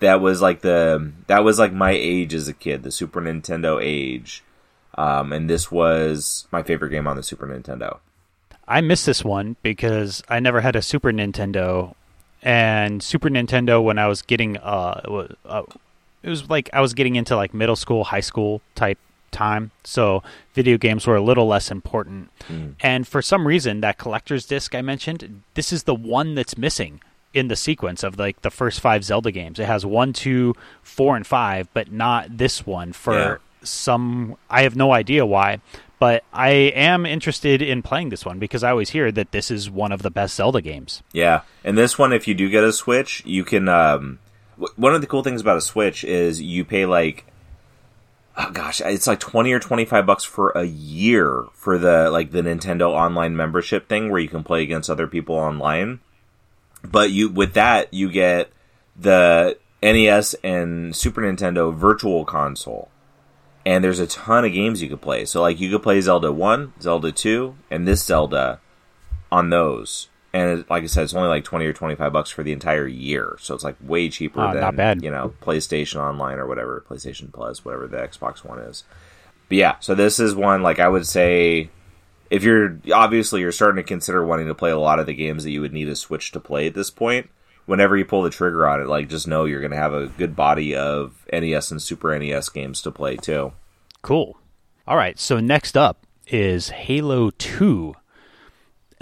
That 0.00 0.20
was 0.20 0.40
like 0.42 0.62
the 0.62 1.12
that 1.28 1.44
was 1.44 1.58
like 1.58 1.72
my 1.72 1.90
age 1.92 2.34
as 2.34 2.48
a 2.48 2.52
kid, 2.54 2.82
the 2.82 2.90
Super 2.90 3.20
Nintendo 3.20 3.78
age. 3.82 4.42
Um, 4.96 5.32
and 5.32 5.50
this 5.50 5.70
was 5.70 6.46
my 6.52 6.62
favorite 6.62 6.90
game 6.90 7.06
on 7.06 7.16
the 7.16 7.22
Super 7.22 7.46
Nintendo. 7.46 7.98
I 8.66 8.80
missed 8.80 9.06
this 9.06 9.22
one 9.24 9.56
because 9.62 10.22
I 10.28 10.40
never 10.40 10.60
had 10.62 10.76
a 10.76 10.82
Super 10.82 11.12
Nintendo, 11.12 11.94
and 12.42 13.02
Super 13.02 13.28
Nintendo 13.28 13.82
when 13.82 13.98
I 13.98 14.06
was 14.06 14.22
getting 14.22 14.56
uh, 14.56 15.26
uh, 15.44 15.62
it 16.24 16.28
was 16.28 16.48
like 16.50 16.68
I 16.72 16.80
was 16.80 16.94
getting 16.94 17.14
into 17.14 17.36
like 17.36 17.54
middle 17.54 17.76
school, 17.76 18.04
high 18.04 18.20
school 18.20 18.60
type 18.74 18.98
time, 19.30 19.70
so 19.84 20.22
video 20.54 20.78
games 20.78 21.06
were 21.06 21.16
a 21.16 21.20
little 21.22 21.46
less 21.46 21.70
important. 21.70 22.30
And 22.80 23.06
for 23.06 23.20
some 23.22 23.46
reason, 23.46 23.80
that 23.80 23.98
collector's 23.98 24.46
disc 24.46 24.74
I 24.74 24.82
mentioned, 24.82 25.42
this 25.54 25.72
is 25.72 25.84
the 25.84 25.94
one 25.94 26.34
that's 26.34 26.56
missing 26.58 27.00
in 27.32 27.48
the 27.48 27.56
sequence 27.56 28.02
of 28.04 28.18
like 28.18 28.42
the 28.42 28.50
first 28.50 28.80
five 28.80 29.02
Zelda 29.04 29.32
games. 29.32 29.58
It 29.58 29.66
has 29.66 29.84
one, 29.84 30.12
two, 30.12 30.54
four, 30.82 31.16
and 31.16 31.26
five, 31.26 31.68
but 31.74 31.90
not 31.90 32.38
this 32.38 32.64
one 32.66 32.92
for 32.92 33.14
Yeah. 33.14 33.36
some. 33.62 34.36
I 34.48 34.62
have 34.62 34.76
no 34.76 34.92
idea 34.92 35.26
why, 35.26 35.58
but 35.98 36.22
I 36.32 36.50
am 36.76 37.04
interested 37.06 37.60
in 37.60 37.82
playing 37.82 38.10
this 38.10 38.24
one 38.24 38.38
because 38.38 38.62
I 38.62 38.70
always 38.70 38.90
hear 38.90 39.10
that 39.10 39.32
this 39.32 39.50
is 39.50 39.68
one 39.68 39.90
of 39.90 40.02
the 40.02 40.10
best 40.10 40.36
Zelda 40.36 40.60
games. 40.60 41.02
Yeah, 41.12 41.40
and 41.64 41.76
this 41.76 41.98
one, 41.98 42.12
if 42.12 42.28
you 42.28 42.34
do 42.34 42.48
get 42.48 42.62
a 42.62 42.72
Switch, 42.72 43.22
you 43.26 43.42
can. 43.44 43.68
Um, 43.68 44.20
one 44.76 44.94
of 44.94 45.00
the 45.00 45.06
cool 45.06 45.22
things 45.22 45.40
about 45.40 45.56
a 45.56 45.60
Switch 45.60 46.04
is 46.04 46.40
you 46.40 46.64
pay 46.64 46.86
like, 46.86 47.24
oh 48.36 48.50
gosh, 48.50 48.80
it's 48.80 49.06
like 49.06 49.20
twenty 49.20 49.52
or 49.52 49.60
twenty 49.60 49.84
five 49.84 50.06
bucks 50.06 50.24
for 50.24 50.50
a 50.50 50.64
year 50.64 51.44
for 51.52 51.78
the 51.78 52.10
like 52.10 52.30
the 52.30 52.42
Nintendo 52.42 52.90
Online 52.90 53.36
membership 53.36 53.88
thing 53.88 54.10
where 54.10 54.20
you 54.20 54.28
can 54.28 54.44
play 54.44 54.62
against 54.62 54.90
other 54.90 55.06
people 55.06 55.34
online. 55.34 56.00
But 56.82 57.10
you 57.10 57.28
with 57.28 57.54
that 57.54 57.92
you 57.92 58.10
get 58.10 58.50
the 58.96 59.58
NES 59.82 60.34
and 60.42 60.96
Super 60.96 61.20
Nintendo 61.20 61.74
Virtual 61.74 62.24
Console. 62.24 62.88
And 63.66 63.82
there's 63.82 63.98
a 63.98 64.06
ton 64.06 64.44
of 64.44 64.52
games 64.52 64.82
you 64.82 64.88
could 64.88 65.00
play. 65.00 65.24
So 65.24 65.40
like 65.40 65.60
you 65.60 65.70
could 65.70 65.82
play 65.82 66.00
Zelda 66.00 66.32
1, 66.32 66.74
Zelda 66.80 67.12
2, 67.12 67.56
and 67.70 67.88
this 67.88 68.04
Zelda 68.04 68.60
on 69.32 69.50
those. 69.50 70.08
And 70.34 70.58
it, 70.58 70.68
like 70.68 70.82
I 70.82 70.86
said, 70.86 71.04
it's 71.04 71.14
only 71.14 71.28
like 71.28 71.44
20 71.44 71.64
or 71.64 71.72
25 71.72 72.12
bucks 72.12 72.28
for 72.28 72.42
the 72.42 72.50
entire 72.50 72.88
year. 72.88 73.36
So 73.40 73.54
it's 73.54 73.62
like 73.62 73.76
way 73.80 74.08
cheaper 74.08 74.40
Oh, 74.40 74.52
than, 74.52 75.00
you 75.00 75.10
know, 75.12 75.32
PlayStation 75.40 76.00
Online 76.00 76.38
or 76.38 76.46
whatever, 76.48 76.84
PlayStation 76.90 77.32
Plus, 77.32 77.64
whatever 77.64 77.86
the 77.86 77.98
Xbox 77.98 78.44
One 78.44 78.58
is. 78.58 78.82
But 79.48 79.58
yeah, 79.58 79.76
so 79.78 79.94
this 79.94 80.18
is 80.18 80.34
one 80.34 80.60
like 80.62 80.80
I 80.80 80.88
would 80.88 81.06
say 81.06 81.70
if 82.30 82.42
you're 82.42 82.80
obviously 82.92 83.42
you're 83.42 83.52
starting 83.52 83.76
to 83.76 83.86
consider 83.86 84.26
wanting 84.26 84.48
to 84.48 84.56
play 84.56 84.72
a 84.72 84.78
lot 84.78 84.98
of 84.98 85.06
the 85.06 85.14
games 85.14 85.44
that 85.44 85.52
you 85.52 85.60
would 85.60 85.72
need 85.72 85.88
a 85.88 85.94
Switch 85.94 86.32
to 86.32 86.40
play 86.40 86.66
at 86.66 86.74
this 86.74 86.90
point. 86.90 87.30
Whenever 87.66 87.96
you 87.96 88.04
pull 88.04 88.22
the 88.22 88.30
trigger 88.30 88.66
on 88.66 88.80
it, 88.80 88.88
like 88.88 89.08
just 89.08 89.28
know 89.28 89.44
you're 89.44 89.60
going 89.60 89.70
to 89.70 89.76
have 89.76 89.94
a 89.94 90.08
good 90.08 90.34
body 90.34 90.74
of 90.74 91.24
NES 91.32 91.70
and 91.70 91.80
Super 91.80 92.18
NES 92.18 92.48
games 92.48 92.82
to 92.82 92.90
play 92.90 93.16
too. 93.16 93.52
Cool. 94.02 94.36
All 94.86 94.96
right, 94.96 95.18
so 95.18 95.38
next 95.38 95.76
up 95.76 96.06
is 96.26 96.70
Halo 96.70 97.30
2. 97.30 97.94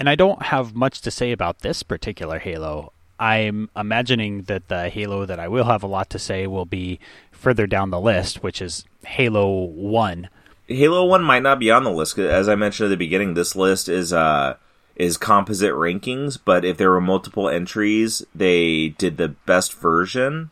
And 0.03 0.09
I 0.09 0.15
don't 0.15 0.41
have 0.41 0.75
much 0.75 0.99
to 1.03 1.11
say 1.11 1.31
about 1.31 1.59
this 1.59 1.81
particular 1.81 2.37
Halo. 2.37 2.91
I'm 3.17 3.69
imagining 3.73 4.41
that 4.51 4.67
the 4.67 4.89
Halo 4.89 5.25
that 5.25 5.39
I 5.39 5.47
will 5.47 5.63
have 5.63 5.81
a 5.81 5.87
lot 5.87 6.09
to 6.09 6.19
say 6.19 6.45
will 6.45 6.65
be 6.65 6.99
further 7.31 7.67
down 7.67 7.89
the 7.89 8.01
list, 8.01 8.43
which 8.43 8.61
is 8.61 8.83
Halo 9.05 9.63
1. 9.63 10.27
Halo 10.67 11.05
One 11.05 11.23
might 11.23 11.41
not 11.41 11.57
be 11.57 11.71
on 11.71 11.85
the 11.85 11.89
list. 11.89 12.19
as 12.19 12.49
I 12.49 12.55
mentioned 12.55 12.87
at 12.87 12.89
the 12.89 12.97
beginning. 12.97 13.33
This 13.33 13.55
list 13.55 13.87
is 13.87 14.11
uh 14.11 14.55
is 14.97 15.15
composite 15.15 15.71
rankings, 15.71 16.37
but 16.43 16.65
if 16.65 16.75
there 16.75 16.91
were 16.91 16.99
multiple 16.99 17.47
entries, 17.47 18.25
they 18.35 18.89
did 18.89 19.15
the 19.15 19.29
best 19.29 19.73
version. 19.73 20.49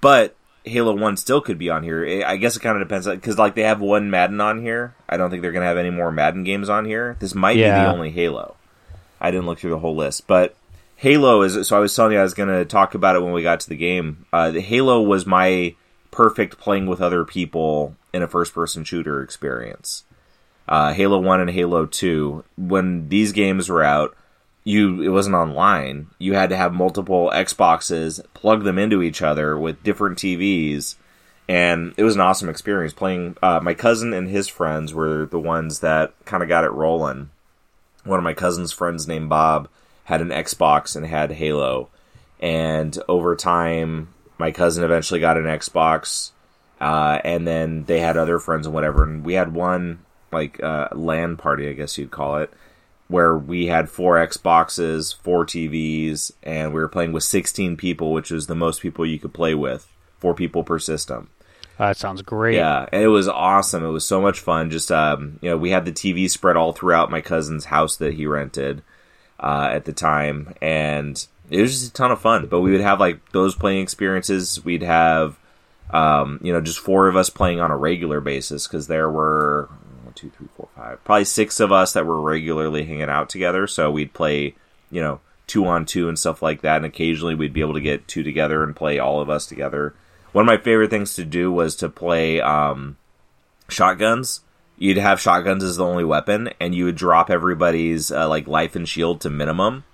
But 0.00 0.36
Halo 0.62 0.94
One 0.96 1.16
still 1.16 1.40
could 1.40 1.58
be 1.58 1.68
on 1.68 1.82
here. 1.82 2.06
I- 2.06 2.34
I 2.34 2.36
guess 2.36 2.56
it 2.56 2.60
kind 2.60 2.80
of 2.80 2.86
depends 2.88 3.08
because 3.08 3.38
like 3.38 3.56
they 3.56 3.62
have 3.62 3.80
one 3.80 4.08
Madden 4.08 4.40
on 4.40 4.62
here. 4.62 4.94
I 5.08 5.16
don't 5.16 5.30
think 5.30 5.42
they're 5.42 5.50
gonna 5.50 5.64
have 5.66 5.78
any 5.78 5.90
more 5.90 6.12
Madden 6.12 6.44
games 6.44 6.68
on 6.68 6.84
here. 6.84 7.16
This 7.18 7.34
might 7.34 7.54
be 7.54 7.62
the 7.86 7.92
only 7.92 8.12
Halo. 8.12 8.54
I 9.24 9.30
didn't 9.30 9.46
look 9.46 9.58
through 9.58 9.70
the 9.70 9.78
whole 9.78 9.96
list, 9.96 10.26
but 10.26 10.54
Halo 10.96 11.40
is. 11.40 11.66
So 11.66 11.76
I 11.76 11.80
was 11.80 11.96
telling 11.96 12.12
you 12.12 12.18
I 12.18 12.22
was 12.22 12.34
gonna 12.34 12.66
talk 12.66 12.94
about 12.94 13.16
it 13.16 13.22
when 13.22 13.32
we 13.32 13.42
got 13.42 13.60
to 13.60 13.68
the 13.70 13.74
game. 13.74 14.26
Uh, 14.30 14.50
the 14.50 14.60
Halo 14.60 15.00
was 15.00 15.24
my 15.24 15.74
perfect 16.10 16.58
playing 16.58 16.86
with 16.86 17.00
other 17.00 17.24
people 17.24 17.96
in 18.12 18.22
a 18.22 18.28
first 18.28 18.54
person 18.54 18.84
shooter 18.84 19.22
experience. 19.22 20.04
Uh, 20.68 20.92
Halo 20.92 21.18
One 21.18 21.40
and 21.40 21.48
Halo 21.50 21.86
Two, 21.86 22.44
when 22.58 23.08
these 23.08 23.32
games 23.32 23.70
were 23.70 23.82
out, 23.82 24.14
you 24.62 25.00
it 25.00 25.08
wasn't 25.08 25.36
online. 25.36 26.08
You 26.18 26.34
had 26.34 26.50
to 26.50 26.56
have 26.56 26.74
multiple 26.74 27.30
Xboxes, 27.32 28.22
plug 28.34 28.64
them 28.64 28.78
into 28.78 29.02
each 29.02 29.22
other 29.22 29.58
with 29.58 29.82
different 29.82 30.18
TVs, 30.18 30.96
and 31.48 31.94
it 31.96 32.02
was 32.02 32.14
an 32.14 32.20
awesome 32.20 32.50
experience 32.50 32.92
playing. 32.92 33.38
Uh, 33.42 33.60
my 33.62 33.72
cousin 33.72 34.12
and 34.12 34.28
his 34.28 34.48
friends 34.48 34.92
were 34.92 35.24
the 35.24 35.40
ones 35.40 35.80
that 35.80 36.12
kind 36.26 36.42
of 36.42 36.48
got 36.50 36.64
it 36.64 36.72
rolling. 36.72 37.30
One 38.04 38.18
of 38.18 38.24
my 38.24 38.34
cousin's 38.34 38.72
friends 38.72 39.08
named 39.08 39.28
Bob 39.28 39.68
had 40.04 40.20
an 40.20 40.28
Xbox 40.28 40.94
and 40.94 41.06
had 41.06 41.32
Halo, 41.32 41.88
and 42.40 42.96
over 43.08 43.34
time, 43.34 44.08
my 44.38 44.50
cousin 44.50 44.84
eventually 44.84 45.20
got 45.20 45.38
an 45.38 45.44
Xbox, 45.44 46.32
uh, 46.80 47.18
and 47.24 47.46
then 47.46 47.84
they 47.84 48.00
had 48.00 48.16
other 48.16 48.38
friends 48.38 48.66
and 48.66 48.74
whatever, 48.74 49.02
and 49.04 49.24
we 49.24 49.34
had 49.34 49.54
one 49.54 50.00
like 50.32 50.62
uh, 50.62 50.88
LAN 50.92 51.36
party, 51.36 51.68
I 51.68 51.72
guess 51.72 51.96
you'd 51.96 52.10
call 52.10 52.38
it, 52.38 52.52
where 53.08 53.36
we 53.36 53.66
had 53.66 53.88
four 53.88 54.16
Xboxes, 54.16 55.16
four 55.16 55.46
TVs, 55.46 56.32
and 56.42 56.74
we 56.74 56.80
were 56.80 56.88
playing 56.88 57.12
with 57.12 57.22
16 57.22 57.76
people, 57.76 58.12
which 58.12 58.30
was 58.30 58.46
the 58.46 58.54
most 58.54 58.82
people 58.82 59.06
you 59.06 59.18
could 59.18 59.32
play 59.32 59.54
with, 59.54 59.88
four 60.18 60.34
people 60.34 60.64
per 60.64 60.78
system. 60.78 61.30
Uh, 61.78 61.88
that 61.88 61.96
sounds 61.96 62.22
great. 62.22 62.56
Yeah, 62.56 62.86
and 62.92 63.02
it 63.02 63.08
was 63.08 63.28
awesome. 63.28 63.84
It 63.84 63.88
was 63.88 64.06
so 64.06 64.20
much 64.20 64.40
fun. 64.40 64.70
Just 64.70 64.92
um, 64.92 65.38
you 65.42 65.50
know, 65.50 65.56
we 65.56 65.70
had 65.70 65.84
the 65.84 65.92
TV 65.92 66.30
spread 66.30 66.56
all 66.56 66.72
throughout 66.72 67.10
my 67.10 67.20
cousin's 67.20 67.66
house 67.66 67.96
that 67.96 68.14
he 68.14 68.26
rented 68.26 68.82
uh, 69.40 69.68
at 69.72 69.84
the 69.84 69.92
time, 69.92 70.54
and 70.62 71.26
it 71.50 71.60
was 71.60 71.72
just 71.72 71.90
a 71.90 71.92
ton 71.92 72.12
of 72.12 72.20
fun. 72.20 72.46
But 72.46 72.60
we 72.60 72.70
would 72.70 72.80
have 72.80 73.00
like 73.00 73.32
those 73.32 73.56
playing 73.56 73.82
experiences. 73.82 74.64
We'd 74.64 74.82
have 74.82 75.36
um, 75.90 76.38
you 76.42 76.52
know 76.52 76.60
just 76.60 76.78
four 76.78 77.08
of 77.08 77.16
us 77.16 77.28
playing 77.28 77.60
on 77.60 77.72
a 77.72 77.76
regular 77.76 78.20
basis 78.20 78.68
because 78.68 78.86
there 78.86 79.10
were 79.10 79.68
one, 80.04 80.14
two, 80.14 80.30
three, 80.30 80.48
four, 80.56 80.68
five, 80.76 81.02
probably 81.04 81.24
six 81.24 81.58
of 81.58 81.72
us 81.72 81.92
that 81.94 82.06
were 82.06 82.20
regularly 82.20 82.84
hanging 82.84 83.02
out 83.10 83.28
together. 83.28 83.66
So 83.66 83.90
we'd 83.90 84.14
play 84.14 84.54
you 84.92 85.00
know 85.00 85.20
two 85.48 85.66
on 85.66 85.86
two 85.86 86.08
and 86.08 86.18
stuff 86.18 86.40
like 86.40 86.60
that, 86.60 86.76
and 86.76 86.86
occasionally 86.86 87.34
we'd 87.34 87.52
be 87.52 87.62
able 87.62 87.74
to 87.74 87.80
get 87.80 88.06
two 88.06 88.22
together 88.22 88.62
and 88.62 88.76
play 88.76 89.00
all 89.00 89.20
of 89.20 89.28
us 89.28 89.44
together. 89.44 89.94
One 90.34 90.42
of 90.42 90.46
my 90.46 90.56
favorite 90.58 90.90
things 90.90 91.14
to 91.14 91.24
do 91.24 91.50
was 91.50 91.76
to 91.76 91.88
play 91.88 92.40
um, 92.40 92.96
shotguns. 93.68 94.40
You'd 94.76 94.96
have 94.98 95.20
shotguns 95.20 95.62
as 95.62 95.76
the 95.76 95.84
only 95.84 96.04
weapon, 96.04 96.50
and 96.60 96.74
you 96.74 96.84
would 96.86 96.96
drop 96.96 97.30
everybody's 97.30 98.10
uh, 98.10 98.28
like 98.28 98.46
life 98.48 98.74
and 98.76 98.88
shield 98.88 99.20
to 99.22 99.30
minimum. 99.30 99.84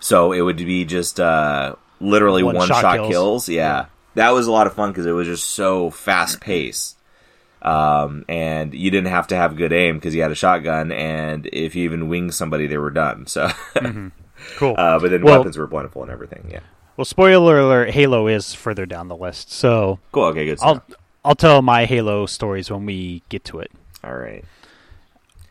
So 0.00 0.32
it 0.32 0.40
would 0.40 0.56
be 0.56 0.84
just 0.84 1.20
uh, 1.20 1.76
literally 2.00 2.42
One 2.42 2.56
one, 2.56 2.68
shot 2.68 2.80
shot, 2.80 2.96
kills. 2.96 3.08
kills. 3.10 3.48
Yeah. 3.48 3.86
that 4.14 4.30
was 4.30 4.46
a 4.48 4.52
lot 4.52 4.66
of 4.66 4.74
fun 4.74 4.90
because 4.90 5.06
it 5.06 5.12
was 5.12 5.26
just 5.28 5.44
so 5.50 5.90
fast 5.90 6.40
paced. 6.40 6.96
Um, 7.62 8.24
and 8.28 8.72
you 8.74 8.90
didn't 8.90 9.08
have 9.10 9.26
to 9.28 9.36
have 9.36 9.54
good 9.56 9.72
aim 9.72 9.96
because 9.96 10.14
you 10.14 10.22
had 10.22 10.30
a 10.32 10.34
shotgun, 10.34 10.90
and 10.90 11.46
if 11.52 11.76
you 11.76 11.84
even 11.84 12.08
winged 12.08 12.34
somebody, 12.34 12.66
they 12.66 12.78
were 12.78 12.90
done. 12.90 13.26
So, 13.26 13.50
Cool. 14.56 14.74
uh, 14.78 14.98
but 14.98 15.10
then 15.10 15.22
Well- 15.22 15.38
weapons 15.38 15.58
were 15.58 15.68
plentiful 15.68 16.02
and 16.02 16.10
everything. 16.10 16.48
Yeah, 16.50 16.60
well, 16.96 17.04
spoiler 17.04 17.58
alert, 17.58 17.90
Halo 17.90 18.26
is 18.26 18.54
further 18.54 18.86
down 18.86 19.08
the 19.08 19.16
list. 19.16 19.52
So 19.52 19.98
cool. 20.12 20.24
Okay, 20.24 20.46
good. 20.46 20.58
I'll 20.62 20.82
I'll 21.24 21.34
tell 21.34 21.62
my 21.62 21.84
Halo 21.84 22.26
stories 22.26 22.70
when 22.70 22.86
we 22.86 23.22
get 23.28 23.44
to 23.46 23.60
it. 23.60 23.70
All 24.02 24.16
right. 24.16 24.44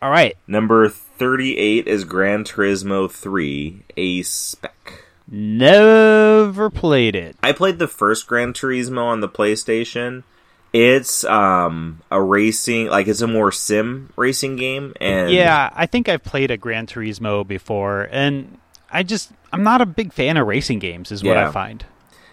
All 0.01 0.09
right. 0.09 0.38
Number 0.47 0.88
38 0.88 1.88
is 1.88 2.05
Gran 2.05 2.43
Turismo 2.43 3.11
3 3.11 3.84
A 3.97 4.22
Spec. 4.24 5.03
Never 5.32 6.70
played 6.70 7.16
it. 7.16 7.36
I 7.43 7.51
played 7.51 7.78
the 7.78 7.88
first 7.88 8.26
Gran 8.26 8.53
Turismo 8.53 9.03
on 9.03 9.20
the 9.20 9.30
PlayStation. 9.30 10.24
It's 10.72 11.24
um 11.24 12.01
a 12.11 12.22
racing 12.22 12.88
like 12.88 13.07
it's 13.07 13.22
a 13.22 13.28
more 13.28 13.51
sim 13.51 14.11
racing 14.16 14.55
game 14.55 14.93
and 15.01 15.32
Yeah, 15.32 15.72
I 15.76 15.88
think 15.88 16.07
I've 16.07 16.24
played 16.24 16.51
a 16.51 16.57
Gran 16.57 16.86
Turismo 16.86 17.45
before, 17.47 18.07
and 18.11 18.57
I 18.91 19.03
just 19.03 19.31
I'm 19.51 19.63
not 19.63 19.81
a 19.81 19.85
big 19.85 20.13
fan 20.13 20.37
of 20.37 20.47
racing 20.47 20.79
games, 20.79 21.11
is 21.11 21.23
what 21.23 21.31
Yeah. 21.35 21.49
I 21.49 21.51
find. 21.51 21.85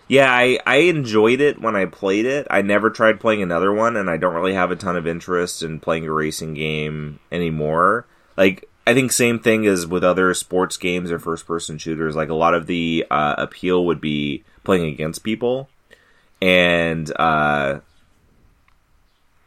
Yeah, 0.08 0.30
I, 0.32 0.58
I 0.64 0.76
enjoyed 0.76 1.40
it 1.40 1.60
when 1.60 1.74
I 1.74 1.86
played 1.86 2.26
it. 2.26 2.46
I 2.48 2.62
never 2.62 2.90
tried 2.90 3.18
playing 3.18 3.42
another 3.42 3.72
one, 3.72 3.96
and 3.96 4.08
I 4.08 4.16
don't 4.16 4.34
really 4.34 4.54
have 4.54 4.70
a 4.70 4.76
ton 4.76 4.94
of 4.96 5.04
interest 5.06 5.64
in 5.64 5.80
playing 5.80 6.06
a 6.06 6.12
racing 6.12 6.54
game 6.54 7.18
anymore. 7.32 8.06
Like, 8.36 8.68
I 8.86 8.94
think 8.94 9.10
same 9.10 9.40
thing 9.40 9.66
as 9.66 9.84
with 9.84 10.04
other 10.04 10.32
sports 10.32 10.76
games 10.76 11.10
or 11.10 11.18
first 11.18 11.44
person 11.44 11.76
shooters. 11.78 12.14
Like, 12.14 12.28
a 12.28 12.34
lot 12.34 12.54
of 12.54 12.68
the 12.68 13.04
uh, 13.10 13.34
appeal 13.38 13.84
would 13.86 14.00
be 14.00 14.44
playing 14.62 14.84
against 14.86 15.24
people. 15.24 15.68
and 16.40 17.10
uh, 17.18 17.80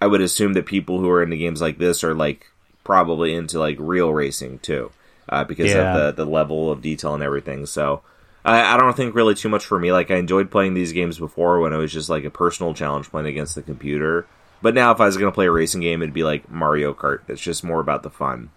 I 0.02 0.08
would 0.08 0.22
assume 0.22 0.54
that 0.54 0.66
people 0.66 1.00
who 1.00 1.10
are 1.10 1.24
into 1.24 1.38
games 1.38 1.62
like 1.62 1.78
this 1.78 2.04
are 2.04 2.14
like 2.14 2.48
probably 2.84 3.34
into 3.34 3.60
like 3.60 3.78
real 3.80 4.12
racing 4.14 4.60
too, 4.60 4.92
uh, 5.30 5.44
because 5.44 5.72
Yeah. 5.72 5.96
of 5.96 6.16
the 6.18 6.24
the 6.26 6.30
level 6.30 6.72
of 6.72 6.82
detail 6.82 7.14
and 7.14 7.24
everything. 7.24 7.66
So. 7.66 8.02
I, 8.46 8.76
I 8.76 8.78
don't 8.78 8.96
think 8.96 9.16
really 9.16 9.36
too 9.36 9.50
much 9.50 9.66
for 9.66 9.78
me. 9.78 9.92
Like 9.92 10.10
I 10.12 10.16
enjoyed 10.16 10.50
playing 10.50 10.74
these 10.74 10.94
games 10.94 11.20
before 11.20 11.60
when 11.60 11.74
it 11.74 11.78
was 11.78 11.92
just 11.92 12.10
like 12.10 12.24
a 12.24 12.30
personal 12.30 12.74
challenge 12.74 13.10
playing 13.12 13.28
against 13.28 13.54
the 13.54 13.62
computer. 13.62 14.28
But 14.62 14.74
now 14.74 14.92
if 14.94 15.02
I 15.02 15.08
was 15.08 15.18
going 15.18 15.30
to 15.30 15.36
play 15.36 15.48
a 15.48 15.52
racing 15.52 15.82
game, 15.82 16.02
it'd 16.02 16.14
be 16.14 16.24
like 16.24 16.50
Mario 16.50 16.94
Kart. 16.94 17.20
It's 17.28 17.42
just 17.42 17.66
more 17.66 17.82
about 17.82 18.02
the 18.02 18.10
fun. 18.10 18.50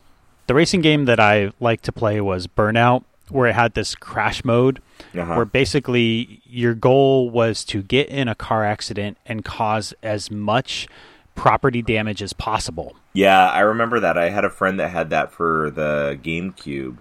The 0.47 0.55
racing 0.55 0.83
game 0.83 1.07
that 1.07 1.19
I 1.19 1.51
liked 1.59 1.83
to 1.87 1.93
play 1.93 2.21
was 2.21 2.47
Burnout, 2.47 3.03
where 3.29 3.49
it 3.49 3.55
had 3.57 3.75
this 3.75 3.97
crash 3.97 4.45
mode, 4.45 4.81
Uh-huh. 5.19 5.35
where 5.35 5.45
basically 5.45 6.41
your 6.45 6.75
goal 6.75 7.29
was 7.29 7.65
to 7.65 7.83
get 7.83 8.09
in 8.09 8.29
a 8.29 8.37
car 8.37 8.65
accident 8.65 9.19
and 9.27 9.45
cause 9.45 9.95
as 10.01 10.31
much 10.31 10.87
property 11.35 11.83
damage 11.83 12.23
as 12.23 12.33
possible. 12.33 12.97
Yeah, 13.13 13.49
I 13.49 13.61
remember 13.61 14.01
that. 14.01 14.17
I 14.19 14.31
had 14.31 14.45
a 14.45 14.51
friend 14.51 14.79
that 14.81 14.91
had 14.91 15.11
that 15.11 15.33
for 15.33 15.71
the 15.71 16.19
GameCube. 16.23 16.99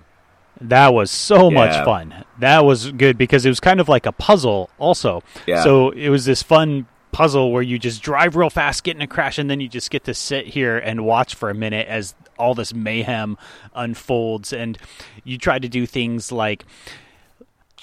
That 0.59 0.93
was 0.93 1.09
so 1.09 1.49
much 1.49 1.73
fun. 1.83 2.23
That 2.39 2.65
was 2.65 2.91
good 2.91 3.17
because 3.17 3.45
it 3.45 3.49
was 3.49 3.59
kind 3.59 3.79
of 3.79 3.89
like 3.89 4.05
a 4.05 4.11
puzzle, 4.11 4.69
also. 4.77 5.23
Yeah. 5.47 5.63
So 5.63 5.89
it 5.89 6.09
was 6.09 6.25
this 6.25 6.43
fun 6.43 6.85
puzzle 7.11 7.51
where 7.51 7.63
you 7.63 7.79
just 7.79 8.03
drive 8.03 8.35
real 8.35 8.49
fast, 8.49 8.83
get 8.83 8.95
in 8.95 9.01
a 9.01 9.07
crash, 9.07 9.37
and 9.39 9.49
then 9.49 9.59
you 9.59 9.67
just 9.67 9.89
get 9.89 10.03
to 10.03 10.13
sit 10.13 10.47
here 10.47 10.77
and 10.77 11.03
watch 11.03 11.33
for 11.33 11.49
a 11.49 11.53
minute 11.53 11.87
as 11.87 12.13
all 12.37 12.53
this 12.53 12.73
mayhem 12.73 13.37
unfolds. 13.73 14.53
And 14.53 14.77
you 15.23 15.37
try 15.37 15.57
to 15.57 15.67
do 15.67 15.85
things 15.85 16.31
like 16.31 16.63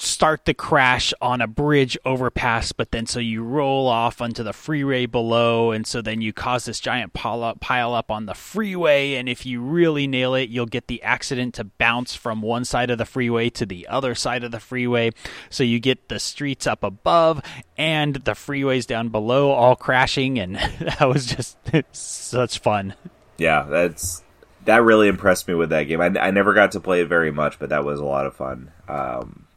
start 0.01 0.45
the 0.45 0.55
crash 0.55 1.13
on 1.21 1.41
a 1.41 1.47
bridge 1.47 1.99
overpass, 2.05 2.73
but 2.73 2.93
then 2.93 3.07
so 3.07 3.19
you 3.19 3.43
roll 3.43 3.89
off 3.89 4.21
onto 4.21 4.43
the 4.43 4.53
freeway 4.53 5.07
below, 5.07 5.73
and 5.73 5.87
so 5.87 6.01
then 6.01 6.21
you 6.21 6.33
cause 6.33 6.65
this 6.65 6.79
giant 6.79 7.13
pile 7.13 7.43
up, 7.43 7.61
pile 7.61 7.95
up 7.95 8.11
on 8.11 8.27
the 8.27 8.35
freeway. 8.35 9.15
And 9.15 9.29
if 9.29 9.45
you 9.45 9.61
really 9.61 10.07
nail 10.07 10.35
it, 10.35 10.49
you'll 10.51 10.67
get 10.67 10.87
the 10.87 11.03
accident 11.03 11.55
to 11.55 11.65
bounce 11.65 12.15
from 12.15 12.43
one 12.43 12.65
side 12.65 12.91
of 12.91 12.99
the 12.99 13.05
freeway 13.05 13.51
to 13.51 13.67
the 13.67 13.89
other 13.89 14.15
side 14.15 14.45
of 14.45 14.53
the 14.53 14.61
freeway. 14.61 15.11
So 15.51 15.65
you 15.65 15.81
get 15.81 16.09
the 16.09 16.21
streets 16.21 16.67
up 16.67 16.85
above 16.85 17.43
and 17.77 18.15
the 18.17 18.33
freeways 18.33 18.87
down 18.87 19.09
below 19.09 19.51
all 19.51 19.75
crashing, 19.75 20.39
and 20.39 20.57
that 20.81 21.09
was 21.09 21.27
just 21.27 21.59
such 21.93 22.61
fun. 22.61 22.95
Yeah, 23.37 23.65
that's 23.65 24.23
that 24.65 24.83
really 24.83 25.09
impressed 25.09 25.49
me 25.49 25.55
with 25.55 25.71
that 25.71 25.85
game. 25.85 26.01
I, 26.01 26.07
I 26.07 26.31
never 26.31 26.55
got 26.55 26.73
to 26.73 26.81
play 26.81 27.01
it 27.01 27.09
very 27.09 27.33
much, 27.33 27.59
but 27.59 27.71
that 27.71 27.85
was 27.85 27.99
a 27.99 28.05
lot 28.05 28.27
of 28.27 28.37
fun. 28.37 28.71
Um, 28.87 29.48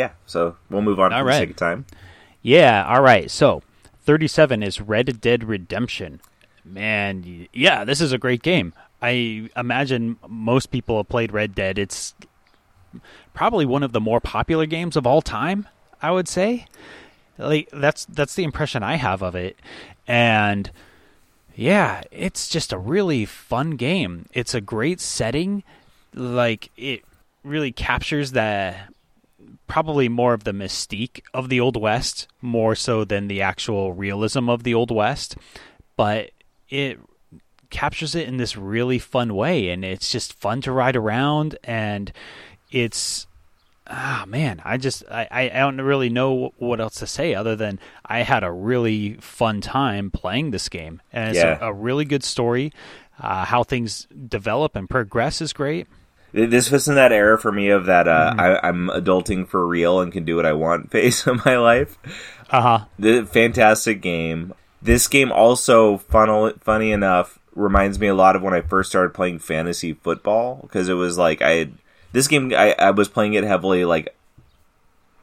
yeah, 0.00 0.12
so 0.24 0.56
we'll 0.70 0.80
move 0.80 0.98
on 0.98 1.12
All 1.12 1.20
for 1.20 1.26
right. 1.26 1.34
the 1.34 1.40
sake 1.42 1.50
of 1.50 1.56
time. 1.56 1.84
Yeah, 2.40 2.86
all 2.88 3.02
right. 3.02 3.30
So, 3.30 3.62
37 4.04 4.62
is 4.62 4.80
Red 4.80 5.20
Dead 5.20 5.44
Redemption. 5.44 6.22
Man, 6.64 7.46
yeah, 7.52 7.84
this 7.84 8.00
is 8.00 8.10
a 8.10 8.16
great 8.16 8.40
game. 8.40 8.72
I 9.02 9.50
imagine 9.54 10.16
most 10.26 10.70
people 10.70 10.96
have 10.96 11.10
played 11.10 11.32
Red 11.32 11.54
Dead. 11.54 11.78
It's 11.78 12.14
probably 13.34 13.66
one 13.66 13.82
of 13.82 13.92
the 13.92 14.00
more 14.00 14.20
popular 14.20 14.64
games 14.64 14.96
of 14.96 15.06
all 15.06 15.20
time, 15.20 15.68
I 16.00 16.10
would 16.12 16.28
say. 16.28 16.64
Like 17.36 17.68
that's 17.70 18.06
that's 18.06 18.34
the 18.34 18.44
impression 18.44 18.82
I 18.82 18.94
have 18.94 19.22
of 19.22 19.34
it. 19.34 19.58
And 20.06 20.70
yeah, 21.54 22.02
it's 22.10 22.48
just 22.48 22.72
a 22.72 22.78
really 22.78 23.26
fun 23.26 23.72
game. 23.72 24.26
It's 24.32 24.54
a 24.54 24.62
great 24.62 24.98
setting. 24.98 25.62
Like 26.14 26.70
it 26.78 27.02
really 27.44 27.72
captures 27.72 28.32
the 28.32 28.76
probably 29.70 30.08
more 30.08 30.34
of 30.34 30.44
the 30.44 30.52
mystique 30.52 31.20
of 31.32 31.48
the 31.48 31.60
Old 31.60 31.76
West, 31.80 32.26
more 32.42 32.74
so 32.74 33.04
than 33.04 33.28
the 33.28 33.40
actual 33.40 33.92
realism 33.92 34.50
of 34.50 34.64
the 34.64 34.74
Old 34.74 34.90
West. 34.90 35.36
But 35.96 36.30
it 36.68 36.98
captures 37.70 38.14
it 38.16 38.26
in 38.26 38.36
this 38.36 38.56
really 38.56 38.98
fun 38.98 39.34
way, 39.34 39.70
and 39.70 39.84
it's 39.84 40.10
just 40.10 40.32
fun 40.34 40.60
to 40.62 40.72
ride 40.72 40.96
around, 40.96 41.56
and 41.64 42.12
it's 42.70 43.26
ah 43.86 44.24
man, 44.26 44.60
I 44.64 44.76
just 44.76 45.02
I, 45.10 45.26
I 45.30 45.48
don't 45.48 45.80
really 45.80 46.10
know 46.10 46.52
what 46.58 46.80
else 46.80 46.94
to 46.96 47.06
say 47.06 47.34
other 47.34 47.56
than 47.56 47.78
I 48.04 48.22
had 48.22 48.44
a 48.44 48.50
really 48.52 49.14
fun 49.14 49.60
time 49.60 50.10
playing 50.10 50.50
this 50.50 50.68
game, 50.68 51.00
and 51.12 51.30
it's 51.30 51.38
Yeah. 51.38 51.58
a, 51.60 51.68
a 51.70 51.72
really 51.72 52.04
good 52.04 52.24
story. 52.24 52.72
Uh, 53.20 53.44
how 53.44 53.62
things 53.62 54.06
develop 54.28 54.74
and 54.74 54.88
progress 54.88 55.40
is 55.40 55.52
great. 55.52 55.86
This 56.32 56.70
was 56.70 56.86
in 56.88 56.94
that 56.94 57.12
era 57.12 57.38
for 57.38 57.50
me 57.50 57.70
of 57.70 57.86
that 57.86 58.06
uh, 58.06 58.30
Mm-hmm. 58.30 58.40
I, 58.40 58.68
I'm 58.68 58.88
adulting 58.88 59.48
for 59.48 59.66
real 59.66 60.00
and 60.00 60.12
can 60.12 60.24
do 60.24 60.36
what 60.36 60.46
I 60.46 60.52
want 60.52 60.90
phase 60.92 61.26
of 61.26 61.44
my 61.44 61.56
life. 61.56 61.98
Uh 62.50 62.60
huh. 62.62 62.84
The 62.98 63.26
fantastic 63.26 64.00
game. 64.00 64.54
This 64.82 65.08
game 65.08 65.30
also, 65.30 65.98
funnel, 65.98 66.52
funny 66.60 66.92
enough, 66.92 67.38
reminds 67.54 67.98
me 67.98 68.06
a 68.06 68.14
lot 68.14 68.36
of 68.36 68.42
when 68.42 68.54
I 68.54 68.60
first 68.60 68.90
started 68.90 69.14
playing 69.14 69.40
fantasy 69.40 69.92
football 69.94 70.60
because 70.62 70.88
it 70.88 70.94
was 70.94 71.18
like 71.18 71.42
I 71.42 71.50
had 71.50 71.72
this 72.12 72.28
game. 72.28 72.52
I, 72.54 72.74
I 72.78 72.90
was 72.90 73.08
playing 73.08 73.34
it 73.34 73.44
heavily. 73.44 73.84
Like 73.84 74.14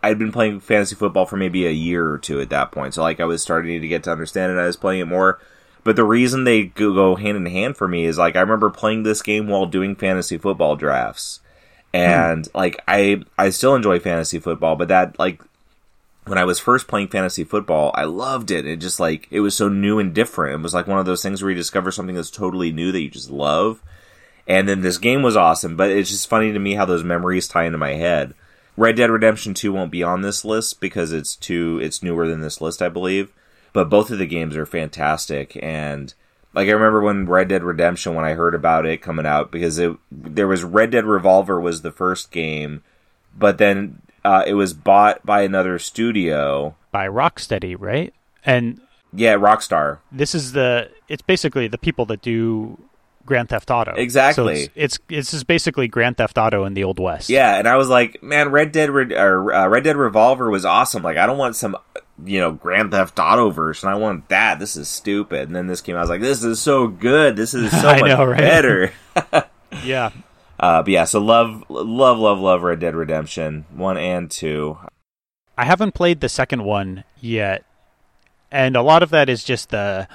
I'd 0.04 0.20
been 0.20 0.32
playing 0.32 0.60
fantasy 0.60 0.96
football 0.96 1.26
for 1.26 1.38
maybe 1.38 1.66
a 1.66 1.72
year 1.72 2.08
or 2.08 2.18
two 2.18 2.40
at 2.40 2.50
that 2.50 2.72
point, 2.72 2.94
so 2.94 3.02
like 3.02 3.20
I 3.20 3.26
was 3.26 3.42
starting 3.42 3.82
to 3.82 3.88
get 3.88 4.04
to 4.04 4.12
understand 4.12 4.52
it. 4.52 4.62
I 4.62 4.66
was 4.66 4.78
playing 4.78 5.02
it 5.02 5.06
more. 5.06 5.40
But 5.88 5.96
the 5.96 6.04
reason 6.04 6.44
they 6.44 6.66
go 6.66 7.16
hand 7.16 7.38
in 7.38 7.46
hand 7.46 7.78
for 7.78 7.88
me 7.88 8.04
is 8.04 8.18
like 8.18 8.36
I 8.36 8.42
remember 8.42 8.70
playing 8.70 9.04
this 9.04 9.22
game 9.22 9.48
while 9.48 9.66
doing 9.66 9.96
fantasy 9.96 10.38
football 10.38 10.76
drafts, 10.76 11.40
and 11.94 12.46
hmm. 12.46 12.58
like 12.58 12.84
I 12.90 13.24
I 13.38 13.52
still 13.52 13.74
enjoy 13.74 14.02
fantasy 14.02 14.38
football, 14.38 14.76
but 14.76 14.90
that 14.90 15.18
like 15.18 15.42
when 16.26 16.38
I 16.38 16.44
was 16.44 16.60
first 16.60 16.90
playing 16.90 17.08
fantasy 17.08 17.46
football, 17.46 17.92
I 17.96 18.04
loved 18.04 18.52
it. 18.52 18.66
It 18.66 18.82
just 18.82 19.00
like 19.00 19.30
it 19.32 19.40
was 19.40 19.56
so 19.56 19.70
new 19.70 19.98
and 19.98 20.14
different. 20.14 20.60
It 20.60 20.62
was 20.62 20.74
like 20.74 20.88
one 20.88 21.00
of 21.00 21.06
those 21.06 21.24
things 21.24 21.42
where 21.42 21.52
you 21.52 21.56
discover 21.56 21.90
something 21.90 22.18
that's 22.18 22.32
totally 22.32 22.74
new 22.74 22.92
that 22.92 23.00
you 23.00 23.10
just 23.10 23.30
love. 23.30 23.82
And 24.46 24.68
then 24.68 24.82
this 24.82 24.98
game 24.98 25.22
was 25.22 25.38
awesome, 25.38 25.78
but 25.78 25.90
it's 25.90 26.10
just 26.10 26.28
funny 26.28 26.52
to 26.52 26.60
me 26.60 26.74
how 26.74 26.84
those 26.84 27.06
memories 27.06 27.48
tie 27.48 27.64
into 27.64 27.78
my 27.78 27.94
head. 27.94 28.34
Red 28.76 28.98
Dead 28.98 29.10
Redemption 29.10 29.54
2 29.54 29.72
won't 29.72 29.92
be 29.92 30.04
on 30.04 30.22
this 30.22 30.44
list 30.44 30.82
because 30.82 31.14
it's 31.14 31.38
too 31.38 31.80
it's 31.82 32.04
newer 32.04 32.28
than 32.28 32.42
this 32.42 32.60
list, 32.60 32.82
I 32.82 32.90
believe. 32.90 33.32
But 33.74 33.90
both 33.90 34.10
of 34.12 34.18
the 34.18 34.26
games 34.28 34.56
are 34.56 34.66
fantastic 34.66 35.58
and 35.62 36.14
like 36.54 36.68
I 36.70 36.72
remember 36.72 37.02
when 37.02 37.28
Red 37.28 37.50
Dead 37.50 37.64
Redemption 37.64 38.16
when 38.16 38.26
I 38.26 38.34
heard 38.34 38.56
about 38.56 38.86
it 38.86 39.02
coming 39.02 39.26
out 39.28 39.52
because 39.52 39.78
it 39.78 39.96
there 40.12 40.48
was 40.48 40.64
Red 40.64 40.90
Dead 40.92 41.06
Revolver 41.06 41.60
was 41.60 41.82
the 41.82 41.92
first 41.92 42.32
game, 42.32 42.84
but 43.38 43.60
then 43.60 44.02
uh, 44.26 44.44
it 44.48 44.56
was 44.56 44.74
bought 44.74 45.24
by 45.26 45.44
another 45.44 45.78
studio. 45.78 46.76
By 46.92 47.08
Rocksteady, 47.08 47.76
right? 47.78 48.14
And 48.44 48.82
Yeah, 49.14 49.36
Rockstar. 49.36 50.00
this 50.12 50.34
is 50.34 50.54
the 50.54 50.90
it's 51.08 51.22
basically 51.22 51.68
the 51.68 51.78
people 51.78 52.06
that 52.08 52.22
do 52.24 52.80
Grand 53.26 53.50
Theft 53.50 53.70
Auto. 53.70 53.92
Exactly. 53.92 54.56
So 54.56 54.72
it's, 54.76 54.98
it's 54.98 55.00
it's 55.10 55.32
just 55.32 55.46
basically 55.48 55.88
Grand 55.88 56.18
Theft 56.18 56.38
Auto 56.40 56.64
in 56.64 56.74
the 56.74 56.84
old 56.86 56.98
west. 56.98 57.30
Yeah, 57.30 57.56
and 57.58 57.68
I 57.68 57.76
was 57.76 57.90
like, 57.90 58.24
man, 58.24 58.50
Red 58.50 58.72
Dead 58.72 58.90
Red, 58.90 59.12
or, 59.12 59.54
uh, 59.54 59.68
Red 59.68 59.84
Dead 59.84 59.98
Revolver 59.98 60.50
was 60.50 60.66
awesome. 60.66 61.04
Like, 61.04 61.18
I 61.18 61.28
don't 61.28 61.38
want 61.38 61.56
some, 61.56 61.78
you 62.26 62.40
know, 62.40 62.52
Grand 62.52 62.92
Theft 62.92 63.20
Auto 63.20 63.50
version. 63.50 63.90
I 63.90 63.96
want 63.96 64.30
that. 64.30 64.60
This 64.60 64.76
is 64.76 64.88
stupid. 64.88 65.48
And 65.48 65.56
then 65.56 65.68
this 65.68 65.82
came. 65.82 65.96
out. 65.96 66.00
I 66.00 66.02
was 66.02 66.10
like, 66.10 66.22
this 66.22 66.44
is 66.44 66.60
so 66.60 66.88
good. 66.88 67.36
This 67.36 67.54
is 67.54 67.70
so 67.72 67.88
much 68.00 68.02
know, 68.04 68.26
right? 68.26 68.38
better. 68.40 68.92
Yeah. 69.84 70.12
uh, 70.60 70.82
but 70.82 70.88
yeah, 70.92 71.04
so 71.04 71.20
love, 71.20 71.64
love, 71.70 72.18
love, 72.18 72.40
love 72.40 72.64
Red 72.64 72.80
Dead 72.80 72.96
Redemption 72.96 73.66
one 73.74 73.98
and 73.98 74.32
two. 74.32 74.78
I 75.58 75.66
haven't 75.66 75.94
played 75.94 76.22
the 76.22 76.30
second 76.30 76.64
one 76.64 77.04
yet, 77.20 77.66
and 78.50 78.76
a 78.78 78.82
lot 78.82 79.04
of 79.04 79.10
that 79.10 79.28
is 79.28 79.44
just 79.44 79.70
the 79.70 80.08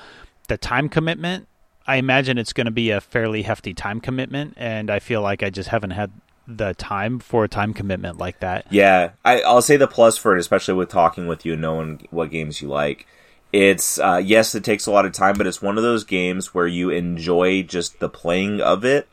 the 0.49 0.57
time 0.57 0.89
commitment. 0.89 1.49
I 1.87 1.97
imagine 1.97 2.39
it's 2.39 2.53
going 2.55 2.65
to 2.65 2.71
be 2.71 2.91
a 2.91 3.01
fairly 3.01 3.43
hefty 3.43 3.75
time 3.75 4.01
commitment, 4.01 4.55
and 4.57 4.91
I 4.91 5.01
feel 5.01 5.21
like 5.21 5.43
I 5.43 5.51
just 5.51 5.69
haven't 5.69 5.91
had 5.91 6.11
the 6.47 6.75
time 6.75 7.19
for 7.19 7.45
a 7.45 7.49
time 7.49 7.73
commitment 7.75 8.19
like 8.19 8.41
that. 8.41 8.67
Yeah, 8.71 9.11
I, 9.25 9.41
I'll 9.43 9.63
say 9.63 9.77
the 9.77 9.87
plus 9.87 10.19
for 10.19 10.37
it, 10.37 10.41
especially 10.41 10.75
with 10.75 10.89
talking 10.89 11.27
with 11.27 11.45
you 11.45 11.53
and 11.55 11.63
knowing 11.63 12.07
what 12.11 12.31
games 12.31 12.61
you 12.61 12.69
like. 12.69 13.07
It's 13.53 13.99
uh, 13.99 14.21
yes, 14.25 14.55
it 14.55 14.65
takes 14.65 14.87
a 14.87 14.91
lot 14.91 15.05
of 15.05 15.13
time, 15.13 15.37
but 15.37 15.47
it's 15.47 15.63
one 15.63 15.77
of 15.77 15.83
those 15.83 16.05
games 16.05 16.55
where 16.55 16.67
you 16.67 16.91
enjoy 16.91 17.63
just 17.63 18.01
the 18.01 18.09
playing 18.09 18.61
of 18.61 18.85
it. 18.85 19.09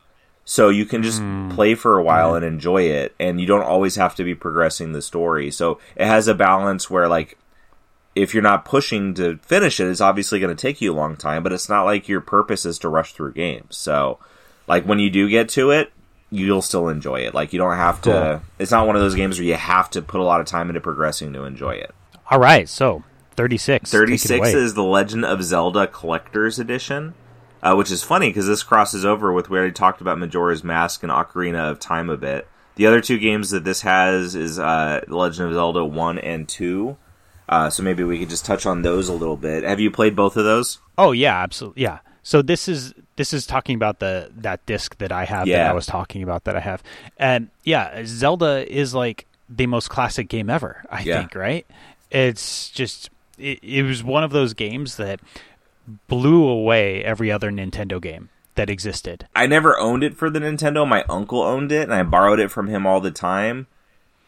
So 0.46 0.70
you 0.70 0.86
can 0.88 1.04
just 1.04 1.22
play 1.54 1.76
for 1.76 2.00
a 2.00 2.04
while 2.04 2.34
and 2.34 2.44
enjoy 2.44 2.84
it, 2.84 3.14
and 3.20 3.40
you 3.40 3.46
don't 3.46 3.62
always 3.62 3.98
have 3.98 4.16
to 4.16 4.24
be 4.24 4.34
progressing 4.34 4.94
the 4.94 5.02
story. 5.02 5.52
So 5.52 5.80
it 5.96 6.08
has 6.08 6.28
a 6.28 6.34
balance 6.34 6.90
where, 6.90 7.08
like, 7.08 7.38
if 8.16 8.34
you're 8.34 8.42
not 8.42 8.66
pushing 8.66 9.14
to 9.14 9.38
finish 9.44 9.80
it, 9.80 9.88
it's 9.88 10.02
obviously 10.02 10.40
going 10.40 10.56
to 10.56 10.60
take 10.60 10.82
you 10.82 10.92
a 10.92 10.96
long 10.96 11.18
time, 11.18 11.44
but 11.44 11.54
it's 11.54 11.70
not 11.70 11.84
like 11.84 12.08
your 12.08 12.22
purpose 12.22 12.66
is 12.66 12.80
to 12.80 12.90
rush 12.90 13.14
through 13.14 13.34
games. 13.34 13.78
So, 13.78 14.18
like, 14.66 14.86
when 14.86 14.98
you 14.98 15.12
do 15.12 15.30
get 15.30 15.50
to 15.50 15.70
it, 15.70 15.92
you'll 16.32 16.62
still 16.62 16.90
enjoy 16.90 17.22
it. 17.22 17.34
Like, 17.34 17.54
you 17.54 17.60
don't 17.60 17.76
have 17.76 18.02
to, 18.04 18.42
it's 18.60 18.72
not 18.72 18.88
one 18.88 18.96
of 18.96 19.02
those 19.02 19.16
games 19.16 19.38
where 19.38 19.48
you 19.48 19.56
have 19.56 19.90
to 19.92 20.02
put 20.02 20.22
a 20.22 20.24
lot 20.24 20.40
of 20.40 20.46
time 20.46 20.70
into 20.70 20.82
progressing 20.82 21.34
to 21.34 21.44
enjoy 21.44 21.72
it. 21.72 21.94
All 22.32 22.40
right, 22.40 22.70
so 22.70 23.04
thirty 23.32 23.58
six. 23.58 23.92
36 23.92 24.50
is 24.50 24.74
The 24.76 24.84
Legend 24.84 25.26
of 25.26 25.44
Zelda 25.44 25.88
Collector's 25.88 26.60
Edition, 26.60 27.16
uh, 27.64 27.74
which 27.76 27.90
is 27.90 28.04
funny 28.04 28.30
because 28.30 28.46
this 28.46 28.64
crosses 28.64 29.04
over 29.04 29.34
with 29.34 29.50
we 29.50 29.58
already 29.58 29.74
talked 29.74 30.02
about 30.02 30.20
Majora's 30.20 30.64
Mask 30.64 31.02
and 31.02 31.12
Ocarina 31.12 31.72
of 31.72 31.80
Time 31.80 32.10
a 32.10 32.18
bit. 32.18 32.48
The 32.76 32.86
other 32.86 33.02
two 33.02 33.18
games 33.18 33.50
that 33.50 33.64
this 33.64 33.82
has 33.82 34.36
is 34.36 34.60
uh, 34.60 35.02
Legend 35.08 35.50
of 35.50 35.54
Zelda 35.54 35.84
1 35.84 36.20
and 36.20 36.48
2. 36.48 36.98
Uh, 37.50 37.70
so 37.70 37.82
maybe 37.82 38.04
we 38.04 38.20
could 38.20 38.30
just 38.30 38.46
touch 38.46 38.66
on 38.66 38.84
those 38.84 39.10
a 39.10 39.14
little 39.14 39.36
bit. 39.36 39.64
Have 39.64 39.80
you 39.80 39.90
played 39.90 40.16
both 40.16 40.38
of 40.38 40.46
those? 40.46 40.80
Oh 40.98 41.12
yeah, 41.12 41.42
absolutely. 41.42 41.82
Yeah. 41.82 42.00
So 42.22 42.42
this 42.44 42.68
is 42.68 42.94
this 43.20 43.34
is 43.34 43.46
talking 43.46 43.76
about 43.76 44.00
the 44.00 44.32
that 44.38 44.66
disc 44.66 44.98
that 45.00 45.12
I 45.12 45.26
have 45.26 45.46
Yeah. 45.46 45.58
that 45.64 45.72
I 45.72 45.74
was 45.74 45.86
talking 45.86 46.24
about 46.24 46.46
that 46.46 46.56
I 46.56 46.62
have, 46.62 46.82
and 47.18 47.50
yeah, 47.66 48.02
Zelda 48.06 48.66
is 48.66 48.94
like 48.96 49.26
the 49.50 49.68
most 49.68 49.90
classic 49.90 50.30
game 50.30 50.50
ever. 50.50 50.84
I 50.90 51.02
Yeah. 51.02 51.20
think 51.20 51.36
right. 51.36 51.66
It's 52.10 52.70
just 52.70 53.10
it, 53.38 53.60
it 53.62 53.84
was 53.84 54.04
one 54.04 54.24
of 54.24 54.32
those 54.32 54.54
games 54.54 54.96
that 54.96 55.20
blew 56.08 56.48
away 56.48 57.04
every 57.04 57.30
other 57.32 57.52
Nintendo 57.52 58.02
game 58.02 58.30
that 58.56 58.70
existed. 58.70 59.28
I 59.36 59.48
never 59.48 59.78
owned 59.78 60.04
it 60.04 60.16
for 60.16 60.30
the 60.30 60.40
Nintendo. 60.40 60.88
My 60.88 61.04
uncle 61.10 61.42
owned 61.42 61.72
it, 61.74 61.84
and 61.84 61.94
I 61.94 62.04
borrowed 62.04 62.40
it 62.40 62.52
from 62.52 62.68
him 62.68 62.86
all 62.88 63.02
the 63.02 63.12
time, 63.12 63.68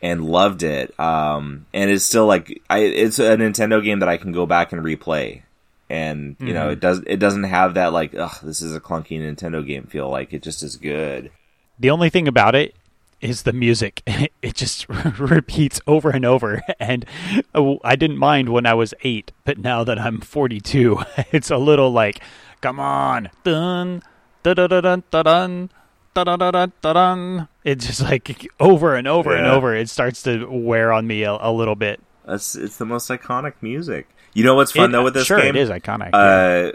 and 0.01 0.25
loved 0.25 0.63
it. 0.63 0.97
Um, 0.99 1.65
and 1.73 1.89
it's 1.89 2.03
still 2.03 2.25
like 2.25 2.61
I, 2.69 2.79
it's 2.79 3.19
a 3.19 3.37
Nintendo 3.37 3.81
game 3.83 3.99
that 3.99 4.09
I 4.09 4.17
can 4.17 4.31
go 4.33 4.45
back 4.45 4.73
and 4.73 4.81
replay. 4.83 5.43
And 5.91 6.37
you 6.39 6.53
know, 6.53 6.61
mm-hmm. 6.61 6.71
it 6.71 6.79
does 6.79 7.03
it 7.05 7.17
doesn't 7.17 7.43
have 7.43 7.73
that 7.73 7.91
like, 7.91 8.15
ugh, 8.15 8.37
this 8.43 8.61
is 8.61 8.73
a 8.73 8.79
clunky 8.79 9.19
Nintendo 9.19 9.65
game 9.65 9.87
feel. 9.87 10.09
Like 10.09 10.31
it 10.31 10.41
just 10.41 10.63
is 10.63 10.77
good. 10.77 11.31
The 11.79 11.89
only 11.89 12.09
thing 12.09 12.29
about 12.29 12.55
it 12.55 12.73
is 13.19 13.43
the 13.43 13.51
music. 13.51 14.01
It 14.41 14.55
just 14.55 14.89
repeats 15.19 15.81
over 15.85 16.09
and 16.09 16.23
over. 16.23 16.63
And 16.79 17.05
oh, 17.53 17.79
I 17.83 17.97
didn't 17.97 18.17
mind 18.17 18.49
when 18.49 18.65
I 18.65 18.73
was 18.73 18.93
eight, 19.03 19.33
but 19.43 19.57
now 19.57 19.83
that 19.83 19.99
I'm 19.99 20.21
42, 20.21 20.97
it's 21.31 21.51
a 21.51 21.57
little 21.57 21.91
like, 21.91 22.21
come 22.61 22.79
on, 22.79 23.29
dun, 23.43 24.01
da 24.43 24.53
da 24.53 24.67
da 24.67 24.81
dun, 24.81 25.03
da 25.11 25.23
dun, 25.23 25.69
da 26.15 26.23
dun, 26.23 26.73
da 26.81 26.93
dun. 26.93 27.47
It's 27.65 27.85
just 27.85 28.01
like 28.01 28.47
over 28.61 28.95
and 28.95 29.07
over 29.07 29.35
and 29.35 29.45
over. 29.45 29.75
It 29.75 29.89
starts 29.89 30.23
to 30.23 30.47
wear 30.49 30.93
on 30.93 31.05
me 31.05 31.23
a, 31.23 31.33
a 31.33 31.51
little 31.51 31.75
bit. 31.75 31.99
That's 32.25 32.55
it's 32.55 32.77
the 32.77 32.85
most 32.85 33.09
iconic 33.09 33.55
music. 33.61 34.07
You 34.33 34.43
know 34.43 34.55
what's 34.55 34.71
fun 34.71 34.89
It- 34.89 34.93
though 34.93 35.03
with 35.03 35.13
this 35.13 35.25
sure, 35.27 35.39
game? 35.41 35.55
it 35.55 35.55
is 35.57 35.69
iconic. 35.69 36.11
yeah. 36.13 36.19
uh, 36.19 36.71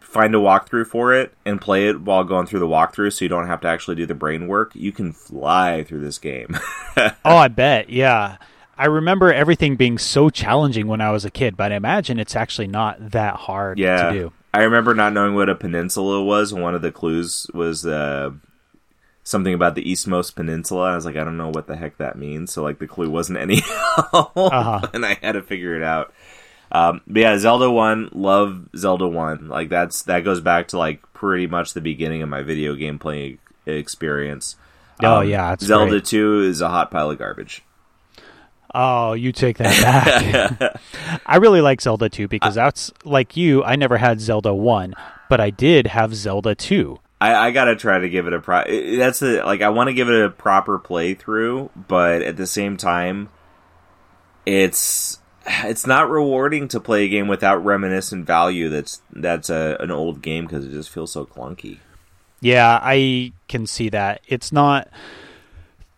find 0.00 0.34
a 0.34 0.38
walkthrough 0.38 0.86
for 0.86 1.12
it 1.12 1.34
and 1.44 1.60
play 1.60 1.88
it 1.88 2.00
while 2.00 2.24
going 2.24 2.46
through 2.46 2.60
the 2.60 2.66
walkthrough 2.66 3.12
so 3.12 3.24
you 3.24 3.28
don't 3.28 3.46
have 3.48 3.60
to 3.60 3.68
actually 3.68 3.96
do 3.96 4.06
the 4.06 4.14
brain 4.14 4.46
work. 4.48 4.72
You 4.74 4.90
can 4.92 5.12
fly 5.12 5.84
through 5.84 6.00
this 6.00 6.18
game. 6.18 6.56
Oh, 7.26 7.36
I 7.36 7.48
bet. 7.48 7.90
Yeah. 7.90 8.38
I 8.78 8.86
remember 8.86 9.30
everything 9.32 9.76
being 9.76 9.98
so 9.98 10.30
challenging 10.30 10.86
when 10.86 11.02
I 11.02 11.10
was 11.10 11.26
a 11.26 11.30
kid, 11.30 11.54
but 11.54 11.70
I 11.70 11.74
imagine 11.76 12.18
it's 12.18 12.34
actually 12.34 12.68
not 12.68 13.10
that 13.10 13.34
hard 13.36 13.78
yeah. 13.78 14.10
to 14.10 14.18
do. 14.18 14.32
I 14.54 14.62
remember 14.62 14.94
not 14.94 15.12
knowing 15.12 15.34
what 15.34 15.50
a 15.50 15.54
peninsula 15.54 16.24
was. 16.24 16.52
and 16.52 16.62
One 16.62 16.74
of 16.74 16.80
the 16.80 16.90
clues 16.90 17.46
was 17.52 17.84
uh, 17.84 18.30
something 19.24 19.52
about 19.52 19.74
the 19.74 19.82
eastmost 19.90 20.36
peninsula. 20.36 20.92
I 20.92 20.94
was 20.94 21.04
like, 21.04 21.16
I 21.16 21.24
don't 21.24 21.36
know 21.36 21.50
what 21.50 21.66
the 21.66 21.76
heck 21.76 21.98
that 21.98 22.16
means. 22.16 22.50
So 22.52 22.62
like 22.62 22.78
the 22.78 22.86
clue 22.86 23.10
wasn't 23.10 23.38
any 23.40 23.60
help, 24.12 24.32
Uh-huh. 24.34 24.80
and 24.94 25.04
I 25.04 25.18
had 25.20 25.32
to 25.32 25.42
figure 25.42 25.76
it 25.76 25.82
out. 25.82 26.14
Um, 26.72 27.00
but 27.06 27.20
yeah, 27.20 27.38
Zelda 27.38 27.70
One, 27.70 28.08
love 28.12 28.68
Zelda 28.76 29.06
One. 29.06 29.48
Like 29.48 29.68
that's 29.68 30.02
that 30.02 30.24
goes 30.24 30.40
back 30.40 30.68
to 30.68 30.78
like 30.78 31.00
pretty 31.12 31.46
much 31.46 31.74
the 31.74 31.80
beginning 31.80 32.22
of 32.22 32.28
my 32.28 32.42
video 32.42 32.74
game 32.74 32.98
playing 32.98 33.38
experience. 33.66 34.56
Oh, 35.02 35.18
Um, 35.18 35.28
yeah, 35.28 35.54
Zelda 35.58 35.90
great. 35.90 36.04
Two 36.06 36.40
is 36.42 36.60
a 36.60 36.68
hot 36.68 36.90
pile 36.90 37.10
of 37.10 37.18
garbage. 37.18 37.62
Oh, 38.74 39.14
you 39.14 39.32
take 39.32 39.58
that 39.58 40.50
back. 40.60 40.80
I 41.26 41.36
really 41.36 41.60
like 41.62 41.80
Zelda 41.80 42.10
2 42.10 42.28
because 42.28 42.54
that's 42.54 42.92
like 43.04 43.36
you, 43.36 43.64
I 43.64 43.76
never 43.76 43.96
had 43.96 44.20
Zelda 44.20 44.52
1, 44.52 44.92
but 45.30 45.40
I 45.40 45.48
did 45.48 45.86
have 45.86 46.14
Zelda 46.14 46.54
2. 46.54 46.98
I, 47.18 47.34
I 47.34 47.50
gotta 47.52 47.76
try 47.76 47.98
to 47.98 48.08
give 48.10 48.26
it 48.26 48.34
a 48.34 48.40
pro. 48.40 48.64
That's 48.98 49.22
a 49.22 49.42
like 49.44 49.62
I 49.62 49.70
want 49.70 49.88
to 49.88 49.94
give 49.94 50.10
it 50.10 50.24
a 50.24 50.28
proper 50.28 50.78
playthrough, 50.78 51.70
but 51.88 52.20
at 52.20 52.36
the 52.36 52.46
same 52.46 52.76
time, 52.76 53.30
it's 54.44 55.18
it's 55.46 55.86
not 55.86 56.10
rewarding 56.10 56.68
to 56.68 56.80
play 56.80 57.04
a 57.04 57.08
game 57.08 57.28
without 57.28 57.64
reminiscent 57.64 58.26
value. 58.26 58.68
That's 58.68 59.02
that's 59.12 59.50
a, 59.50 59.76
an 59.80 59.90
old 59.90 60.22
game 60.22 60.46
because 60.46 60.64
it 60.64 60.70
just 60.70 60.90
feels 60.90 61.12
so 61.12 61.24
clunky. 61.24 61.78
Yeah, 62.40 62.78
I 62.82 63.32
can 63.48 63.66
see 63.66 63.88
that. 63.90 64.20
It's 64.26 64.52
not 64.52 64.88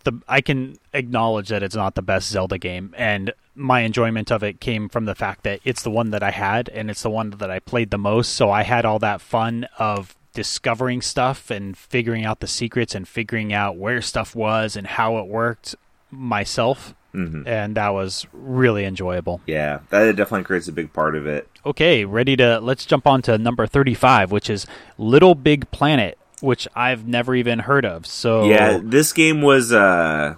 the 0.04 0.20
I 0.28 0.40
can 0.40 0.78
acknowledge 0.92 1.48
that 1.48 1.62
it's 1.62 1.76
not 1.76 1.94
the 1.94 2.02
best 2.02 2.28
Zelda 2.28 2.58
game 2.58 2.94
and 2.96 3.32
my 3.58 3.80
enjoyment 3.80 4.30
of 4.30 4.42
it 4.42 4.60
came 4.60 4.88
from 4.88 5.04
the 5.04 5.14
fact 5.14 5.42
that 5.42 5.60
it's 5.64 5.82
the 5.82 5.90
one 5.90 6.10
that 6.10 6.22
I 6.22 6.30
had 6.30 6.68
and 6.68 6.90
it's 6.90 7.02
the 7.02 7.10
one 7.10 7.30
that 7.30 7.50
I 7.50 7.58
played 7.58 7.90
the 7.90 7.98
most, 7.98 8.32
so 8.34 8.50
I 8.50 8.62
had 8.62 8.84
all 8.84 9.00
that 9.00 9.20
fun 9.20 9.66
of 9.78 10.14
discovering 10.32 11.02
stuff 11.02 11.50
and 11.50 11.76
figuring 11.76 12.24
out 12.24 12.38
the 12.38 12.46
secrets 12.46 12.94
and 12.94 13.08
figuring 13.08 13.52
out 13.52 13.76
where 13.76 14.00
stuff 14.00 14.36
was 14.36 14.76
and 14.76 14.86
how 14.86 15.18
it 15.18 15.26
worked 15.26 15.74
myself. 16.10 16.94
Hmm 17.12 17.42
And 17.46 17.76
that 17.76 17.90
was 17.90 18.26
really 18.32 18.84
enjoyable. 18.84 19.40
Yeah, 19.46 19.80
that 19.90 20.14
definitely 20.16 20.44
creates 20.44 20.68
a 20.68 20.72
big 20.72 20.92
part 20.92 21.16
of 21.16 21.26
it. 21.26 21.48
Okay, 21.66 22.04
ready 22.04 22.36
to 22.36 22.60
let's 22.60 22.84
jump 22.86 23.06
on 23.06 23.22
to 23.22 23.38
number 23.38 23.66
35, 23.66 24.30
which 24.30 24.48
is 24.50 24.66
Little 24.98 25.34
Big 25.34 25.70
Planet, 25.70 26.18
which 26.40 26.68
I've 26.74 27.06
never 27.06 27.34
even 27.34 27.60
heard 27.60 27.84
of. 27.84 28.06
So 28.06 28.44
Yeah, 28.48 28.80
this 28.82 29.12
game 29.12 29.42
was. 29.42 29.72
uh 29.72 30.36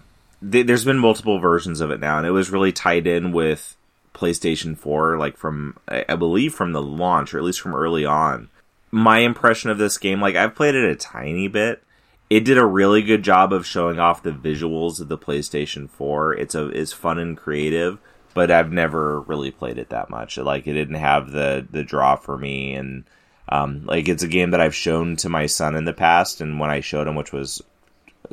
th- 0.49 0.67
There's 0.67 0.85
been 0.85 0.99
multiple 0.99 1.39
versions 1.41 1.81
of 1.81 1.91
it 1.91 2.01
now, 2.01 2.19
and 2.19 2.27
it 2.27 2.31
was 2.31 2.51
really 2.51 2.73
tied 2.73 3.07
in 3.07 3.33
with 3.33 3.77
PlayStation 4.15 4.77
4, 4.77 5.19
like 5.19 5.37
from 5.37 5.77
I 5.89 6.15
believe 6.17 6.55
from 6.55 6.73
the 6.73 6.83
launch, 6.83 7.33
or 7.35 7.39
at 7.39 7.45
least 7.45 7.61
from 7.61 7.75
early 7.75 8.05
on. 8.05 8.49
My 8.93 9.19
impression 9.19 9.71
of 9.71 9.79
this 9.79 9.99
game, 9.99 10.21
like 10.21 10.35
I've 10.37 10.55
played 10.57 10.75
it 10.75 10.91
a 10.91 10.97
tiny 10.97 11.47
bit. 11.49 11.83
It 12.31 12.45
did 12.45 12.59
a 12.59 12.65
really 12.65 13.03
good 13.03 13.25
job 13.25 13.53
of 13.53 13.67
showing 13.67 13.99
off 13.99 14.23
the 14.23 14.31
visuals 14.31 15.01
of 15.01 15.09
the 15.09 15.19
PlayStation 15.19 15.91
4. 15.91 16.35
It's 16.35 16.55
a 16.55 16.69
it's 16.69 16.93
fun 16.93 17.19
and 17.19 17.37
creative, 17.37 17.99
but 18.35 18.53
I've 18.53 18.71
never 18.71 19.21
really 19.23 19.51
played 19.51 19.79
it 19.79 19.91
that 19.91 20.11
much. 20.11 20.39
Like 20.39 20.69
it 20.69 20.75
didn't 20.75 20.95
have 20.95 21.33
the 21.33 21.67
the 21.69 21.83
draw 21.83 22.15
for 22.15 22.39
me, 22.39 22.75
and 22.75 23.05
um, 23.49 23.85
like 23.85 24.09
it's 24.09 24.23
a 24.23 24.29
game 24.29 24.53
that 24.53 24.61
I've 24.61 24.75
shown 24.77 25.17
to 25.17 25.29
my 25.29 25.47
son 25.47 25.75
in 25.75 25.85
the 25.85 25.93
past, 25.93 26.41
and 26.41 26.61
when 26.61 26.71
I 26.71 26.81
showed 26.81 27.09
him, 27.09 27.17
which 27.17 27.33
was 27.33 27.63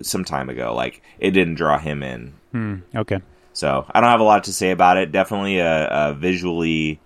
some 0.03 0.23
time 0.23 0.49
ago, 0.49 0.75
like 0.75 1.01
it 1.17 1.31
didn't 1.31 1.55
draw 1.55 1.79
him 1.79 2.03
in. 2.03 2.33
Hmm, 2.51 2.75
okay. 2.95 3.21
So 3.53 3.87
I 3.89 3.99
don't 3.99 4.11
have 4.11 4.19
a 4.19 4.23
lot 4.23 4.43
to 4.43 4.53
say 4.53 4.69
about 4.69 4.97
it. 4.97 5.11
Definitely 5.11 5.57
a, 5.57 5.87
a 5.87 6.13
visually 6.13 6.99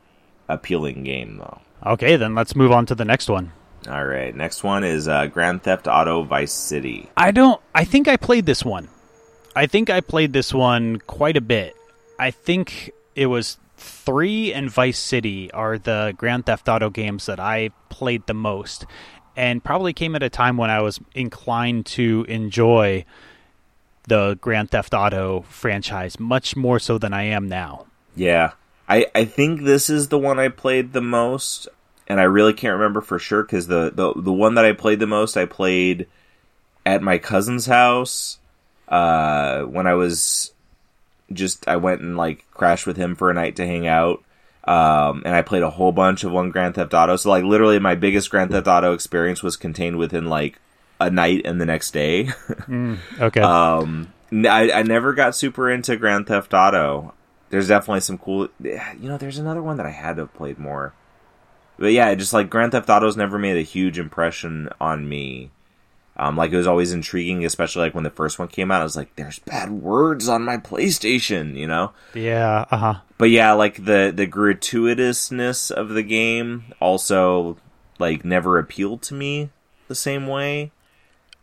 appealing 0.50 1.04
game, 1.06 1.38
though. 1.38 1.62
Okay, 1.86 2.18
then 2.18 2.36
let's 2.36 2.54
move 2.54 2.74
on 2.74 2.86
to 2.88 2.96
the 2.96 3.06
next 3.06 3.30
one. 3.30 3.54
All 3.88 4.06
right, 4.06 4.36
next 4.36 4.64
one 4.64 4.84
is 4.84 5.08
uh, 5.08 5.26
Grand 5.28 5.64
Theft 5.64 5.88
Auto 5.88 6.24
Vice 6.24 6.54
City. 6.54 7.10
I 7.18 7.32
don't 7.32 7.60
I 7.74 7.84
think 7.84 8.08
I 8.08 8.18
played 8.18 8.46
this 8.46 8.64
one. 8.64 8.90
I 9.56 9.66
think 9.66 9.90
I 9.90 10.02
played 10.02 10.34
this 10.34 10.54
one 10.54 11.00
quite 11.00 11.36
a 11.36 11.42
bit. 11.42 11.76
I 12.20 12.32
think 12.32 12.92
it 13.16 13.26
was 13.26 13.58
3 13.78 14.54
and 14.54 14.70
Vice 14.70 15.00
City 15.00 15.52
are 15.52 15.78
the 15.78 16.14
Grand 16.16 16.46
Theft 16.46 16.70
Auto 16.70 16.90
games 16.90 17.26
that 17.26 17.40
I 17.40 17.72
played 17.90 18.28
the 18.28 18.34
most 18.34 18.86
and 19.36 19.64
probably 19.64 19.94
came 19.94 20.16
at 20.16 20.24
a 20.24 20.30
time 20.30 20.58
when 20.58 20.70
I 20.70 20.82
was 20.82 21.00
inclined 21.16 21.86
to 21.88 22.26
enjoy 22.28 23.06
the 24.08 24.38
Grand 24.42 24.72
Theft 24.72 24.94
Auto 24.94 25.42
franchise 25.50 26.20
much 26.20 26.56
more 26.56 26.80
so 26.80 26.98
than 26.98 27.14
I 27.14 27.24
am 27.24 27.48
now. 27.48 27.88
Yeah, 28.16 28.52
I 28.88 29.08
I 29.16 29.26
think 29.26 29.64
this 29.64 29.90
is 29.90 30.10
the 30.10 30.20
one 30.20 30.40
I 30.40 30.50
played 30.50 30.94
the 30.94 31.02
most, 31.02 31.68
and 32.12 32.20
I 32.20 32.24
really 32.24 32.52
can't 32.52 32.74
remember 32.74 33.00
for 33.00 33.20
sure 33.20 33.42
because 33.42 33.68
the, 33.68 33.90
the 33.90 34.12
the 34.14 34.34
one 34.34 34.56
that 34.56 34.66
I 34.66 34.74
played 34.74 35.00
the 35.00 35.08
most 35.08 35.38
I 35.38 35.46
played 35.46 36.08
at 36.86 37.02
my 37.02 37.18
cousin's 37.18 37.68
house 37.68 38.38
uh, 38.90 39.62
when 39.62 39.88
I 39.88 39.94
was 39.94 40.52
just 41.32 41.66
I 41.70 41.78
went 41.78 42.02
and 42.02 42.18
like 42.18 42.46
crashed 42.52 42.86
with 42.86 42.98
him 42.98 43.16
for 43.16 43.32
a 43.32 43.34
night 43.34 43.56
to 43.56 43.66
hang 43.66 43.88
out. 43.88 44.22
Um, 44.66 45.24
and 45.26 45.34
I 45.34 45.42
played 45.42 45.64
a 45.64 45.70
whole 45.70 45.94
bunch 45.94 46.26
of 46.26 46.34
one 46.34 46.52
Grand 46.52 46.76
Theft 46.76 46.94
Auto. 46.94 47.16
So 47.16 47.30
like 47.30 47.46
literally 47.46 47.80
my 47.80 47.96
biggest 47.96 48.30
Grand 48.30 48.52
Theft 48.52 48.68
Auto 48.68 48.92
experience 48.92 49.42
was 49.42 49.56
contained 49.56 49.98
within 49.98 50.26
like 50.26 50.60
a 51.00 51.10
night 51.10 51.44
and 51.46 51.62
the 51.62 51.66
next 51.66 51.92
day. 51.92 52.30
Okay. 53.22 53.40
Um, 53.40 54.12
I, 54.34 54.70
I 54.74 54.84
never 54.84 55.14
got 55.14 55.34
super 55.34 55.72
into 55.72 55.96
Grand 55.96 56.28
Theft 56.28 56.54
Auto. 56.54 57.14
There's 57.52 57.70
definitely 57.70 58.02
some 58.02 58.18
cool. 58.18 58.50
You 58.62 58.80
know, 59.00 59.18
there's 59.18 59.38
another 59.38 59.64
one 59.64 59.78
that 59.78 59.86
I 59.86 59.92
had 59.92 60.18
to 60.18 60.24
have 60.24 60.34
played 60.34 60.60
more. 60.60 60.94
But 61.82 61.94
yeah, 61.94 62.14
just 62.14 62.32
like 62.32 62.52
Grand 62.52 62.74
Theft 62.74 62.92
Auto's 62.92 63.18
never 63.18 63.40
made 63.40 63.58
a 63.58 63.64
huge 63.64 63.98
impression 63.98 64.70
on 64.80 65.10
me. 65.10 65.50
Um, 66.16 66.38
like 66.38 66.52
it 66.52 66.58
was 66.58 66.68
always 66.68 66.94
intriguing, 66.94 67.44
especially 67.44 67.82
like 67.82 67.96
when 67.96 68.04
the 68.04 68.12
first 68.12 68.38
one 68.38 68.50
came 68.50 68.70
out. 68.70 68.82
I 68.82 68.84
was 68.84 68.96
like, 68.96 69.16
"There's 69.16 69.40
bad 69.40 69.72
words 69.72 70.30
on 70.30 70.44
my 70.44 70.58
PlayStation," 70.58 71.58
you 71.58 71.66
know. 71.66 71.94
yeah, 72.14 72.66
uh-huh. 72.70 73.00
But 73.18 73.32
yeah, 73.32 73.54
like 73.54 73.84
the 73.84 74.14
the 74.16 74.28
gratuitousness 74.28 75.72
of 75.72 75.90
the 75.90 76.04
game 76.04 76.66
also 76.80 77.58
like 77.98 78.24
never 78.24 78.60
appealed 78.60 79.02
to 79.04 79.16
me 79.16 79.50
the 79.88 79.96
same 79.96 80.28
way. 80.28 80.72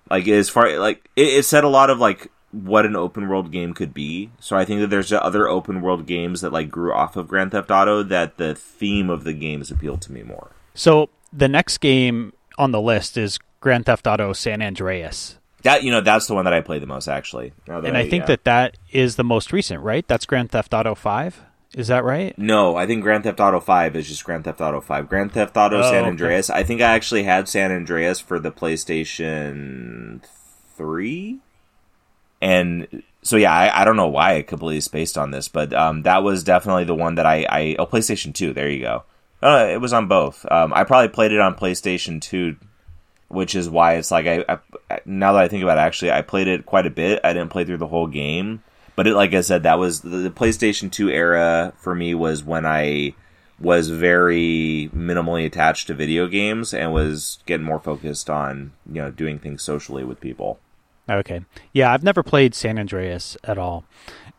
Like 0.09 0.28
as 0.28 0.49
far 0.49 0.78
like 0.78 1.11
it, 1.16 1.26
it 1.26 1.45
said 1.47 1.64
a 1.64 1.68
lot 1.68 1.91
of 1.91 1.99
like 1.99 2.30
what 2.51 2.87
an 2.87 2.97
open 2.97 3.29
world 3.29 3.51
game 3.53 3.75
could 3.75 3.93
be. 3.93 4.31
So 4.41 4.57
I 4.57 4.65
think 4.65 4.81
that 4.81 4.89
there's 4.89 5.13
other 5.13 5.49
open 5.49 5.81
world 5.83 6.07
games 6.07 6.41
that 6.41 6.53
like 6.53 6.71
grew 6.71 6.93
off 6.93 7.17
of 7.17 7.29
Grand 7.29 7.53
Theft 7.53 7.71
Auto 7.71 8.03
that 8.05 8.37
the 8.39 8.55
theme 8.55 9.11
of 9.11 9.25
the 9.25 9.35
games 9.35 9.71
appealed 9.71 10.01
to 10.03 10.13
me 10.13 10.23
more. 10.23 10.51
So 10.75 11.11
the 11.33 11.49
next 11.49 11.79
game 11.79 12.33
on 12.57 12.73
the 12.73 12.81
list 12.81 13.17
is 13.17 13.39
Grand 13.61 13.87
Theft 13.87 14.07
Auto 14.07 14.33
San 14.33 14.63
Andreas. 14.63 15.39
That 15.63 15.83
you 15.83 15.91
know 15.91 16.01
that's 16.01 16.27
the 16.27 16.35
one 16.35 16.45
that 16.45 16.55
I 16.55 16.61
played 16.61 16.83
the 16.83 16.87
most 16.87 17.09
actually. 17.09 17.53
And 17.67 17.97
I 17.97 18.09
think 18.09 18.23
yeah. 18.23 18.27
that 18.27 18.45
that 18.45 18.79
is 18.93 19.17
the 19.17 19.25
most 19.25 19.53
recent, 19.53 19.83
right? 19.83 20.07
That's 20.07 20.25
Grand 20.25 20.51
Theft 20.51 20.73
Auto 20.73 20.95
5. 20.95 21.43
Is 21.75 21.89
that 21.89 22.05
right? 22.05 22.37
No, 22.39 22.77
I 22.77 22.87
think 22.87 23.03
Grand 23.03 23.25
Theft 23.25 23.41
Auto 23.41 23.61
5 23.61 23.95
is 23.97 24.09
just 24.09 24.25
Grand 24.25 24.45
Theft 24.45 24.61
Auto 24.61 24.81
5. 24.81 25.09
Grand 25.09 25.33
Theft 25.33 25.57
Auto 25.57 25.81
Oh, 25.81 25.83
San 25.83 25.97
okay. 25.97 26.09
Andreas. 26.09 26.49
I 26.49 26.63
think 26.63 26.81
I 26.81 26.95
actually 26.95 27.25
had 27.25 27.47
San 27.49 27.71
Andreas 27.71 28.21
for 28.21 28.39
the 28.39 28.51
PlayStation 28.51 30.23
3. 30.77 31.41
And 32.41 33.03
so 33.22 33.36
yeah, 33.36 33.53
I, 33.53 33.82
I 33.82 33.84
don't 33.84 33.97
know 33.97 34.09
why 34.09 34.36
I 34.36 34.43
completely 34.43 34.80
spaced 34.80 35.18
on 35.18 35.30
this, 35.30 35.49
but 35.49 35.72
um, 35.72 36.03
that 36.03 36.22
was 36.22 36.45
definitely 36.45 36.84
the 36.84 36.95
one 36.95 37.16
that 37.16 37.26
I, 37.26 37.47
I 37.49 37.76
oh 37.78 37.86
PlayStation 37.86 38.34
2, 38.34 38.53
there 38.53 38.70
you 38.70 38.80
go. 38.80 39.05
Uh, 39.43 39.68
it 39.70 39.80
was 39.80 39.93
on 39.93 40.09
both. 40.09 40.45
Um, 40.51 40.72
I 40.74 40.84
probably 40.84 41.09
played 41.09 41.32
it 41.32 41.41
on 41.41 41.55
PlayStation 41.55 42.20
2 42.20 42.57
which 43.28 43.55
is 43.55 43.68
why 43.68 43.95
it's 43.95 44.11
like 44.11 44.26
I, 44.26 44.45
I 44.91 45.01
now 45.05 45.32
that 45.34 45.43
I 45.43 45.49
think 45.49 45.62
about 45.62 45.78
it, 45.78 45.82
actually 45.82 46.11
I 46.11 46.22
played 46.22 46.49
it 46.49 46.66
quite 46.66 46.86
a 46.86 46.91
bit. 46.91 47.20
I 47.22 47.32
didn't 47.32 47.51
play 47.51 47.64
through 47.64 47.76
the 47.76 47.86
whole 47.86 48.07
game, 48.07 48.62
but 48.97 49.07
it 49.07 49.14
like 49.14 49.34
I 49.34 49.43
said 49.43 49.62
that 49.62 49.78
was 49.78 50.01
the, 50.01 50.09
the 50.09 50.30
PlayStation 50.30 50.91
2 50.91 51.11
era 51.11 51.72
for 51.76 51.95
me 51.95 52.14
was 52.14 52.43
when 52.43 52.66
I 52.66 53.14
was 53.61 53.91
very 53.91 54.91
minimally 54.95 55.45
attached 55.45 55.89
to 55.89 55.95
video 55.95 56.26
games 56.26 56.72
and 56.72 56.93
was 56.93 57.39
getting 57.45 57.66
more 57.66 57.80
focused 57.80 58.30
on, 58.30 58.72
you 58.86 59.03
know, 59.03 59.11
doing 59.11 59.39
things 59.39 59.62
socially 59.62 60.05
with 60.05 60.20
people. 60.20 60.61
Okay. 61.09 61.41
Yeah, 61.73 61.93
I've 61.93 62.03
never 62.05 62.23
played 62.23 62.55
San 62.55 62.79
Andreas 62.79 63.37
at 63.45 63.59
all. 63.59 63.85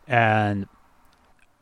And 0.06 0.66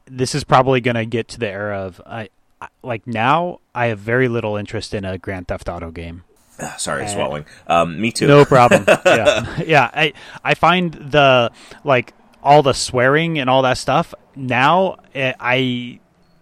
this 0.06 0.34
is 0.34 0.44
probably 0.44 0.80
going 0.80 0.94
to 0.96 1.04
get 1.06 1.28
to 1.28 1.38
the 1.38 1.48
era 1.48 1.78
of 1.78 2.00
I 2.06 2.28
I- 2.60 2.68
like 2.82 3.06
now 3.06 3.60
I 3.74 3.86
have 3.86 3.98
very 3.98 4.28
little 4.28 4.56
interest 4.56 4.92
in 4.94 5.04
a 5.04 5.18
Grand 5.18 5.48
Theft 5.48 5.68
Auto 5.68 5.90
game. 5.90 6.24
Sorry, 6.78 7.04
Uh, 7.04 7.08
swallowing. 7.08 7.44
Um, 7.66 8.00
me 8.00 8.10
too. 8.10 8.26
No 8.26 8.44
problem. 8.44 8.84
yeah. 9.06 9.60
Yeah, 9.62 9.90
I 9.92 10.12
I 10.44 10.54
find 10.54 10.92
the 10.94 11.50
like 11.84 12.14
all 12.42 12.62
the 12.62 12.72
swearing 12.74 13.38
and 13.38 13.48
all 13.50 13.62
that 13.62 13.78
stuff 13.78 14.14
now 14.36 14.96
eh, 15.14 15.32
I 15.40 16.00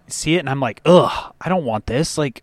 see 0.08 0.36
it 0.36 0.40
and 0.40 0.48
I'm 0.50 0.60
like, 0.60 0.80
"Ugh, 0.84 1.34
I 1.40 1.48
don't 1.48 1.64
want 1.64 1.86
this. 1.86 2.16
Like 2.18 2.42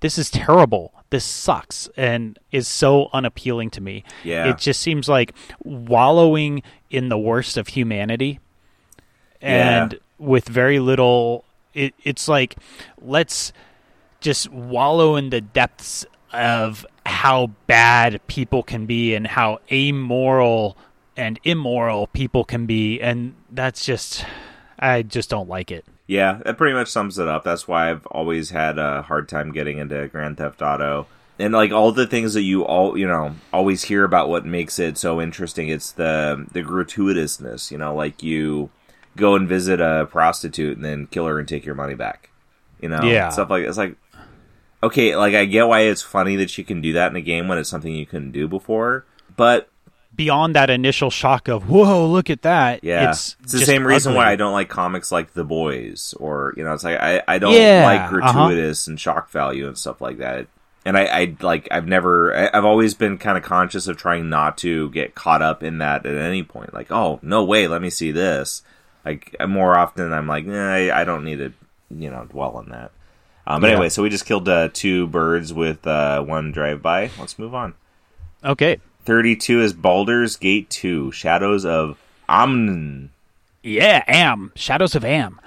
this 0.00 0.18
is 0.18 0.30
terrible. 0.30 0.92
This 1.12 1.24
sucks." 1.24 1.88
And 1.96 2.38
is 2.50 2.66
so 2.66 3.08
unappealing 3.12 3.70
to 3.70 3.80
me. 3.80 4.02
Yeah. 4.24 4.50
It 4.50 4.58
just 4.58 4.80
seems 4.80 5.08
like 5.08 5.32
wallowing 5.62 6.62
in 6.90 7.08
the 7.08 7.18
worst 7.18 7.56
of 7.56 7.68
humanity 7.68 8.40
and 9.40 9.92
Yeah. 9.92 9.98
with 10.18 10.48
very 10.48 10.78
little 10.80 11.44
it, 11.74 11.94
it's 12.04 12.28
like 12.28 12.56
let's 13.00 13.52
just 14.20 14.50
wallow 14.50 15.16
in 15.16 15.30
the 15.30 15.40
depths 15.40 16.04
of 16.32 16.84
how 17.06 17.48
bad 17.66 18.20
people 18.26 18.62
can 18.62 18.84
be 18.86 19.14
and 19.14 19.26
how 19.26 19.58
amoral 19.70 20.76
and 21.16 21.38
immoral 21.44 22.06
people 22.08 22.44
can 22.44 22.66
be 22.66 23.00
and 23.00 23.34
that's 23.50 23.84
just 23.86 24.24
I 24.78 25.02
just 25.02 25.30
don't 25.30 25.48
like 25.48 25.70
it. 25.70 25.84
Yeah, 26.06 26.40
that 26.44 26.58
pretty 26.58 26.74
much 26.74 26.88
sums 26.88 27.18
it 27.18 27.28
up. 27.28 27.44
That's 27.44 27.66
why 27.68 27.90
I've 27.90 28.04
always 28.06 28.50
had 28.50 28.78
a 28.78 29.02
hard 29.02 29.28
time 29.28 29.52
getting 29.52 29.78
into 29.78 30.08
Grand 30.08 30.36
Theft 30.36 30.60
Auto. 30.60 31.06
And 31.38 31.54
like 31.54 31.72
all 31.72 31.92
the 31.92 32.06
things 32.06 32.34
that 32.34 32.42
you 32.42 32.64
all 32.64 32.96
you 32.98 33.06
know 33.06 33.34
always 33.52 33.84
hear 33.84 34.04
about 34.04 34.28
what 34.28 34.44
makes 34.44 34.78
it 34.78 34.98
so 34.98 35.20
interesting, 35.20 35.68
it's 35.68 35.92
the 35.92 36.46
the 36.52 36.62
gratuitousness. 36.62 37.70
You 37.70 37.78
know, 37.78 37.94
like 37.94 38.22
you 38.22 38.70
go 39.16 39.34
and 39.34 39.48
visit 39.48 39.80
a 39.80 40.06
prostitute 40.10 40.76
and 40.76 40.84
then 40.84 41.06
kill 41.06 41.26
her 41.26 41.38
and 41.38 41.48
take 41.48 41.64
your 41.64 41.74
money 41.74 41.94
back. 41.94 42.30
You 42.80 42.88
know, 42.90 43.02
Yeah. 43.02 43.30
stuff 43.30 43.50
like 43.50 43.64
it's 43.64 43.78
like 43.78 43.96
okay, 44.82 45.14
like 45.16 45.34
I 45.34 45.44
get 45.44 45.68
why 45.68 45.80
it's 45.82 46.02
funny 46.02 46.36
that 46.36 46.56
you 46.58 46.64
can 46.64 46.80
do 46.80 46.92
that 46.94 47.10
in 47.10 47.16
a 47.16 47.20
game 47.20 47.48
when 47.48 47.58
it's 47.58 47.70
something 47.70 47.94
you 47.94 48.06
couldn't 48.06 48.32
do 48.32 48.46
before, 48.48 49.04
but 49.36 49.68
Beyond 50.14 50.54
that 50.56 50.68
initial 50.68 51.10
shock 51.10 51.48
of 51.48 51.70
whoa, 51.70 52.06
look 52.06 52.28
at 52.28 52.42
that. 52.42 52.84
Yeah, 52.84 53.10
it's, 53.10 53.36
it's, 53.42 53.52
the 53.52 53.60
same 53.60 53.86
reason 53.86 54.14
why. 54.14 54.30
I 54.30 54.36
don't 54.36 54.52
like 54.52 54.68
comics 54.68 55.10
like 55.10 55.32
The 55.32 55.44
Boys, 55.44 56.14
or 56.20 56.52
you 56.56 56.64
know, 56.64 56.74
it's 56.74 56.84
like 56.84 57.00
I, 57.00 57.22
I 57.26 57.38
don't 57.38 57.54
Yeah, 57.54 57.82
like 57.84 58.00
uh-huh. 58.00 58.10
gratuitous 58.32 58.86
and 58.88 59.00
shock 59.00 59.30
value 59.30 59.66
and 59.66 59.78
stuff 59.78 60.00
like 60.02 60.18
that. 60.18 60.48
And 60.84 60.98
I, 60.98 61.04
I 61.04 61.36
like 61.40 61.68
I've 61.70 61.86
never 61.86 62.36
I, 62.36 62.50
I've 62.58 62.64
always 62.64 62.92
been 62.92 63.16
kind 63.16 63.38
of 63.38 63.44
conscious 63.44 63.86
of 63.86 63.96
trying 63.96 64.28
not 64.28 64.58
to 64.58 64.90
get 64.90 65.14
caught 65.14 65.40
up 65.40 65.62
in 65.62 65.78
that 65.78 66.04
at 66.04 66.14
any 66.14 66.42
point. 66.42 66.74
Like, 66.74 66.90
oh 66.92 67.18
no 67.22 67.42
way, 67.44 67.66
let 67.66 67.80
me 67.80 67.88
see 67.88 68.10
this. 68.10 68.62
Like 69.04 69.34
more 69.48 69.76
often, 69.78 70.12
I'm 70.12 70.26
like, 70.26 70.44
nah, 70.44 70.74
I, 70.74 71.00
I 71.00 71.04
don't 71.04 71.24
need 71.24 71.38
to, 71.38 71.52
you 71.90 72.10
know, 72.10 72.26
dwell 72.26 72.56
on 72.56 72.68
that. 72.68 72.92
Um, 73.46 73.60
but 73.60 73.68
Yeah. 73.68 73.72
anyway, 73.74 73.88
so 73.88 74.02
we 74.02 74.10
just 74.10 74.26
killed 74.26 74.48
uh, 74.48 74.68
two 74.72 75.06
birds 75.06 75.52
with 75.52 75.86
uh, 75.86 76.22
one 76.22 76.52
drive 76.52 76.82
by. 76.82 77.10
Let's 77.18 77.38
move 77.38 77.54
on. 77.54 77.74
Okay. 78.44 78.78
32 79.04 79.60
is 79.60 79.72
Baldur's 79.72 80.36
Gate 80.36 80.70
2, 80.70 81.12
Shadows 81.12 81.64
of 81.64 81.98
Amn. 82.28 83.08
Yeah, 83.62 84.04
Am. 84.06 84.52
Shadows 84.54 84.94
of 84.94 85.04
Am. 85.04 85.40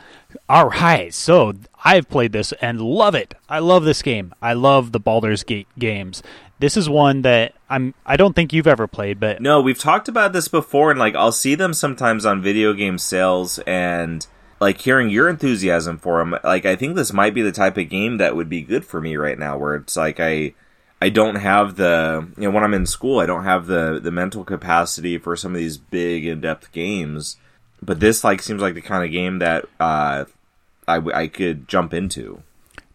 All 0.49 0.69
right. 0.69 1.13
So 1.13 1.53
I've 1.83 2.09
played 2.09 2.31
this 2.31 2.51
and 2.53 2.81
love 2.81 3.15
it. 3.15 3.33
I 3.47 3.59
love 3.59 3.83
this 3.83 4.01
game. 4.01 4.33
I 4.41 4.53
love 4.53 4.91
the 4.91 4.99
Baldur's 4.99 5.43
Gate 5.43 5.67
games. 5.77 6.21
This 6.59 6.77
is 6.77 6.89
one 6.89 7.21
that 7.23 7.53
I'm 7.69 7.93
I 8.05 8.15
don't 8.15 8.33
think 8.33 8.53
you've 8.53 8.67
ever 8.67 8.87
played, 8.87 9.19
but 9.19 9.41
No, 9.41 9.61
we've 9.61 9.79
talked 9.79 10.07
about 10.07 10.31
this 10.33 10.47
before, 10.47 10.89
and 10.91 10.99
like 10.99 11.15
I'll 11.15 11.33
see 11.33 11.55
them 11.55 11.73
sometimes 11.73 12.25
on 12.25 12.41
video 12.41 12.73
game 12.73 12.97
sales, 12.97 13.59
and 13.59 14.25
like 14.61 14.79
hearing 14.79 15.09
your 15.09 15.27
enthusiasm 15.27 15.97
for 15.97 16.19
them. 16.19 16.37
Like 16.43 16.65
I 16.65 16.75
think 16.77 16.95
this 16.95 17.11
might 17.11 17.33
be 17.33 17.41
the 17.41 17.51
type 17.51 17.77
of 17.77 17.89
game 17.89 18.17
that 18.17 18.35
would 18.35 18.49
be 18.49 18.61
good 18.61 18.85
for 18.85 19.01
me 19.01 19.17
right 19.17 19.37
now, 19.37 19.57
where 19.57 19.75
it's 19.75 19.97
like 19.97 20.19
I 20.19 20.53
I 21.01 21.09
don't 21.09 21.35
have 21.35 21.75
the 21.75 22.27
you 22.37 22.43
know 22.43 22.51
when 22.51 22.63
I'm 22.63 22.73
in 22.73 22.85
school, 22.85 23.19
I 23.19 23.25
don't 23.25 23.43
have 23.43 23.67
the 23.67 23.99
the 24.01 24.11
mental 24.11 24.43
capacity 24.43 25.17
for 25.17 25.35
some 25.35 25.51
of 25.53 25.57
these 25.57 25.77
big 25.77 26.25
in 26.25 26.41
depth 26.41 26.71
games, 26.71 27.37
but 27.81 27.99
this 27.99 28.23
like 28.23 28.41
seems 28.41 28.61
like 28.61 28.73
the 28.75 28.81
kind 28.81 29.03
of 29.03 29.11
game 29.11 29.39
that 29.39 29.65
uh, 29.79 30.25
I 30.87 30.95
I 30.97 31.27
could 31.27 31.67
jump 31.67 31.93
into. 31.93 32.41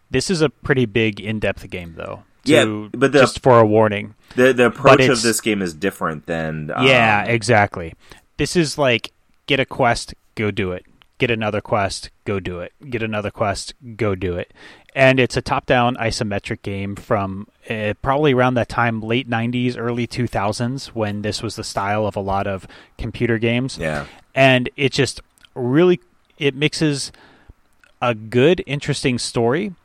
this 0.09 0.29
is 0.29 0.41
a 0.41 0.49
pretty 0.49 0.85
big 0.85 1.19
in-depth 1.21 1.69
game 1.69 1.93
though. 1.95 2.23
Yeah, 2.43 2.65
but 2.91 3.11
the- 3.11 3.19
just 3.21 3.41
for 3.43 3.59
a 3.59 3.65
warning. 3.65 4.15
The 4.35 4.51
the 4.53 4.67
approach 4.67 5.07
of 5.07 5.21
this 5.21 5.39
game 5.41 5.61
is 5.61 5.73
different 5.73 6.25
than 6.25 6.71
um, 6.75 6.87
yeah, 6.87 7.23
exactly. 7.25 7.93
This 8.37 8.55
is 8.55 8.77
like 8.77 9.11
get 9.45 9.59
a 9.59 9.65
quest, 9.65 10.15
go 10.35 10.49
do 10.51 10.71
it. 10.71 10.85
Get 11.21 11.29
another 11.29 11.61
quest, 11.61 12.09
go 12.25 12.39
do 12.39 12.61
it. 12.61 12.73
Get 12.89 13.03
another 13.03 13.29
quest, 13.29 13.75
go 13.95 14.15
do 14.15 14.37
it. 14.37 14.51
And 14.95 15.19
it's 15.19 15.37
a 15.37 15.41
top-down 15.41 15.95
isometric 15.97 16.63
game 16.63 16.95
from 16.95 17.47
uh, 17.69 17.93
probably 18.01 18.33
around 18.33 18.55
that 18.55 18.69
time, 18.69 19.01
late 19.01 19.29
'90s, 19.29 19.77
early 19.77 20.07
2000s, 20.07 20.87
when 20.87 21.21
this 21.21 21.43
was 21.43 21.55
the 21.57 21.63
style 21.63 22.07
of 22.07 22.15
a 22.15 22.19
lot 22.21 22.47
of 22.47 22.67
computer 22.97 23.37
games. 23.37 23.77
yeah. 23.77 24.07
and 24.33 24.67
it 24.75 24.91
just 24.91 25.21
really 25.53 25.99
it 26.39 26.55
mixes 26.55 27.11
a 28.01 28.15
good 28.15 28.63
interesting 28.65 29.19
story 29.19 29.75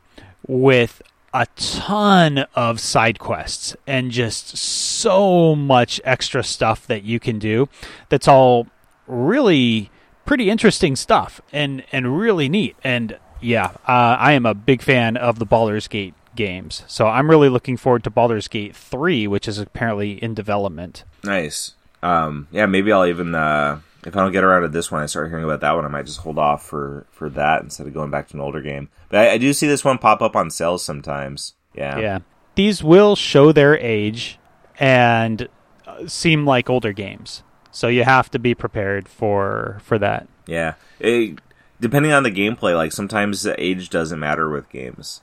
with 0.47 1.03
a 1.35 1.45
ton 1.55 2.47
of 2.55 2.79
side 2.79 3.19
quests 3.19 3.75
and 3.85 4.09
just 4.09 4.57
so 4.57 5.53
much 5.55 6.01
extra 6.03 6.43
stuff 6.43 6.87
that 6.87 7.03
you 7.03 7.19
can 7.19 7.37
do 7.37 7.69
that's 8.09 8.27
all 8.27 8.65
really 9.05 9.91
pretty 10.27 10.49
interesting 10.51 10.95
stuff 10.95 11.41
and 11.51 11.83
and 11.91 12.19
really 12.19 12.47
neat 12.47 12.75
and 12.83 13.17
yeah 13.41 13.71
uh, 13.87 14.15
i 14.19 14.33
am 14.33 14.45
a 14.45 14.53
big 14.53 14.81
fan 14.83 15.17
of 15.17 15.39
the 15.39 15.45
Baldur's 15.45 15.87
Gate 15.87 16.13
games 16.35 16.83
so 16.87 17.07
i'm 17.07 17.29
really 17.29 17.49
looking 17.49 17.77
forward 17.77 18.03
to 18.03 18.11
Baldur's 18.11 18.47
Gate 18.47 18.75
3 18.75 19.25
which 19.27 19.47
is 19.47 19.57
apparently 19.57 20.21
in 20.23 20.35
development 20.35 21.03
Nice. 21.23 21.73
Um, 22.01 22.47
yeah, 22.51 22.65
maybe 22.65 22.91
I'll 22.91 23.05
even 23.05 23.35
uh, 23.35 23.81
if 24.05 24.15
I 24.15 24.21
don't 24.21 24.31
get 24.31 24.43
around 24.43 24.63
to 24.63 24.67
this 24.69 24.91
one, 24.91 25.01
I 25.01 25.07
start 25.07 25.29
hearing 25.29 25.43
about 25.43 25.61
that 25.61 25.73
one. 25.73 25.85
I 25.85 25.89
might 25.89 26.05
just 26.05 26.19
hold 26.19 26.37
off 26.37 26.65
for 26.65 27.05
for 27.11 27.29
that 27.31 27.61
instead 27.61 27.87
of 27.87 27.93
going 27.93 28.11
back 28.11 28.27
to 28.29 28.35
an 28.35 28.41
older 28.41 28.61
game. 28.61 28.89
But 29.09 29.19
I, 29.19 29.33
I 29.33 29.37
do 29.37 29.53
see 29.53 29.67
this 29.67 29.83
one 29.83 29.97
pop 29.97 30.21
up 30.21 30.35
on 30.35 30.49
sales 30.49 30.83
sometimes. 30.83 31.53
Yeah. 31.73 31.99
Yeah. 31.99 32.19
These 32.55 32.83
will 32.83 33.15
show 33.15 33.51
their 33.51 33.77
age 33.77 34.39
and 34.79 35.47
uh, 35.85 36.07
seem 36.07 36.45
like 36.45 36.69
older 36.69 36.93
games. 36.93 37.43
So 37.77 37.89
you 37.89 38.03
have 38.05 38.31
to 38.31 38.39
be 38.39 38.55
prepared 38.55 39.07
for 39.07 39.77
for 39.83 39.99
that. 39.99 40.27
Yeah. 40.47 40.73
It- 40.99 41.37
depending 41.79 42.11
on 42.11 42.23
the 42.23 42.31
gameplay, 42.31 42.75
like 42.75 42.91
sometimes 42.91 43.43
the 43.43 43.53
age 43.63 43.91
doesn't 43.91 44.19
matter 44.19 44.49
with 44.49 44.67
games. 44.69 45.21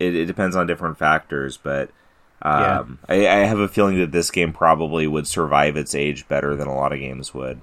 It, 0.00 0.14
it 0.14 0.24
depends 0.24 0.56
on 0.56 0.66
different 0.66 0.96
factors, 0.96 1.58
but 1.58 1.90
um, 2.40 3.00
I, 3.06 3.28
I 3.28 3.36
have 3.44 3.58
a 3.58 3.68
feeling 3.68 3.98
that 3.98 4.12
this 4.12 4.30
game 4.30 4.54
probably 4.54 5.06
would 5.06 5.26
survive 5.26 5.76
its 5.76 5.94
age 5.94 6.26
better 6.26 6.56
than 6.56 6.68
a 6.68 6.74
lot 6.74 6.94
of 6.94 7.00
games 7.00 7.34
would. 7.34 7.60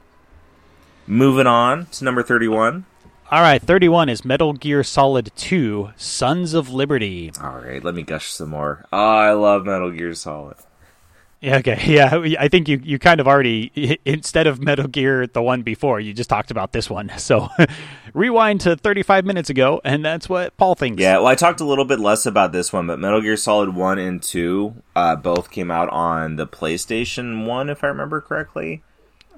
Moving 1.08 1.48
on 1.48 1.88
to 1.88 2.04
number 2.04 2.22
thirty-one. 2.22 2.86
All 3.32 3.42
right, 3.42 3.62
31 3.62 4.10
is 4.10 4.24
Metal 4.26 4.54
Gear 4.54 4.84
Solid 4.84 5.32
2: 5.36 5.94
Sons 5.96 6.54
of 6.54 6.70
Liberty. 6.70 7.32
All 7.42 7.58
right, 7.60 7.84
let 7.84 7.96
me 7.96 8.04
gush 8.04 8.30
some 8.30 8.50
more. 8.50 8.86
Oh, 8.94 8.98
I 9.00 9.32
love 9.32 9.66
Metal 9.66 9.90
Gear 9.90 10.14
Solid. 10.14 10.58
Yeah, 11.42 11.58
okay. 11.58 11.82
Yeah, 11.88 12.24
I 12.40 12.48
think 12.48 12.68
you 12.68 12.80
you 12.84 13.00
kind 13.00 13.20
of 13.20 13.28
already 13.28 14.00
instead 14.06 14.48
of 14.48 14.62
Metal 14.62 14.88
Gear 14.88 15.26
the 15.28 15.42
one 15.42 15.64
before, 15.64 16.00
you 16.00 16.14
just 16.14 16.30
talked 16.30 16.52
about 16.52 16.72
this 16.72 16.90
one. 16.90 17.12
So 17.18 17.50
rewind 18.14 18.62
to 18.62 18.76
35 18.76 19.26
minutes 19.26 19.50
ago 19.50 19.80
and 19.84 20.04
that's 20.04 20.28
what 20.30 20.56
Paul 20.58 20.76
thinks. 20.76 21.02
Yeah, 21.02 21.18
well, 21.18 21.28
I 21.28 21.36
talked 21.36 21.62
a 21.62 21.66
little 21.66 21.86
bit 21.86 22.00
less 22.00 22.26
about 22.26 22.52
this 22.52 22.72
one, 22.74 22.88
but 22.88 23.00
Metal 23.00 23.22
Gear 23.22 23.38
Solid 23.38 23.74
1 23.76 24.00
and 24.00 24.22
2 24.22 24.74
uh, 24.96 25.16
both 25.16 25.50
came 25.52 25.72
out 25.72 25.90
on 25.90 26.36
the 26.36 26.46
PlayStation 26.48 27.46
1, 27.46 27.70
if 27.70 27.84
I 27.84 27.88
remember 27.88 28.22
correctly. 28.22 28.84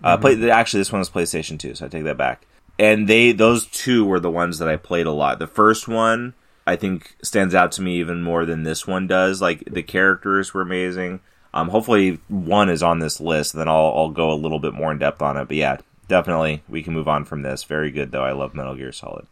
Uh, 0.04 0.18
play, 0.18 0.50
actually, 0.50 0.80
this 0.82 0.92
one 0.92 1.00
was 1.00 1.10
PlayStation 1.10 1.58
2, 1.60 1.76
so 1.76 1.86
I 1.86 1.90
take 1.90 2.04
that 2.04 2.18
back. 2.18 2.46
and 2.80 3.08
they 3.08 3.32
those 3.32 3.66
two 3.68 4.04
were 4.06 4.20
the 4.20 4.32
ones 4.32 4.58
that 4.60 4.68
I 4.68 4.76
played 4.76 5.06
a 5.06 5.12
lot. 5.12 5.40
The 5.40 5.48
first 5.48 5.88
one 5.88 6.34
I 6.66 6.76
think 6.76 7.16
stands 7.22 7.54
out 7.54 7.72
to 7.74 7.82
me 7.82 8.00
even 8.00 8.22
more 8.24 8.46
than 8.46 8.64
this 8.64 8.88
one 8.88 9.08
does. 9.08 9.42
Like 9.42 9.64
the 9.66 9.84
characters 9.84 10.54
were 10.54 10.62
amazing. 10.62 11.20
Um, 11.54 11.70
hopefully 11.70 12.20
one 12.28 12.70
is 12.70 12.82
on 12.82 13.00
this 13.00 13.20
list, 13.22 13.54
then 13.54 13.68
I'll 13.68 13.94
I'll 13.96 14.10
go 14.10 14.32
a 14.32 14.36
little 14.36 14.60
bit 14.60 14.74
more 14.74 14.92
in 14.92 14.98
depth 14.98 15.22
on 15.22 15.38
it. 15.38 15.48
But 15.48 15.58
yeah, 15.58 15.78
definitely 16.08 16.64
we 16.68 16.84
can 16.84 16.94
move 16.94 17.08
on 17.08 17.26
from 17.26 17.42
this. 17.44 17.64
Very 17.64 17.92
good 17.92 18.12
though. 18.12 18.24
I 18.24 18.32
love 18.32 18.56
Metal 18.56 18.76
Gear 18.76 18.92
Solid. 18.92 19.28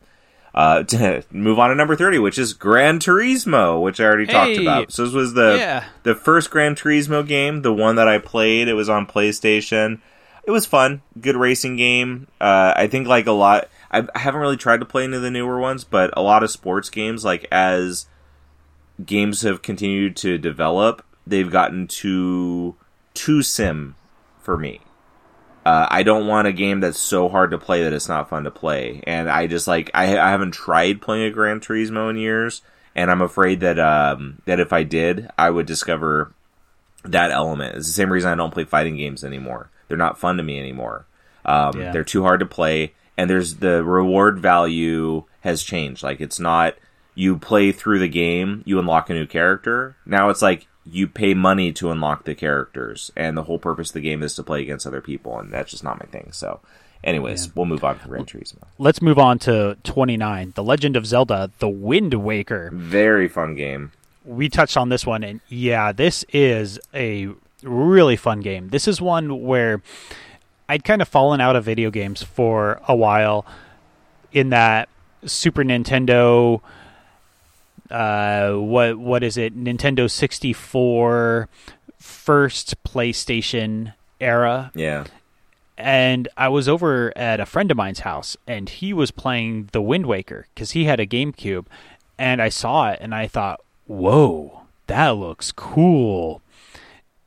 Uh, 0.54 0.84
to 0.84 1.24
move 1.32 1.60
on 1.60 1.70
to 1.70 1.76
number 1.76 1.96
thirty, 1.96 2.20
which 2.20 2.38
is 2.38 2.54
Gran 2.54 3.00
Turismo, 3.00 3.82
which 3.82 4.00
I 4.00 4.06
already 4.06 4.26
hey, 4.26 4.32
talked 4.32 4.58
about. 4.58 4.92
So 4.92 5.06
this 5.06 5.14
was 5.14 5.34
the 5.34 5.58
yeah. 5.58 5.86
the 6.04 6.14
first 6.14 6.52
Gran 6.52 6.76
Turismo 6.76 7.26
game, 7.26 7.64
the 7.64 7.74
one 7.74 7.96
that 7.96 8.08
I 8.08 8.20
played. 8.20 8.68
It 8.68 8.74
was 8.74 8.90
on 8.90 9.08
PlayStation. 9.08 10.00
It 10.44 10.52
was 10.52 10.66
fun, 10.66 11.02
good 11.20 11.36
racing 11.36 11.78
game. 11.78 12.28
Uh, 12.40 12.74
I 12.76 12.88
think 12.88 13.08
like 13.08 13.28
a 13.28 13.32
lot. 13.32 13.70
I, 13.92 14.08
I 14.14 14.20
haven't 14.20 14.42
really 14.42 14.58
tried 14.58 14.80
to 14.80 14.86
play 14.86 15.04
any 15.04 15.16
of 15.16 15.22
the 15.22 15.32
newer 15.32 15.60
ones, 15.60 15.84
but 15.84 16.12
a 16.16 16.22
lot 16.22 16.44
of 16.44 16.52
sports 16.52 16.90
games, 16.90 17.26
like 17.26 17.48
as 17.52 18.08
games 19.06 19.42
have 19.42 19.62
continued 19.62 20.16
to 20.18 20.38
develop, 20.38 21.06
they've 21.26 21.52
gotten 21.52 21.88
too 21.88 22.76
too 23.14 23.42
sim 23.42 23.96
for 24.40 24.58
me. 24.58 24.82
Uh, 25.66 25.88
I 25.90 26.04
don't 26.04 26.26
want 26.26 26.48
a 26.48 26.54
game 26.54 26.80
that's 26.80 26.98
so 26.98 27.30
hard 27.30 27.52
to 27.52 27.60
play 27.60 27.84
that 27.84 27.94
it's 27.94 28.10
not 28.10 28.30
fun 28.30 28.46
to 28.46 28.52
play, 28.52 29.02
and 29.06 29.30
I 29.30 29.48
just 29.48 29.68
like 29.68 29.92
I, 29.94 30.18
I 30.18 30.30
haven't 30.32 30.52
tried 30.52 31.02
playing 31.02 31.26
a 31.26 31.32
Gran 31.32 31.60
Turismo 31.60 32.10
in 32.10 32.18
years, 32.18 32.62
and 32.96 33.12
I'm 33.12 33.22
afraid 33.22 33.60
that 33.60 33.78
um, 33.78 34.42
that 34.46 34.60
if 34.60 34.74
I 34.74 34.84
did, 34.84 35.30
I 35.38 35.50
would 35.50 35.68
discover 35.68 36.34
that 37.04 37.32
element. 37.32 37.76
It's 37.76 37.88
the 37.88 37.94
same 37.94 38.12
reason 38.12 38.32
I 38.32 38.36
don't 38.36 38.54
play 38.54 38.64
fighting 38.64 38.98
games 38.98 39.24
anymore. 39.24 39.70
They're 39.88 39.98
not 39.98 40.20
fun 40.20 40.38
to 40.38 40.44
me 40.44 40.60
anymore. 40.60 41.06
Um, 41.46 41.80
yeah. 41.80 41.92
They're 41.92 42.04
too 42.04 42.24
hard 42.24 42.40
to 42.40 42.46
play 42.46 42.94
and 43.22 43.30
there's 43.30 43.58
the 43.58 43.84
reward 43.84 44.40
value 44.40 45.26
has 45.42 45.62
changed. 45.62 46.02
Like 46.02 46.22
it's 46.22 46.40
not 46.40 46.76
you 47.14 47.38
play 47.38 47.72
through 47.72 48.00
the 48.00 48.08
game, 48.08 48.64
you 48.66 48.80
unlock 48.80 49.10
a 49.10 49.14
new 49.14 49.28
character. 49.28 49.96
Now 50.06 50.30
it's 50.30 50.42
like 50.42 50.68
you 50.86 51.08
pay 51.08 51.34
money 51.34 51.72
to 51.74 51.92
unlock 51.92 52.26
the 52.26 52.36
characters, 52.36 53.12
and 53.16 53.38
the 53.38 53.44
whole 53.44 53.60
purpose 53.60 53.90
of 53.90 53.94
the 53.94 54.02
game 54.02 54.24
is 54.24 54.36
to 54.36 54.44
play 54.44 54.62
against 54.62 54.88
other 54.88 55.02
people, 55.02 55.40
and 55.40 55.52
that's 55.52 55.72
just 55.72 55.84
not 55.84 56.00
my 56.00 56.06
thing. 56.06 56.30
So, 56.32 56.60
anyways, 57.04 57.46
yeah. 57.46 57.52
we'll 57.56 57.66
move 57.66 57.84
on 57.84 58.00
from 58.00 58.12
Gran 58.12 58.26
Turismo. 58.26 58.64
Let's 58.78 59.02
move 59.02 59.20
on 59.20 59.40
to 59.40 59.78
29, 59.84 60.54
The 60.56 60.64
Legend 60.64 60.96
of 60.96 61.06
Zelda: 61.06 61.52
The 61.60 61.70
Wind 61.70 62.14
Waker. 62.16 62.72
Very 62.74 63.28
fun 63.28 63.56
game. 63.56 63.92
We 64.26 64.50
touched 64.50 64.78
on 64.78 64.90
this 64.90 65.06
one, 65.06 65.24
and 65.24 65.40
yeah, 65.50 65.92
this 65.92 66.26
is 66.32 66.80
a 66.94 67.30
really 67.64 68.16
fun 68.16 68.42
game. 68.42 68.70
This 68.70 68.88
is 68.88 69.02
one 69.02 69.44
where 69.44 69.82
I'd 70.68 70.84
kind 70.84 71.02
of 71.02 71.08
fallen 71.08 71.42
out 71.42 71.56
of 71.56 71.64
video 71.64 71.92
games 71.92 72.24
for 72.24 72.82
a 72.88 72.96
while 72.96 73.46
in 74.32 74.50
that 74.50 74.90
Super 75.26 75.64
Nintendo 75.64 76.62
uh, 77.92 78.54
what 78.54 78.98
what 78.98 79.24
is 79.24 79.38
it? 79.38 79.58
Nintendo 79.58 80.10
64 80.10 81.50
first 81.98 82.84
PlayStation 82.84 83.94
era. 84.20 84.72
Yeah. 84.74 85.06
And 85.78 86.28
I 86.38 86.50
was 86.50 86.68
over 86.70 87.16
at 87.18 87.40
a 87.40 87.46
friend 87.46 87.72
of 87.72 87.78
mine's 87.78 88.02
house 88.02 88.38
and 88.48 88.70
he 88.70 88.94
was 88.94 89.12
playing 89.12 89.70
The 89.72 89.82
Wind 89.82 90.06
Waker 90.06 90.48
cuz 90.56 90.72
he 90.72 90.86
had 90.86 91.00
a 91.00 91.08
GameCube 91.08 91.66
and 92.18 92.42
I 92.42 92.50
saw 92.50 92.90
it 92.92 93.00
and 93.02 93.16
I 93.16 93.28
thought, 93.28 93.62
"Whoa, 93.88 94.62
that 94.88 95.10
looks 95.10 95.52
cool." 95.52 96.42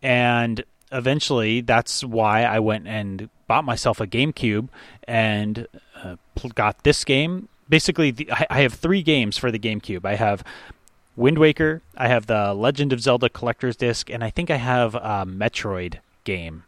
And 0.02 0.64
eventually 0.92 1.60
that's 1.60 2.04
why 2.04 2.44
I 2.44 2.60
went 2.60 2.86
and 2.86 3.28
bought 3.48 3.64
myself 3.64 4.00
a 4.00 4.06
GameCube 4.06 4.68
and 5.06 5.66
uh, 6.02 6.16
got 6.54 6.84
this 6.84 7.04
game. 7.04 7.48
Basically, 7.68 8.10
the, 8.10 8.30
I, 8.50 8.60
have 8.60 8.74
three 8.74 9.02
games 9.02 9.38
for 9.38 9.50
the 9.50 9.58
GameCube. 9.58 10.04
I 10.04 10.16
have 10.16 10.44
Wind 11.16 11.38
Waker, 11.38 11.82
I 11.96 12.08
have 12.08 12.26
the 12.26 12.52
Legend 12.54 12.92
of 12.92 13.00
Zelda 13.00 13.28
Collector's 13.28 13.76
Disc, 13.76 14.10
and 14.10 14.24
I 14.24 14.30
think 14.30 14.50
I 14.50 14.56
have 14.56 14.94
a 14.94 15.24
Metroid 15.26 15.98
game. 16.24 16.64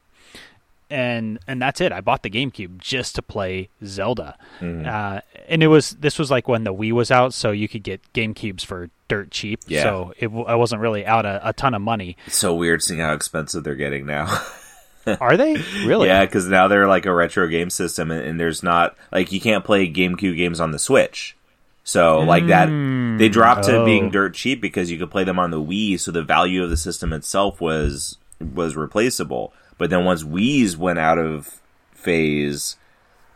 And 0.88 1.40
and 1.48 1.60
that's 1.60 1.80
it. 1.80 1.90
I 1.90 2.00
bought 2.00 2.22
the 2.22 2.30
GameCube 2.30 2.78
just 2.78 3.16
to 3.16 3.22
play 3.22 3.70
Zelda, 3.84 4.38
mm-hmm. 4.60 4.86
uh, 4.86 5.18
and 5.48 5.60
it 5.60 5.66
was 5.66 5.90
this 5.90 6.16
was 6.16 6.30
like 6.30 6.46
when 6.46 6.62
the 6.62 6.72
Wii 6.72 6.92
was 6.92 7.10
out, 7.10 7.34
so 7.34 7.50
you 7.50 7.66
could 7.66 7.82
get 7.82 8.00
GameCubes 8.12 8.64
for 8.64 8.88
dirt 9.08 9.32
cheap. 9.32 9.62
Yeah. 9.66 9.82
So 9.82 10.14
it, 10.16 10.28
I 10.28 10.54
wasn't 10.54 10.82
really 10.82 11.04
out 11.04 11.26
a, 11.26 11.40
a 11.42 11.52
ton 11.52 11.74
of 11.74 11.82
money. 11.82 12.16
It's 12.28 12.36
so 12.36 12.54
weird 12.54 12.84
seeing 12.84 13.00
how 13.00 13.14
expensive 13.14 13.64
they're 13.64 13.74
getting 13.74 14.06
now. 14.06 14.46
Are 15.20 15.36
they 15.36 15.54
really? 15.84 16.08
yeah, 16.08 16.24
because 16.24 16.46
now 16.46 16.68
they're 16.68 16.88
like 16.88 17.06
a 17.06 17.14
retro 17.14 17.46
game 17.46 17.70
system, 17.70 18.10
and, 18.10 18.22
and, 18.22 18.40
there's 18.40 18.62
not 18.62 18.96
like 19.12 19.32
you 19.32 19.40
can't 19.40 19.64
play 19.64 19.90
GameCube 19.90 20.36
games 20.36 20.60
on 20.60 20.72
the 20.72 20.78
Switch. 20.78 21.36
So 21.84 22.18
like 22.20 22.44
mm, 22.44 22.48
that, 22.48 23.18
they 23.18 23.28
dropped 23.28 23.66
oh. 23.66 23.78
to 23.78 23.84
being 23.84 24.10
dirt 24.10 24.34
cheap 24.34 24.60
because 24.60 24.90
you 24.90 24.98
could 24.98 25.10
play 25.10 25.22
them 25.22 25.38
on 25.38 25.52
the 25.52 25.62
Wii. 25.62 26.00
So 26.00 26.10
the 26.10 26.24
value 26.24 26.64
of 26.64 26.70
the 26.70 26.76
system 26.76 27.12
itself 27.12 27.60
was 27.60 28.18
was 28.40 28.74
replaceable. 28.74 29.52
But 29.78 29.90
then 29.90 30.04
once 30.04 30.24
Wii's 30.24 30.76
went 30.76 30.98
out 30.98 31.18
of 31.18 31.60
phase, 31.92 32.76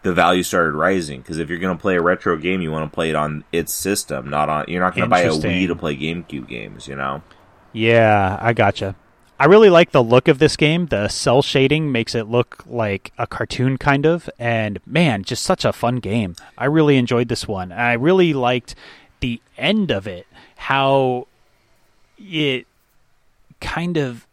the 0.03 0.13
value 0.13 0.43
started 0.43 0.75
rising 0.75 1.21
because 1.21 1.39
if 1.39 1.49
you're 1.49 1.59
going 1.59 1.77
to 1.77 1.81
play 1.81 1.97
a 1.97 2.03
retro 2.03 2.37
game, 2.37 2.61
you 2.61 2.73
want 2.73 2.91
to 2.91 2.95
play 2.95 3.11
it 3.11 3.17
on 3.17 3.45
its 3.53 3.73
system, 3.73 4.29
not 4.29 4.49
on. 4.49 4.65
You're 4.69 4.83
not 4.83 4.95
going 4.95 5.05
to 5.05 5.11
buy 5.11 5.21
a 5.21 5.31
Wii 5.31 5.69
to 5.69 5.77
play 5.77 5.97
GameCube 5.97 6.49
games, 6.49 6.89
you 6.89 6.97
know. 6.97 7.23
Yeah, 7.73 8.37
I 8.41 8.53
gotcha. 8.53 8.97
I 9.41 9.47
really 9.47 9.71
like 9.71 9.93
the 9.93 10.05
look 10.05 10.29
of 10.29 10.39
this 10.39 10.55
game. 10.55 10.89
The 10.89 11.09
cell 11.09 11.41
shading 11.41 11.91
makes 11.91 12.15
it 12.15 12.29
look 12.29 12.63
like 12.67 13.11
a 13.17 13.27
cartoon 13.27 13.79
kind 13.79 14.05
of, 14.05 14.29
and 14.39 14.81
man, 14.85 15.25
just 15.25 15.45
such 15.45 15.65
a 15.65 15.73
fun 15.73 15.97
game. 15.97 16.37
I 16.59 16.67
really 16.67 16.99
enjoyed 16.99 17.29
this 17.29 17.49
one. 17.49 17.73
I 17.73 17.95
really 17.95 18.35
liked 18.35 18.75
the 19.21 19.41
end 19.57 19.91
of 19.91 20.07
it, 20.07 20.27
how 20.57 21.27
it 22.19 22.67
kind 23.63 23.97
of 23.97 24.27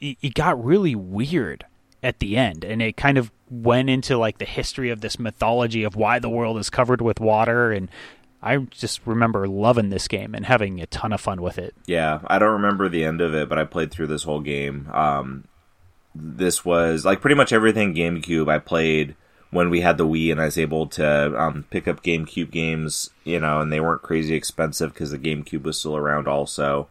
it 0.00 0.32
got 0.32 0.64
really 0.64 0.94
weird 0.94 1.66
at 2.02 2.20
the 2.20 2.38
end, 2.38 2.64
and 2.64 2.80
it 2.80 2.96
kind 2.96 3.18
of 3.18 3.30
went 3.50 3.90
into 3.90 4.16
like 4.16 4.38
the 4.38 4.46
history 4.46 4.88
of 4.88 5.02
this 5.02 5.18
mythology 5.18 5.84
of 5.84 5.94
why 5.94 6.18
the 6.18 6.30
world 6.30 6.56
is 6.56 6.70
covered 6.70 7.02
with 7.02 7.20
water 7.20 7.70
and 7.70 7.90
I 8.44 8.58
just 8.58 9.00
remember 9.06 9.48
loving 9.48 9.88
this 9.88 10.06
game 10.06 10.34
and 10.34 10.44
having 10.44 10.78
a 10.78 10.86
ton 10.86 11.14
of 11.14 11.20
fun 11.22 11.40
with 11.40 11.58
it. 11.58 11.74
Yeah, 11.86 12.20
I 12.26 12.38
don't 12.38 12.52
remember 12.52 12.90
the 12.90 13.02
end 13.02 13.22
of 13.22 13.34
it, 13.34 13.48
but 13.48 13.58
I 13.58 13.64
played 13.64 13.90
through 13.90 14.08
this 14.08 14.24
whole 14.24 14.40
game. 14.40 14.90
Um, 14.92 15.44
this 16.14 16.62
was 16.62 17.06
like 17.06 17.22
pretty 17.22 17.36
much 17.36 17.54
everything 17.54 17.94
GameCube 17.94 18.52
I 18.52 18.58
played 18.58 19.16
when 19.50 19.70
we 19.70 19.80
had 19.80 19.96
the 19.96 20.06
Wii, 20.06 20.30
and 20.30 20.42
I 20.42 20.44
was 20.44 20.58
able 20.58 20.86
to 20.88 21.40
um, 21.40 21.64
pick 21.70 21.88
up 21.88 22.02
GameCube 22.02 22.50
games, 22.50 23.08
you 23.24 23.40
know, 23.40 23.60
and 23.60 23.72
they 23.72 23.80
weren't 23.80 24.02
crazy 24.02 24.34
expensive 24.34 24.92
because 24.92 25.10
the 25.10 25.18
GameCube 25.18 25.62
was 25.62 25.78
still 25.78 25.96
around. 25.96 26.28
Also, 26.28 26.88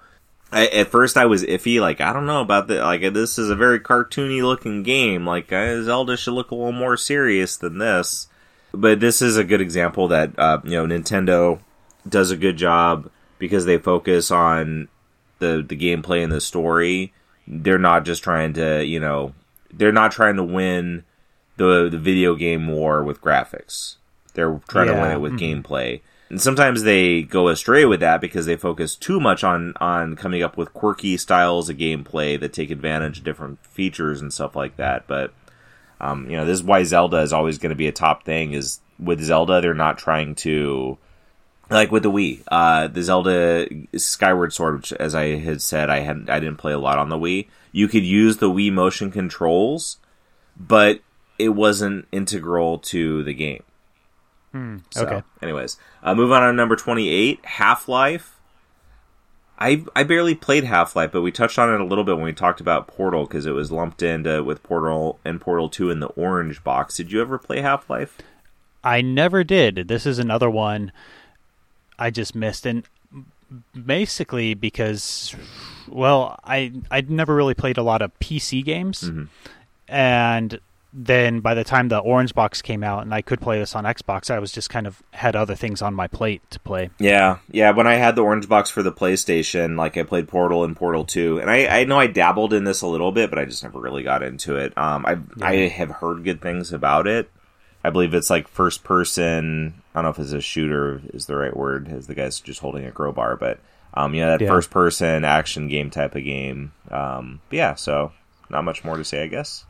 I, 0.52 0.66
at 0.68 0.88
first 0.88 1.18
I 1.18 1.28
was 1.28 1.44
iffy, 1.44 1.80
like 1.80 2.02
I 2.02 2.14
don't 2.14 2.26
know 2.26 2.42
about 2.42 2.68
that. 2.70 2.82
Like 2.82 3.14
this 3.14 3.38
is 3.38 3.52
a 3.52 3.56
very 3.56 3.80
cartoony 3.80 4.42
looking 4.42 4.82
game. 4.82 5.28
Like 5.28 5.54
uh, 5.54 5.84
Zelda 5.84 6.18
should 6.18 6.34
look 6.34 6.50
a 6.50 6.56
little 6.56 6.72
more 6.72 6.98
serious 6.98 7.58
than 7.58 7.78
this 7.78 8.28
but 8.74 9.00
this 9.00 9.22
is 9.22 9.38
a 9.38 9.44
good 9.44 9.62
example 9.62 10.08
that 10.10 10.38
uh, 10.38 10.60
you 10.64 10.72
know 10.72 10.86
Nintendo 10.86 11.60
does 12.08 12.32
a 12.32 12.38
good 12.38 12.58
job 12.58 13.10
because 13.40 13.66
they 13.66 13.78
focus 13.78 14.32
on 14.32 14.90
the 15.40 15.64
the 15.66 15.78
gameplay 15.78 16.24
and 16.24 16.32
the 16.32 16.42
story. 16.42 17.14
They're 17.48 17.78
not 17.78 18.06
just 18.06 18.24
trying 18.24 18.54
to 18.54 18.84
you 18.84 19.00
know 19.00 19.34
they're 19.72 19.92
not 19.92 20.12
trying 20.12 20.36
to 20.38 20.44
win 20.44 21.06
the 21.58 21.90
the 21.90 22.00
video 22.00 22.36
game 22.36 22.68
war 22.68 23.04
with 23.04 23.22
graphics. 23.22 23.98
They're 24.34 24.60
trying 24.68 24.88
yeah. 24.88 24.96
to 24.96 25.02
win 25.02 25.12
it 25.12 25.22
with 25.22 25.34
mm-hmm. 25.34 25.62
gameplay. 25.62 26.02
And 26.30 26.42
sometimes 26.42 26.82
they 26.82 27.22
go 27.22 27.50
astray 27.50 27.86
with 27.86 28.00
that 28.00 28.20
because 28.20 28.48
they 28.48 28.56
focus 28.56 28.96
too 28.96 29.20
much 29.20 29.44
on 29.44 29.74
on 29.80 30.16
coming 30.16 30.42
up 30.42 30.58
with 30.58 30.74
quirky 30.74 31.16
styles 31.18 31.70
of 31.70 31.78
gameplay 31.78 32.40
that 32.40 32.54
take 32.54 32.72
advantage 32.72 33.20
of 33.20 33.24
different 33.24 33.64
features 33.64 34.20
and 34.20 34.34
stuff 34.34 34.56
like 34.56 34.78
that. 34.78 35.06
But 35.06 35.32
um, 36.00 36.30
you 36.30 36.38
know, 36.38 36.46
this 36.46 36.60
is 36.60 36.64
why 36.64 36.84
Zelda 36.84 37.18
is 37.18 37.34
always 37.34 37.58
going 37.58 37.72
to 37.72 37.76
be 37.76 37.88
a 37.88 37.92
top 37.92 38.24
thing. 38.24 38.54
Is 38.54 38.80
with 39.00 39.22
Zelda, 39.22 39.62
they're 39.62 39.74
not 39.74 39.98
trying 39.98 40.36
to 40.36 40.98
like 41.70 41.92
with 41.92 42.04
the 42.04 42.12
Wii, 42.12 42.44
uh, 42.50 42.88
the 42.88 43.02
Zelda 43.02 43.68
Skyward 43.96 44.54
Sword, 44.54 44.76
which, 44.76 44.94
as 44.94 45.16
I 45.16 45.38
had 45.38 45.62
said, 45.62 45.90
I 45.90 46.00
hadn't, 46.00 46.30
I 46.30 46.40
didn't 46.40 46.58
play 46.58 46.74
a 46.74 46.80
lot 46.80 47.00
on 47.00 47.10
the 47.10 47.18
Wii. 47.18 47.48
You 47.72 47.88
could 47.88 48.04
use 48.04 48.38
the 48.38 48.50
Wii 48.50 48.72
motion 48.72 49.12
controls, 49.12 49.98
but 50.58 51.00
it 51.40 51.50
wasn't 51.50 52.08
integral 52.12 52.78
to 52.80 53.24
the 53.24 53.34
game. 53.34 53.64
Hmm, 54.52 54.78
so, 54.92 55.06
okay. 55.06 55.24
Anyways, 55.42 55.78
uh, 56.04 56.14
move 56.14 56.32
on 56.32 56.42
to 56.42 56.54
number 56.54 56.76
twenty-eight, 56.76 57.44
Half 57.44 57.88
Life. 57.88 58.33
I 59.64 59.86
I 59.96 60.04
barely 60.04 60.36
played 60.36 60.66
Half 60.66 60.94
Life, 60.94 61.14
but 61.14 61.22
we 61.22 61.32
touched 61.32 61.58
on 61.58 61.74
it 61.74 61.80
a 61.80 61.86
little 61.86 62.04
bit 62.04 62.16
when 62.18 62.26
we 62.26 62.34
talked 62.34 62.60
about 62.60 62.88
Portal 62.88 63.26
because 63.26 63.46
it 63.46 63.52
was 63.52 63.72
lumped 63.72 64.04
into 64.04 64.44
with 64.44 64.62
Portal 64.62 65.20
and 65.24 65.40
Portal 65.40 65.70
Two 65.70 65.90
in 65.90 66.02
the 66.02 66.08
orange 66.08 66.64
box. 66.66 66.98
Did 66.98 67.14
you 67.14 67.22
ever 67.22 67.38
play 67.38 67.62
Half 67.62 67.90
Life? 67.90 68.18
I 68.84 69.00
never 69.00 69.46
did. 69.46 69.88
This 69.88 70.06
is 70.06 70.20
another 70.20 70.50
one 70.50 70.92
I 71.98 72.10
just 72.10 72.36
missed, 72.36 72.66
and 72.66 72.84
basically 73.74 74.54
because, 74.54 75.34
well, 75.88 76.38
I 76.44 76.74
I 76.92 77.00
never 77.02 77.34
really 77.34 77.54
played 77.54 77.78
a 77.78 77.84
lot 77.84 78.02
of 78.02 78.12
PC 78.20 78.66
games, 78.66 79.04
mm-hmm. 79.04 79.24
and 79.88 80.60
then 80.94 81.40
by 81.40 81.56
the 81.56 81.64
time 81.64 81.88
the 81.88 81.98
orange 81.98 82.36
box 82.36 82.62
came 82.62 82.84
out 82.84 83.02
and 83.02 83.14
I 83.14 83.24
could 83.24 83.42
play 83.42 83.58
this 83.58 83.76
on 83.76 83.84
Xbox, 83.84 84.30
I 84.30 84.38
was 84.38 84.52
just 84.52 84.70
kind 84.70 84.86
of 84.86 85.02
had 85.12 85.36
other 85.36 85.56
things 85.56 85.82
on 85.82 85.96
my 85.96 86.08
plate 86.08 86.42
to 86.52 86.60
play. 86.60 86.92
Yeah, 87.00 87.40
yeah. 87.50 87.72
When 87.72 87.88
I 87.88 87.96
had 87.96 88.16
the 88.16 88.22
orange 88.22 88.48
box 88.48 88.70
for 88.70 88.84
the 88.84 88.92
PlayStation, 88.92 89.76
like 89.76 89.98
I 89.98 90.04
played 90.04 90.28
Portal 90.28 90.64
and 90.64 90.76
Portal 90.76 91.04
Two, 91.04 91.40
and 91.40 91.50
I, 91.50 91.66
I 91.82 91.84
know 91.86 92.00
I 92.00 92.08
dabbled 92.08 92.54
in 92.54 92.64
this 92.64 92.82
a 92.82 92.88
little 92.88 93.12
bit, 93.12 93.32
but 93.32 93.40
I 93.40 93.46
just 93.46 93.64
never 93.64 93.80
really 93.80 94.04
got 94.04 94.22
into 94.22 94.56
it. 94.56 94.78
Um, 94.78 95.06
I 95.06 95.18
yeah. 95.38 95.48
I 95.48 95.68
have 95.70 95.90
heard 95.90 96.24
good 96.24 96.42
things 96.42 96.72
about 96.72 97.08
it. 97.08 97.30
I 97.84 97.90
believe 97.90 98.14
it's 98.14 98.30
like 98.30 98.48
first 98.48 98.84
person. 98.84 99.82
I 99.96 100.02
don't 100.02 100.06
know 100.06 100.10
if 100.12 100.20
it's 100.20 100.32
a 100.32 100.42
shooter 100.42 101.02
is 101.14 101.26
the 101.26 101.36
right 101.36 101.56
word, 101.56 101.88
as 101.90 102.06
the 102.08 102.16
guy's 102.16 102.40
just 102.40 102.62
holding 102.62 102.86
a 102.86 102.92
crowbar, 102.92 103.36
but 103.36 103.60
um, 103.96 104.14
yeah, 104.14 104.28
that 104.28 104.42
yeah. 104.42 104.48
first 104.48 104.70
person 104.70 105.26
action 105.26 105.68
game 105.68 105.90
type 105.90 106.16
of 106.16 106.24
game. 106.24 106.72
Um, 106.92 107.42
but 107.50 107.58
yeah, 107.58 107.76
so 107.76 108.12
not 108.50 108.64
much 108.64 108.84
more 108.84 108.98
to 108.98 109.04
say, 109.04 109.24
I 109.24 109.28
guess. 109.28 109.66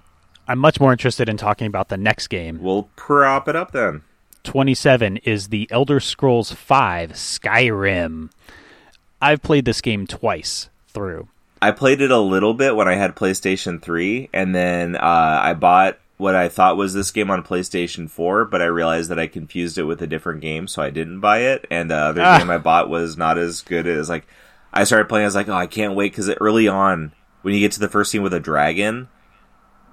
I'm 0.47 0.59
much 0.59 0.79
more 0.79 0.91
interested 0.91 1.29
in 1.29 1.37
talking 1.37 1.67
about 1.67 1.89
the 1.89 1.97
next 1.97 2.27
game. 2.27 2.59
We'll 2.61 2.89
prop 2.95 3.47
it 3.47 3.55
up 3.55 3.71
then. 3.71 4.03
27 4.43 5.17
is 5.17 5.47
the 5.47 5.67
Elder 5.71 5.99
Scrolls 5.99 6.51
V 6.51 6.57
Skyrim. 7.13 8.29
I've 9.21 9.41
played 9.41 9.65
this 9.65 9.79
game 9.79 10.05
twice 10.05 10.69
through. 10.89 11.29
I 11.61 11.71
played 11.71 12.01
it 12.01 12.11
a 12.11 12.19
little 12.19 12.53
bit 12.53 12.75
when 12.75 12.89
I 12.89 12.95
had 12.95 13.15
PlayStation 13.15 13.81
3, 13.81 14.29
and 14.33 14.53
then 14.53 14.97
uh, 14.97 15.39
I 15.41 15.53
bought 15.53 15.97
what 16.17 16.35
I 16.35 16.49
thought 16.49 16.75
was 16.75 16.93
this 16.93 17.11
game 17.11 17.31
on 17.31 17.43
PlayStation 17.43 18.09
4, 18.09 18.45
but 18.45 18.61
I 18.61 18.65
realized 18.65 19.09
that 19.09 19.19
I 19.19 19.27
confused 19.27 19.77
it 19.77 19.83
with 19.83 20.01
a 20.01 20.07
different 20.07 20.41
game, 20.41 20.67
so 20.67 20.81
I 20.81 20.89
didn't 20.89 21.21
buy 21.21 21.39
it. 21.39 21.65
And 21.71 21.89
the 21.89 21.95
other 21.95 22.21
ah. 22.21 22.37
game 22.37 22.49
I 22.49 22.57
bought 22.57 22.89
was 22.89 23.17
not 23.17 23.37
as 23.37 23.61
good 23.61 23.87
as 23.87 24.09
like 24.09 24.27
I 24.73 24.83
started 24.83 25.07
playing. 25.07 25.23
I 25.23 25.27
was 25.27 25.35
like, 25.35 25.47
oh, 25.47 25.53
I 25.53 25.67
can't 25.67 25.95
wait 25.95 26.11
because 26.11 26.29
early 26.41 26.67
on 26.67 27.13
when 27.43 27.53
you 27.53 27.61
get 27.61 27.71
to 27.73 27.79
the 27.79 27.87
first 27.87 28.11
scene 28.11 28.23
with 28.23 28.33
a 28.33 28.39
dragon, 28.39 29.07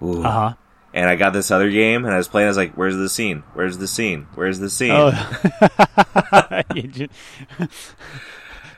uh 0.00 0.22
huh. 0.22 0.54
And 0.92 1.08
I 1.08 1.14
got 1.14 1.32
this 1.32 1.52
other 1.52 1.70
game, 1.70 2.04
and 2.04 2.12
I 2.12 2.16
was 2.16 2.26
playing. 2.26 2.46
I 2.46 2.50
was 2.50 2.56
like, 2.56 2.74
"Where's 2.74 2.96
the 2.96 3.08
scene? 3.08 3.44
Where's 3.54 3.78
the 3.78 3.86
scene? 3.86 4.26
Where's 4.34 4.58
the 4.58 4.70
scene?" 4.70 4.90
Oh. 4.92 5.12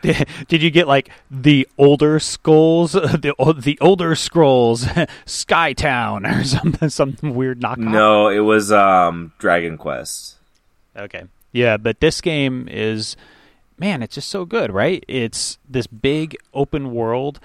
did, 0.02 0.28
did 0.48 0.62
you 0.62 0.70
get 0.70 0.86
like 0.86 1.10
the 1.30 1.66
older 1.78 2.20
scrolls, 2.20 2.92
the 2.94 3.34
the 3.56 3.78
older 3.80 4.14
scrolls, 4.14 4.84
Skytown, 4.84 6.30
or 6.30 6.44
something, 6.44 6.88
some 6.90 7.16
weird 7.22 7.60
knockoff? 7.60 7.78
No, 7.78 8.28
it 8.28 8.40
was 8.40 8.70
um, 8.70 9.32
Dragon 9.38 9.78
Quest. 9.78 10.36
Okay, 10.96 11.24
yeah, 11.52 11.78
but 11.78 12.00
this 12.00 12.20
game 12.20 12.68
is, 12.70 13.16
man, 13.78 14.02
it's 14.02 14.16
just 14.16 14.28
so 14.28 14.44
good, 14.44 14.70
right? 14.70 15.02
It's 15.08 15.58
this 15.68 15.86
big 15.86 16.36
open 16.52 16.92
world, 16.92 17.40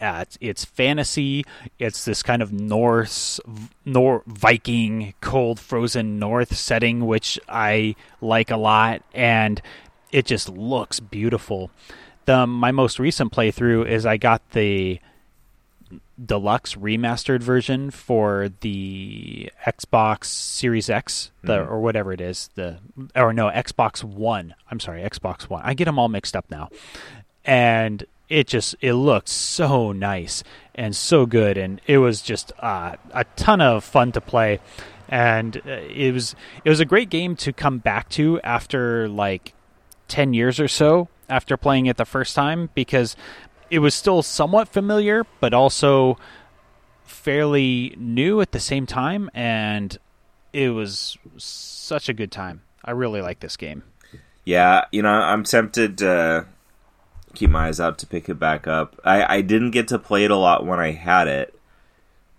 uh, 0.00 0.18
it's, 0.22 0.38
it's, 0.40 0.64
fantasy. 0.64 1.44
It's 1.78 2.04
this 2.04 2.22
kind 2.22 2.42
of 2.42 2.52
Norse, 2.52 3.40
Nor 3.84 4.22
Viking, 4.26 5.14
cold, 5.20 5.60
frozen 5.60 6.18
North 6.18 6.56
setting, 6.56 7.06
which 7.06 7.38
I 7.48 7.96
like 8.20 8.50
a 8.50 8.56
lot, 8.56 9.02
and 9.14 9.60
it 10.12 10.26
just 10.26 10.48
looks 10.48 11.00
beautiful. 11.00 11.70
The 12.26 12.46
my 12.46 12.72
most 12.72 12.98
recent 12.98 13.32
playthrough 13.32 13.86
is 13.86 14.06
I 14.06 14.16
got 14.16 14.50
the 14.50 15.00
deluxe 16.24 16.74
remastered 16.74 17.40
version 17.40 17.90
for 17.90 18.48
the 18.60 19.50
Xbox 19.66 20.26
Series 20.26 20.88
X, 20.88 21.30
the 21.42 21.58
mm-hmm. 21.58 21.72
or 21.72 21.80
whatever 21.80 22.12
it 22.12 22.20
is, 22.20 22.50
the 22.54 22.78
or 23.14 23.32
no 23.32 23.50
Xbox 23.50 24.02
One. 24.02 24.54
I'm 24.70 24.80
sorry, 24.80 25.02
Xbox 25.02 25.44
One. 25.44 25.62
I 25.64 25.74
get 25.74 25.84
them 25.86 25.98
all 25.98 26.08
mixed 26.08 26.36
up 26.36 26.50
now, 26.50 26.70
and 27.44 28.04
it 28.28 28.46
just 28.46 28.74
it 28.80 28.94
looked 28.94 29.28
so 29.28 29.92
nice 29.92 30.42
and 30.74 30.94
so 30.96 31.26
good, 31.26 31.56
and 31.56 31.80
it 31.86 31.98
was 31.98 32.22
just 32.22 32.52
uh, 32.60 32.96
a 33.12 33.24
ton 33.36 33.60
of 33.60 33.84
fun 33.84 34.12
to 34.12 34.20
play, 34.20 34.60
and 35.08 35.56
uh, 35.58 35.70
it 35.70 36.12
was 36.12 36.34
it 36.64 36.70
was 36.70 36.80
a 36.80 36.84
great 36.84 37.10
game 37.10 37.36
to 37.36 37.52
come 37.52 37.78
back 37.78 38.08
to 38.10 38.40
after 38.42 39.08
like 39.08 39.54
ten 40.08 40.34
years 40.34 40.58
or 40.58 40.68
so 40.68 41.08
after 41.28 41.56
playing 41.56 41.86
it 41.86 41.96
the 41.96 42.04
first 42.04 42.34
time 42.34 42.70
because 42.74 43.16
it 43.70 43.78
was 43.78 43.94
still 43.94 44.22
somewhat 44.22 44.68
familiar, 44.68 45.24
but 45.40 45.54
also 45.54 46.18
fairly 47.04 47.94
new 47.98 48.40
at 48.40 48.52
the 48.52 48.60
same 48.60 48.86
time, 48.86 49.30
and 49.34 49.98
it 50.52 50.70
was 50.70 51.18
such 51.36 52.08
a 52.08 52.12
good 52.12 52.30
time. 52.30 52.62
I 52.84 52.92
really 52.92 53.20
like 53.20 53.40
this 53.40 53.56
game. 53.56 53.82
Yeah, 54.44 54.84
you 54.92 55.02
know, 55.02 55.08
I'm 55.08 55.42
tempted 55.44 55.98
to 55.98 56.46
keep 57.34 57.50
my 57.50 57.68
eyes 57.68 57.80
out 57.80 57.98
to 57.98 58.06
pick 58.06 58.28
it 58.28 58.38
back 58.38 58.66
up. 58.66 59.00
I, 59.04 59.36
I 59.36 59.40
didn't 59.40 59.72
get 59.72 59.88
to 59.88 59.98
play 59.98 60.24
it 60.24 60.30
a 60.30 60.36
lot 60.36 60.66
when 60.66 60.80
I 60.80 60.92
had 60.92 61.28
it, 61.28 61.58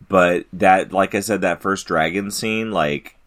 but 0.07 0.45
that, 0.53 0.91
like 0.91 1.15
I 1.15 1.19
said, 1.19 1.41
that 1.41 1.61
first 1.61 1.87
dragon 1.87 2.31
scene, 2.31 2.71
like 2.71 3.17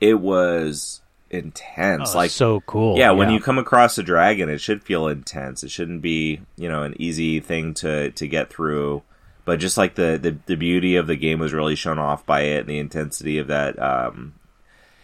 it 0.00 0.14
was 0.14 1.00
intense. 1.30 2.14
Oh, 2.14 2.18
like 2.18 2.30
so 2.30 2.60
cool. 2.60 2.98
Yeah, 2.98 3.12
when 3.12 3.30
you 3.30 3.40
come 3.40 3.58
across 3.58 3.98
a 3.98 4.02
dragon, 4.02 4.48
it 4.48 4.58
should 4.58 4.82
feel 4.82 5.08
intense. 5.08 5.62
It 5.62 5.70
shouldn't 5.70 6.02
be, 6.02 6.40
you 6.56 6.68
know, 6.68 6.82
an 6.82 6.94
easy 6.98 7.40
thing 7.40 7.74
to 7.74 8.10
to 8.10 8.26
get 8.26 8.50
through. 8.50 9.02
But 9.44 9.58
just 9.58 9.76
like 9.76 9.96
the, 9.96 10.20
the, 10.22 10.36
the 10.46 10.56
beauty 10.56 10.94
of 10.94 11.08
the 11.08 11.16
game 11.16 11.40
was 11.40 11.52
really 11.52 11.74
shown 11.74 11.98
off 11.98 12.24
by 12.24 12.42
it, 12.42 12.60
and 12.60 12.68
the 12.68 12.78
intensity 12.78 13.38
of 13.38 13.48
that. 13.48 13.80
Um, 13.82 14.34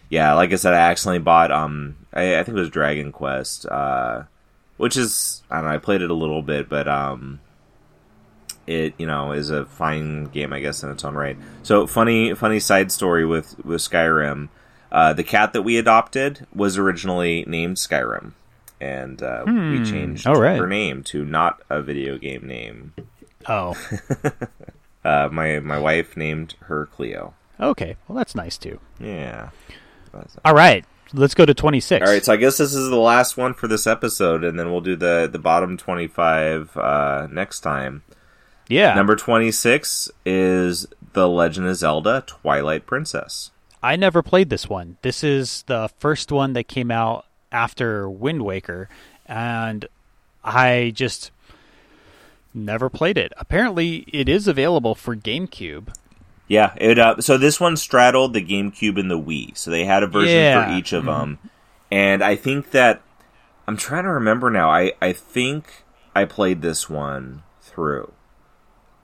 yeah, 0.07 0.33
like 0.33 0.53
I 0.53 0.55
said, 0.55 0.73
I 0.73 0.89
accidentally 0.89 1.19
bought. 1.19 1.51
Um, 1.51 1.97
I, 2.13 2.39
I 2.39 2.43
think 2.43 2.57
it 2.57 2.61
was 2.61 2.69
Dragon 2.69 3.11
Quest. 3.11 3.65
Uh, 3.65 4.23
which 4.79 4.95
is 4.95 5.43
I 5.51 5.57
don't 5.57 5.65
know. 5.65 5.71
I 5.71 5.77
played 5.77 6.01
it 6.01 6.09
a 6.09 6.13
little 6.13 6.41
bit, 6.41 6.69
but 6.69 6.87
um, 6.87 7.41
it 8.65 8.93
you 8.97 9.05
know 9.05 9.33
is 9.33 9.49
a 9.49 9.65
fine 9.65 10.25
game, 10.25 10.53
I 10.53 10.61
guess, 10.61 10.83
in 10.83 10.89
its 10.89 11.03
own 11.03 11.15
right. 11.15 11.37
So 11.63 11.85
funny, 11.85 12.33
funny 12.33 12.61
side 12.61 12.91
story 12.91 13.25
with 13.25 13.63
with 13.65 13.81
Skyrim. 13.81 14.47
Uh, 14.89 15.11
the 15.13 15.23
cat 15.23 15.51
that 15.53 15.63
we 15.63 15.77
adopted 15.77 16.47
was 16.55 16.77
originally 16.77 17.43
named 17.45 17.75
Skyrim, 17.75 18.31
and 18.79 19.21
uh, 19.21 19.43
hmm. 19.43 19.71
we 19.71 19.85
changed 19.85 20.25
right. 20.25 20.57
her 20.57 20.65
name 20.65 21.03
to 21.03 21.25
not 21.25 21.61
a 21.69 21.81
video 21.81 22.17
game 22.17 22.47
name. 22.47 22.93
Oh, 23.49 23.75
uh, 25.03 25.27
my 25.29 25.59
my 25.59 25.77
wife 25.77 26.15
named 26.15 26.55
her 26.61 26.85
Cleo. 26.85 27.33
Okay, 27.59 27.97
well 28.07 28.17
that's 28.17 28.33
nice 28.33 28.57
too. 28.57 28.79
Yeah. 28.97 29.49
All 30.45 30.55
right, 30.55 30.85
let's 31.13 31.33
go 31.33 31.45
to 31.45 31.53
26. 31.53 32.05
All 32.05 32.11
right, 32.11 32.23
so 32.23 32.33
I 32.33 32.37
guess 32.37 32.57
this 32.57 32.73
is 32.73 32.89
the 32.89 32.95
last 32.95 33.37
one 33.37 33.53
for 33.53 33.67
this 33.67 33.87
episode, 33.87 34.43
and 34.43 34.59
then 34.59 34.71
we'll 34.71 34.81
do 34.81 34.95
the 34.95 35.29
the 35.31 35.39
bottom 35.39 35.77
25 35.77 36.75
uh, 36.77 37.27
next 37.31 37.61
time. 37.61 38.03
Yeah. 38.67 38.93
Number 38.93 39.15
26 39.15 40.11
is 40.25 40.87
The 41.13 41.27
Legend 41.27 41.67
of 41.67 41.75
Zelda 41.75 42.23
Twilight 42.27 42.85
Princess. 42.85 43.51
I 43.81 43.95
never 43.95 44.21
played 44.21 44.49
this 44.49 44.69
one. 44.69 44.97
This 45.01 45.23
is 45.23 45.63
the 45.63 45.89
first 45.99 46.31
one 46.31 46.53
that 46.53 46.67
came 46.67 46.91
out 46.91 47.25
after 47.51 48.07
Wind 48.09 48.43
Waker, 48.43 48.89
and 49.25 49.87
I 50.43 50.91
just 50.93 51.31
never 52.53 52.89
played 52.89 53.17
it. 53.17 53.33
Apparently, 53.37 54.05
it 54.11 54.29
is 54.29 54.47
available 54.47 54.95
for 54.95 55.15
GameCube. 55.15 55.93
Yeah, 56.49 56.73
it. 56.77 56.97
Uh, 56.97 57.21
so 57.21 57.37
this 57.37 57.59
one 57.59 57.77
straddled 57.77 58.33
the 58.33 58.43
GameCube 58.43 58.99
and 58.99 59.09
the 59.09 59.19
Wii, 59.19 59.55
so 59.55 59.69
they 59.69 59.85
had 59.85 60.01
a 60.01 60.07
version 60.07 60.35
yeah. 60.35 60.65
for 60.65 60.77
each 60.77 60.91
of 60.91 61.03
mm-hmm. 61.03 61.19
them. 61.19 61.39
And 61.91 62.23
I 62.23 62.35
think 62.35 62.71
that 62.71 63.01
I'm 63.67 63.77
trying 63.77 64.03
to 64.03 64.09
remember 64.09 64.49
now. 64.49 64.69
I 64.69 64.93
I 64.99 65.13
think 65.13 65.85
I 66.15 66.25
played 66.25 66.63
this 66.63 66.89
one 66.89 67.43
through, 67.61 68.11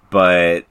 but 0.10 0.66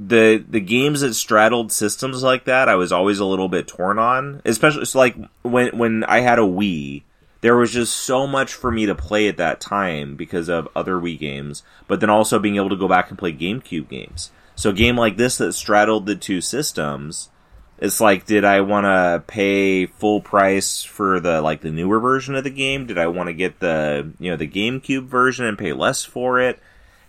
the 0.00 0.44
the 0.48 0.60
games 0.60 1.02
that 1.02 1.14
straddled 1.14 1.70
systems 1.70 2.24
like 2.24 2.44
that, 2.44 2.68
I 2.68 2.74
was 2.74 2.90
always 2.90 3.20
a 3.20 3.24
little 3.24 3.48
bit 3.48 3.68
torn 3.68 4.00
on. 4.00 4.42
Especially 4.44 4.84
so 4.86 4.98
like 4.98 5.16
when 5.42 5.78
when 5.78 6.02
I 6.02 6.20
had 6.20 6.40
a 6.40 6.42
Wii, 6.42 7.04
there 7.42 7.56
was 7.56 7.72
just 7.72 7.96
so 7.96 8.26
much 8.26 8.54
for 8.54 8.72
me 8.72 8.86
to 8.86 8.94
play 8.96 9.28
at 9.28 9.36
that 9.36 9.60
time 9.60 10.16
because 10.16 10.48
of 10.48 10.68
other 10.74 10.96
Wii 10.96 11.16
games, 11.16 11.62
but 11.86 12.00
then 12.00 12.10
also 12.10 12.40
being 12.40 12.56
able 12.56 12.70
to 12.70 12.76
go 12.76 12.88
back 12.88 13.08
and 13.08 13.18
play 13.18 13.32
GameCube 13.32 13.88
games. 13.88 14.32
So 14.58 14.70
a 14.70 14.72
game 14.72 14.96
like 14.96 15.16
this 15.16 15.38
that 15.38 15.52
straddled 15.52 16.06
the 16.06 16.16
two 16.16 16.40
systems, 16.40 17.30
it's 17.78 18.00
like, 18.00 18.26
did 18.26 18.44
I 18.44 18.62
want 18.62 18.86
to 18.86 19.22
pay 19.24 19.86
full 19.86 20.20
price 20.20 20.82
for 20.82 21.20
the 21.20 21.40
like 21.40 21.60
the 21.60 21.70
newer 21.70 22.00
version 22.00 22.34
of 22.34 22.42
the 22.42 22.50
game? 22.50 22.84
Did 22.84 22.98
I 22.98 23.06
want 23.06 23.28
to 23.28 23.34
get 23.34 23.60
the 23.60 24.10
you 24.18 24.32
know 24.32 24.36
the 24.36 24.48
GameCube 24.48 25.06
version 25.06 25.46
and 25.46 25.56
pay 25.56 25.72
less 25.72 26.04
for 26.04 26.40
it? 26.40 26.58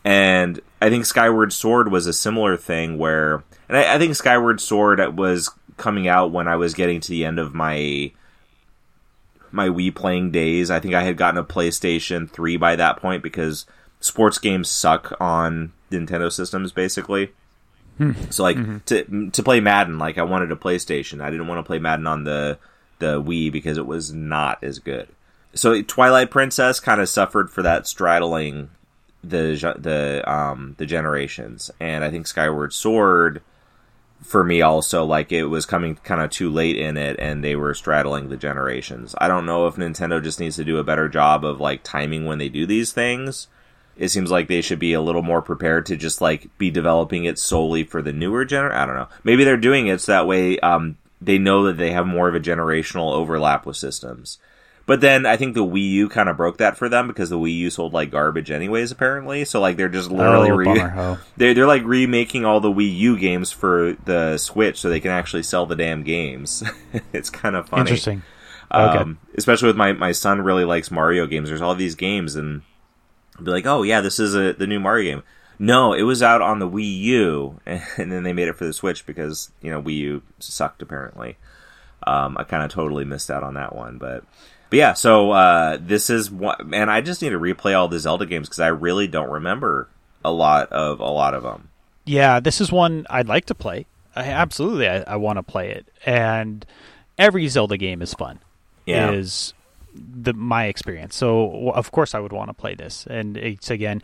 And 0.03 0.59
I 0.79 0.91
think 0.91 1.07
Skyward 1.07 1.51
Sword 1.51 1.91
was 1.91 2.05
a 2.05 2.13
similar 2.13 2.55
thing 2.55 2.99
where, 2.99 3.43
and 3.67 3.79
I, 3.79 3.95
I 3.95 3.97
think 3.97 4.15
Skyward 4.15 4.61
Sword 4.61 5.17
was 5.17 5.49
coming 5.75 6.07
out 6.07 6.29
when 6.29 6.47
I 6.47 6.55
was 6.55 6.75
getting 6.75 6.99
to 6.99 7.09
the 7.09 7.25
end 7.25 7.39
of 7.39 7.55
my 7.55 8.11
my 9.51 9.69
Wii 9.69 9.95
playing 9.95 10.29
days. 10.29 10.69
I 10.69 10.79
think 10.79 10.93
I 10.93 11.01
had 11.01 11.17
gotten 11.17 11.39
a 11.39 11.43
PlayStation 11.43 12.29
3 12.29 12.57
by 12.57 12.75
that 12.75 12.97
point 12.97 13.23
because 13.23 13.65
sports 13.99 14.37
games 14.37 14.69
suck 14.69 15.19
on 15.19 15.71
Nintendo 15.89 16.31
systems 16.31 16.71
basically. 16.71 17.31
Hmm. 17.97 18.13
So 18.29 18.43
like 18.43 18.57
mm-hmm. 18.57 18.77
to 18.85 19.31
to 19.31 19.43
play 19.43 19.59
Madden, 19.59 19.99
like 19.99 20.17
I 20.17 20.23
wanted 20.23 20.51
a 20.51 20.55
PlayStation. 20.55 21.21
I 21.21 21.29
didn't 21.29 21.47
want 21.47 21.59
to 21.59 21.67
play 21.67 21.79
Madden 21.79 22.07
on 22.07 22.23
the 22.23 22.57
the 22.99 23.21
Wii 23.21 23.51
because 23.51 23.77
it 23.77 23.85
was 23.85 24.13
not 24.13 24.63
as 24.63 24.79
good. 24.79 25.09
So 25.53 25.81
Twilight 25.81 26.31
Princess 26.31 26.79
kind 26.79 27.01
of 27.01 27.09
suffered 27.09 27.49
for 27.49 27.61
that 27.63 27.87
straddling 27.87 28.69
the 29.23 29.75
the 29.77 30.23
um 30.31 30.75
the 30.77 30.85
generations, 30.85 31.71
and 31.79 32.03
I 32.03 32.11
think 32.11 32.27
Skyward 32.27 32.73
Sword 32.73 33.41
for 34.21 34.43
me 34.43 34.61
also 34.61 35.05
like 35.05 35.31
it 35.31 35.45
was 35.45 35.65
coming 35.65 35.95
kind 35.95 36.21
of 36.21 36.29
too 36.29 36.49
late 36.49 36.77
in 36.77 36.97
it 36.97 37.17
and 37.19 37.43
they 37.43 37.55
were 37.55 37.73
straddling 37.73 38.29
the 38.29 38.37
generations. 38.37 39.15
I 39.17 39.27
don't 39.27 39.45
know 39.45 39.67
if 39.67 39.75
Nintendo 39.75 40.21
just 40.21 40.39
needs 40.39 40.57
to 40.57 40.65
do 40.65 40.77
a 40.77 40.83
better 40.83 41.07
job 41.07 41.45
of 41.45 41.61
like 41.61 41.83
timing 41.83 42.25
when 42.25 42.37
they 42.37 42.49
do 42.49 42.65
these 42.65 42.91
things. 42.91 43.47
It 43.99 44.09
seems 44.09 44.31
like 44.31 44.47
they 44.47 44.61
should 44.61 44.79
be 44.79 44.93
a 44.93 45.01
little 45.01 45.21
more 45.21 45.41
prepared 45.41 45.85
to 45.87 45.97
just 45.97 46.21
like 46.21 46.49
be 46.57 46.71
developing 46.71 47.25
it 47.25 47.37
solely 47.37 47.83
for 47.83 48.01
the 48.01 48.13
newer 48.13 48.45
gener. 48.45 48.71
I 48.73 48.85
don't 48.85 48.95
know. 48.95 49.09
Maybe 49.23 49.43
they're 49.43 49.57
doing 49.57 49.87
it 49.87 49.99
so 50.01 50.13
that 50.13 50.25
way 50.25 50.57
um, 50.59 50.97
they 51.21 51.37
know 51.37 51.65
that 51.65 51.77
they 51.77 51.91
have 51.91 52.07
more 52.07 52.29
of 52.29 52.33
a 52.33 52.39
generational 52.39 53.11
overlap 53.13 53.65
with 53.65 53.75
systems. 53.75 54.39
But 54.85 55.01
then 55.01 55.27
I 55.27 55.37
think 55.37 55.53
the 55.53 55.63
Wii 55.63 55.87
U 55.91 56.09
kind 56.09 56.29
of 56.29 56.37
broke 56.37 56.57
that 56.57 56.75
for 56.75 56.89
them 56.89 57.07
because 57.07 57.29
the 57.29 57.37
Wii 57.37 57.55
U 57.57 57.69
sold 57.69 57.93
like 57.93 58.09
garbage 58.09 58.49
anyways, 58.49 58.89
apparently. 58.91 59.45
So 59.45 59.59
like 59.61 59.77
they're 59.77 59.87
just 59.87 60.09
literally 60.09 60.49
Oh, 60.49 60.55
re- 60.55 60.65
bummer, 60.65 61.19
they're 61.37 61.53
they're 61.53 61.67
like 61.67 61.83
remaking 61.83 62.43
all 62.43 62.59
the 62.59 62.73
Wii 62.73 62.97
U 62.97 63.15
games 63.15 63.51
for 63.51 63.95
the 64.05 64.37
Switch 64.39 64.79
so 64.79 64.89
they 64.89 64.99
can 64.99 65.11
actually 65.11 65.43
sell 65.43 65.67
the 65.67 65.75
damn 65.75 66.01
games. 66.01 66.63
it's 67.13 67.29
kind 67.29 67.55
of 67.55 67.69
funny. 67.69 67.81
Interesting. 67.81 68.23
Okay. 68.73 68.97
Um, 68.97 69.19
especially 69.37 69.67
with 69.67 69.75
my 69.75 69.93
my 69.93 70.11
son 70.11 70.41
really 70.41 70.65
likes 70.65 70.89
Mario 70.89 71.27
games. 71.27 71.49
There's 71.49 71.61
all 71.61 71.75
these 71.75 71.95
games 71.95 72.35
and 72.35 72.63
Be 73.43 73.51
like, 73.51 73.65
oh 73.65 73.83
yeah, 73.83 74.01
this 74.01 74.19
is 74.19 74.35
a 74.35 74.53
the 74.53 74.67
new 74.67 74.79
Mario 74.79 75.11
game. 75.11 75.23
No, 75.61 75.93
it 75.93 76.03
was 76.03 76.23
out 76.23 76.41
on 76.41 76.59
the 76.59 76.69
Wii 76.69 76.99
U, 77.01 77.59
and 77.65 78.11
then 78.11 78.23
they 78.23 78.33
made 78.33 78.47
it 78.47 78.55
for 78.55 78.65
the 78.65 78.73
Switch 78.73 79.05
because 79.05 79.51
you 79.61 79.69
know 79.71 79.81
Wii 79.81 79.97
U 79.97 80.21
sucked 80.39 80.81
apparently. 80.81 81.37
Um, 82.05 82.37
I 82.37 82.43
kind 82.43 82.63
of 82.63 82.71
totally 82.71 83.03
missed 83.03 83.29
out 83.29 83.43
on 83.43 83.55
that 83.55 83.75
one, 83.75 83.97
but 83.97 84.23
but 84.69 84.77
yeah. 84.77 84.93
So 84.93 85.31
uh, 85.31 85.77
this 85.81 86.09
is 86.09 86.31
what, 86.31 86.61
and 86.73 86.89
I 86.89 87.01
just 87.01 87.21
need 87.21 87.29
to 87.29 87.39
replay 87.39 87.77
all 87.77 87.87
the 87.87 87.99
Zelda 87.99 88.25
games 88.25 88.47
because 88.47 88.59
I 88.59 88.67
really 88.67 89.07
don't 89.07 89.29
remember 89.29 89.89
a 90.23 90.31
lot 90.31 90.71
of 90.71 90.99
a 90.99 91.09
lot 91.09 91.33
of 91.33 91.43
them. 91.43 91.69
Yeah, 92.05 92.39
this 92.39 92.61
is 92.61 92.71
one 92.71 93.05
I'd 93.09 93.27
like 93.27 93.45
to 93.45 93.55
play. 93.55 93.85
I, 94.15 94.23
absolutely, 94.23 94.87
I, 94.87 95.01
I 95.01 95.15
want 95.17 95.37
to 95.37 95.43
play 95.43 95.71
it. 95.71 95.87
And 96.05 96.65
every 97.17 97.47
Zelda 97.47 97.77
game 97.77 98.01
is 98.01 98.13
fun. 98.13 98.39
Yeah. 98.85 99.11
Is 99.11 99.53
the 99.95 100.33
my 100.33 100.65
experience. 100.65 101.15
So 101.15 101.71
of 101.71 101.91
course 101.91 102.13
I 102.15 102.19
would 102.19 102.31
want 102.33 102.49
to 102.49 102.53
play 102.53 102.75
this. 102.75 103.05
And 103.09 103.37
it's 103.37 103.69
again, 103.69 104.01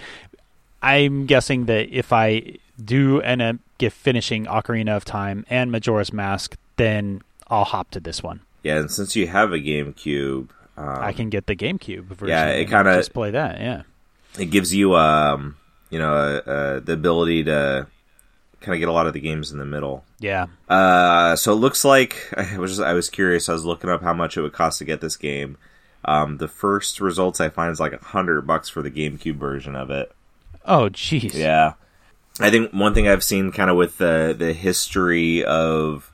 I'm 0.82 1.26
guessing 1.26 1.66
that 1.66 1.90
if 1.90 2.14
I 2.14 2.58
do 2.84 3.22
end 3.22 3.42
up 3.42 3.56
get 3.78 3.94
finishing 3.94 4.46
Ocarina 4.46 4.96
of 4.96 5.06
Time 5.06 5.46
and 5.50 5.72
Majora's 5.72 6.14
Mask, 6.14 6.56
then 6.78 7.22
I'll 7.48 7.64
hop 7.66 7.92
to 7.92 8.00
this 8.00 8.22
one. 8.24 8.42
Yeah, 8.64 8.78
and 8.80 8.90
since 8.92 9.16
you 9.16 9.28
have 9.28 9.52
a 9.54 9.60
GameCube, 9.60 10.50
um, 10.78 10.88
I 11.00 11.14
can 11.14 11.30
get 11.30 11.46
the 11.48 11.56
GameCube 11.56 12.04
version. 12.06 12.30
Yeah, 12.30 12.48
it 12.50 12.66
kinda- 12.70 12.96
just 12.98 13.14
play 13.14 13.32
that. 13.32 13.60
Yeah. 13.60 13.84
it 14.40 14.48
gives 14.48 14.74
you 14.74 14.96
um 14.96 15.56
you 15.90 16.00
know 16.00 16.14
uh, 16.14 16.50
uh, 16.50 16.80
the 16.80 16.94
ability 16.94 17.44
to 17.46 17.88
kind 18.62 18.74
of 18.76 18.80
get 18.80 18.90
a 18.90 18.92
lot 18.92 19.06
of 19.06 19.14
the 19.14 19.20
games 19.20 19.52
in 19.52 19.60
the 19.60 19.66
middle. 19.66 20.04
Yeah. 20.20 20.48
Uh, 20.68 21.36
so 21.36 21.52
it 21.54 21.58
looks 21.58 21.86
like 21.86 22.34
I 22.38 22.58
was 22.58 22.72
just, 22.72 22.82
I 22.82 22.94
was 22.94 23.10
curious. 23.10 23.48
I 23.48 23.54
was 23.54 23.64
looking 23.66 23.90
up 23.90 24.02
how 24.02 24.14
much 24.14 24.36
it 24.38 24.42
would 24.42 24.54
cost 24.54 24.80
to 24.80 24.86
get 24.86 25.02
this 25.02 25.16
game. 25.18 25.58
Um, 26.06 26.38
the 26.38 26.48
first 26.48 27.02
results 27.02 27.42
I 27.42 27.50
find 27.50 27.72
is 27.72 27.80
like 27.80 27.94
a 27.94 28.04
hundred 28.04 28.46
bucks 28.48 28.70
for 28.70 28.82
the 28.82 28.92
GameCube 28.92 29.36
version 29.36 29.76
of 29.76 29.90
it. 29.90 30.12
Oh, 30.64 30.90
jeez. 30.90 31.34
Yeah, 31.34 31.74
I 32.40 32.50
think 32.50 32.72
one 32.72 32.94
thing 32.94 33.08
I've 33.08 33.24
seen 33.24 33.52
kind 33.52 33.70
of 33.70 33.78
with 33.78 33.98
the 33.98 34.36
the 34.38 34.54
history 34.54 35.44
of 35.44 36.12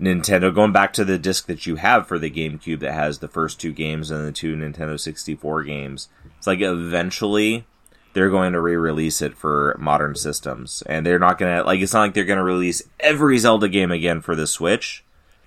Nintendo 0.00 0.54
going 0.54 0.72
back 0.72 0.92
to 0.94 1.04
the 1.04 1.18
disc 1.18 1.46
that 1.46 1.66
you 1.66 1.76
have 1.76 2.06
for 2.06 2.18
the 2.18 2.30
GameCube 2.30 2.80
that 2.80 2.92
has 2.92 3.18
the 3.18 3.28
first 3.28 3.60
two 3.60 3.72
games 3.72 4.10
and 4.10 4.26
the 4.26 4.32
two 4.32 4.54
Nintendo 4.54 5.00
64 5.00 5.64
games. 5.64 6.08
It's 6.36 6.46
like 6.46 6.60
eventually 6.60 7.64
they're 8.12 8.30
going 8.30 8.52
to 8.52 8.60
re-release 8.60 9.20
it 9.20 9.36
for 9.36 9.76
modern 9.78 10.14
systems 10.14 10.82
and 10.86 11.04
they're 11.04 11.18
not 11.18 11.38
going 11.38 11.56
to 11.56 11.64
like 11.64 11.80
it's 11.80 11.92
not 11.92 12.00
like 12.00 12.14
they're 12.14 12.24
going 12.24 12.38
to 12.38 12.42
release 12.44 12.82
every 13.00 13.38
Zelda 13.38 13.68
game 13.68 13.90
again 13.90 14.20
for 14.20 14.34
the 14.34 14.46
Switch. 14.46 15.02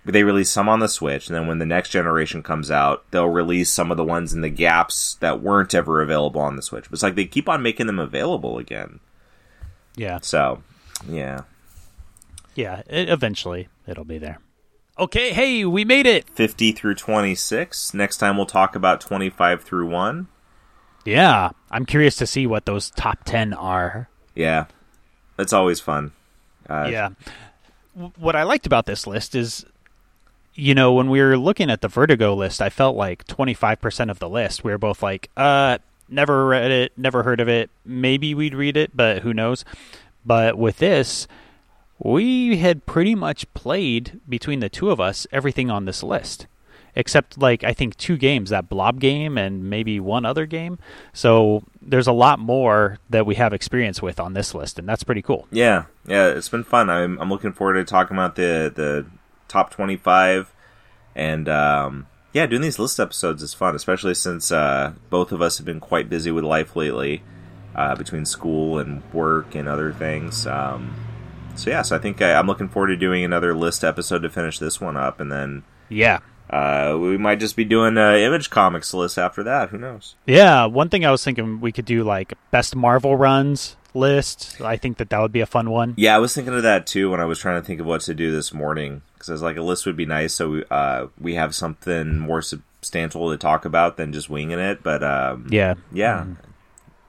They 0.05 0.23
release 0.23 0.49
some 0.49 0.69
on 0.69 0.79
the 0.79 0.87
Switch 0.87 1.27
and 1.27 1.35
then 1.35 1.47
when 1.47 1.59
the 1.59 1.65
next 1.65 1.89
generation 1.89 2.41
comes 2.41 2.71
out, 2.71 3.03
they'll 3.11 3.27
release 3.27 3.69
some 3.69 3.91
of 3.91 3.97
the 3.97 4.03
ones 4.03 4.33
in 4.33 4.41
the 4.41 4.49
gaps 4.49 5.17
that 5.19 5.41
weren't 5.41 5.75
ever 5.75 6.01
available 6.01 6.41
on 6.41 6.55
the 6.55 6.61
Switch. 6.61 6.85
But 6.85 6.93
it's 6.93 7.03
like 7.03 7.15
they 7.15 7.25
keep 7.25 7.49
on 7.49 7.61
making 7.61 7.87
them 7.87 7.99
available 7.99 8.57
again. 8.57 8.99
Yeah. 9.95 10.19
So, 10.21 10.63
yeah. 11.07 11.41
Yeah. 12.55 12.81
It, 12.87 13.09
eventually 13.09 13.67
it'll 13.87 14.05
be 14.05 14.17
there. 14.17 14.39
Okay. 14.97 15.31
Hey, 15.31 15.65
we 15.65 15.85
made 15.85 16.07
it. 16.07 16.29
50 16.29 16.71
through 16.71 16.95
26. 16.95 17.93
Next 17.93 18.17
time 18.17 18.37
we'll 18.37 18.45
talk 18.45 18.75
about 18.75 19.01
25 19.01 19.63
through 19.63 19.87
1. 19.87 20.27
Yeah, 21.05 21.51
I'm 21.71 21.85
curious 21.85 22.15
to 22.17 22.27
see 22.27 22.45
what 22.45 22.65
those 22.65 22.91
top 22.91 23.23
10 23.23 23.53
are. 23.53 24.09
Yeah. 24.35 24.65
It's 25.37 25.53
always 25.53 25.79
fun. 25.79 26.11
Uh, 26.69 26.87
yeah. 26.91 27.09
What 28.17 28.35
I 28.35 28.43
liked 28.43 28.65
about 28.65 28.85
this 28.85 29.07
list 29.07 29.35
is, 29.35 29.65
you 30.59 30.75
know, 30.75 30.91
when 30.91 31.09
we 31.09 31.21
were 31.21 31.37
looking 31.37 31.69
at 31.69 31.81
the 31.81 31.87
Vertigo 31.87 32.35
list, 32.35 32.61
I 32.61 32.69
felt 32.69 32.95
like 32.95 33.25
25% 33.25 34.11
of 34.11 34.19
the 34.19 34.29
list, 34.29 34.63
we 34.63 34.71
were 34.71 34.77
both 34.77 35.01
like, 35.01 35.29
uh, 35.37 35.77
never 36.09 36.47
read 36.47 36.69
it, 36.69 36.91
never 36.97 37.23
heard 37.23 37.39
of 37.39 37.47
it. 37.47 37.69
Maybe 37.85 38.35
we'd 38.35 38.53
read 38.53 38.75
it, 38.75 38.95
but 38.95 39.21
who 39.21 39.33
knows? 39.33 39.63
But 40.25 40.57
with 40.57 40.77
this, 40.77 41.27
we 41.97 42.57
had 42.57 42.85
pretty 42.85 43.15
much 43.15 43.51
played 43.53 44.19
between 44.27 44.59
the 44.59 44.69
two 44.69 44.91
of 44.91 44.99
us 44.99 45.25
everything 45.31 45.71
on 45.71 45.85
this 45.85 46.03
list. 46.03 46.47
Except 46.95 47.37
like 47.37 47.63
I 47.63 47.71
think 47.71 47.95
two 47.95 48.17
games, 48.17 48.49
that 48.49 48.67
blob 48.67 48.99
game 48.99 49.37
and 49.37 49.69
maybe 49.69 49.99
one 49.99 50.25
other 50.25 50.45
game. 50.45 50.79
So 51.13 51.63
there's 51.81 52.07
a 52.07 52.11
lot 52.11 52.39
more 52.39 52.97
that 53.09 53.25
we 53.25 53.35
have 53.35 53.53
experience 53.53 54.01
with 54.01 54.19
on 54.19 54.33
this 54.33 54.53
list, 54.53 54.79
and 54.79 54.89
that's 54.89 55.03
pretty 55.03 55.21
cool. 55.21 55.47
Yeah. 55.51 55.85
Yeah, 56.07 56.29
it's 56.29 56.49
been 56.49 56.63
fun. 56.63 56.89
I'm, 56.89 57.17
I'm 57.21 57.29
looking 57.29 57.53
forward 57.53 57.75
to 57.75 57.85
talking 57.85 58.17
about 58.17 58.35
the, 58.35 58.73
the 58.75 59.05
top 59.49 59.71
25. 59.71 60.53
And, 61.15 61.49
um, 61.49 62.07
yeah, 62.31 62.45
doing 62.45 62.61
these 62.61 62.79
list 62.79 62.99
episodes 62.99 63.43
is 63.43 63.53
fun, 63.53 63.75
especially 63.75 64.13
since 64.13 64.51
uh, 64.51 64.93
both 65.09 65.31
of 65.31 65.41
us 65.41 65.57
have 65.57 65.65
been 65.65 65.79
quite 65.79 66.09
busy 66.09 66.31
with 66.31 66.43
life 66.43 66.75
lately 66.75 67.23
uh, 67.75 67.95
between 67.95 68.25
school 68.25 68.79
and 68.79 69.01
work 69.13 69.55
and 69.55 69.67
other 69.67 69.91
things. 69.91 70.47
Um, 70.47 70.95
so, 71.55 71.69
yeah, 71.69 71.81
so 71.81 71.95
I 71.95 71.99
think 71.99 72.21
I, 72.21 72.33
I'm 72.35 72.47
looking 72.47 72.69
forward 72.69 72.87
to 72.87 72.95
doing 72.95 73.23
another 73.23 73.53
list 73.55 73.83
episode 73.83 74.19
to 74.21 74.29
finish 74.29 74.59
this 74.59 74.79
one 74.79 74.95
up. 74.95 75.19
And 75.19 75.31
then 75.31 75.63
Yeah. 75.89 76.19
Uh, 76.49 76.97
we 76.99 77.15
might 77.17 77.39
just 77.39 77.55
be 77.55 77.63
doing 77.63 77.95
a 77.97 78.25
image 78.25 78.49
comics 78.49 78.93
list 78.93 79.17
after 79.19 79.43
that. 79.43 79.69
Who 79.69 79.77
knows? 79.77 80.15
Yeah, 80.25 80.65
one 80.65 80.89
thing 80.89 81.05
I 81.05 81.11
was 81.11 81.23
thinking 81.23 81.61
we 81.61 81.71
could 81.71 81.85
do 81.85 82.03
like 82.03 82.33
best 82.49 82.75
Marvel 82.75 83.15
runs 83.15 83.75
list. 83.93 84.59
I 84.59 84.75
think 84.75 84.97
that 84.97 85.11
that 85.11 85.19
would 85.19 85.31
be 85.31 85.41
a 85.41 85.45
fun 85.45 85.69
one. 85.69 85.93
Yeah, 85.95 86.15
I 86.15 86.19
was 86.19 86.33
thinking 86.33 86.55
of 86.55 86.63
that 86.63 86.87
too 86.87 87.11
when 87.11 87.19
I 87.19 87.25
was 87.25 87.37
trying 87.37 87.61
to 87.61 87.65
think 87.65 87.79
of 87.79 87.85
what 87.85 88.01
to 88.01 88.15
do 88.15 88.31
this 88.31 88.51
morning 88.51 89.03
because 89.19 89.29
I 89.29 89.33
was 89.33 89.41
like, 89.43 89.57
a 89.57 89.61
list 89.61 89.85
would 89.85 89.97
be 89.97 90.05
nice, 90.07 90.33
so 90.33 90.49
we 90.49 90.63
uh, 90.71 91.07
we 91.19 91.35
have 91.35 91.53
something 91.53 92.17
more 92.17 92.41
substantial 92.41 93.29
to 93.31 93.37
talk 93.37 93.65
about 93.65 93.97
than 93.97 94.13
just 94.13 94.29
winging 94.29 94.57
it. 94.59 94.81
But 94.81 95.03
um, 95.03 95.47
Yeah. 95.51 95.75
yeah, 95.91 96.25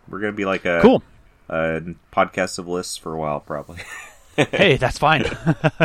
we're 0.09 0.19
gonna 0.21 0.33
be 0.33 0.45
like 0.45 0.65
a 0.67 0.81
Cool. 0.83 1.03
a 1.49 1.81
podcast 2.13 2.59
of 2.59 2.67
lists 2.69 2.97
for 2.97 3.15
a 3.15 3.19
while, 3.19 3.41
probably. 3.41 3.79
hey, 4.37 4.77
that's 4.77 4.99
fine. 4.99 5.25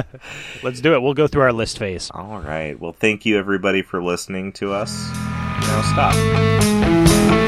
Let's 0.64 0.82
do 0.82 0.94
it. 0.96 1.02
We'll 1.02 1.14
go 1.14 1.28
through 1.28 1.44
our 1.44 1.54
list 1.54 1.78
phase. 1.80 2.10
All 2.14 2.40
right. 2.40 2.80
Well, 2.80 2.94
thank 2.94 3.26
you 3.26 3.38
everybody 3.38 3.82
for 3.84 4.02
listening 4.04 4.52
to 4.54 4.74
us. 4.74 5.10
Now 5.14 5.82
stop. 5.82 7.45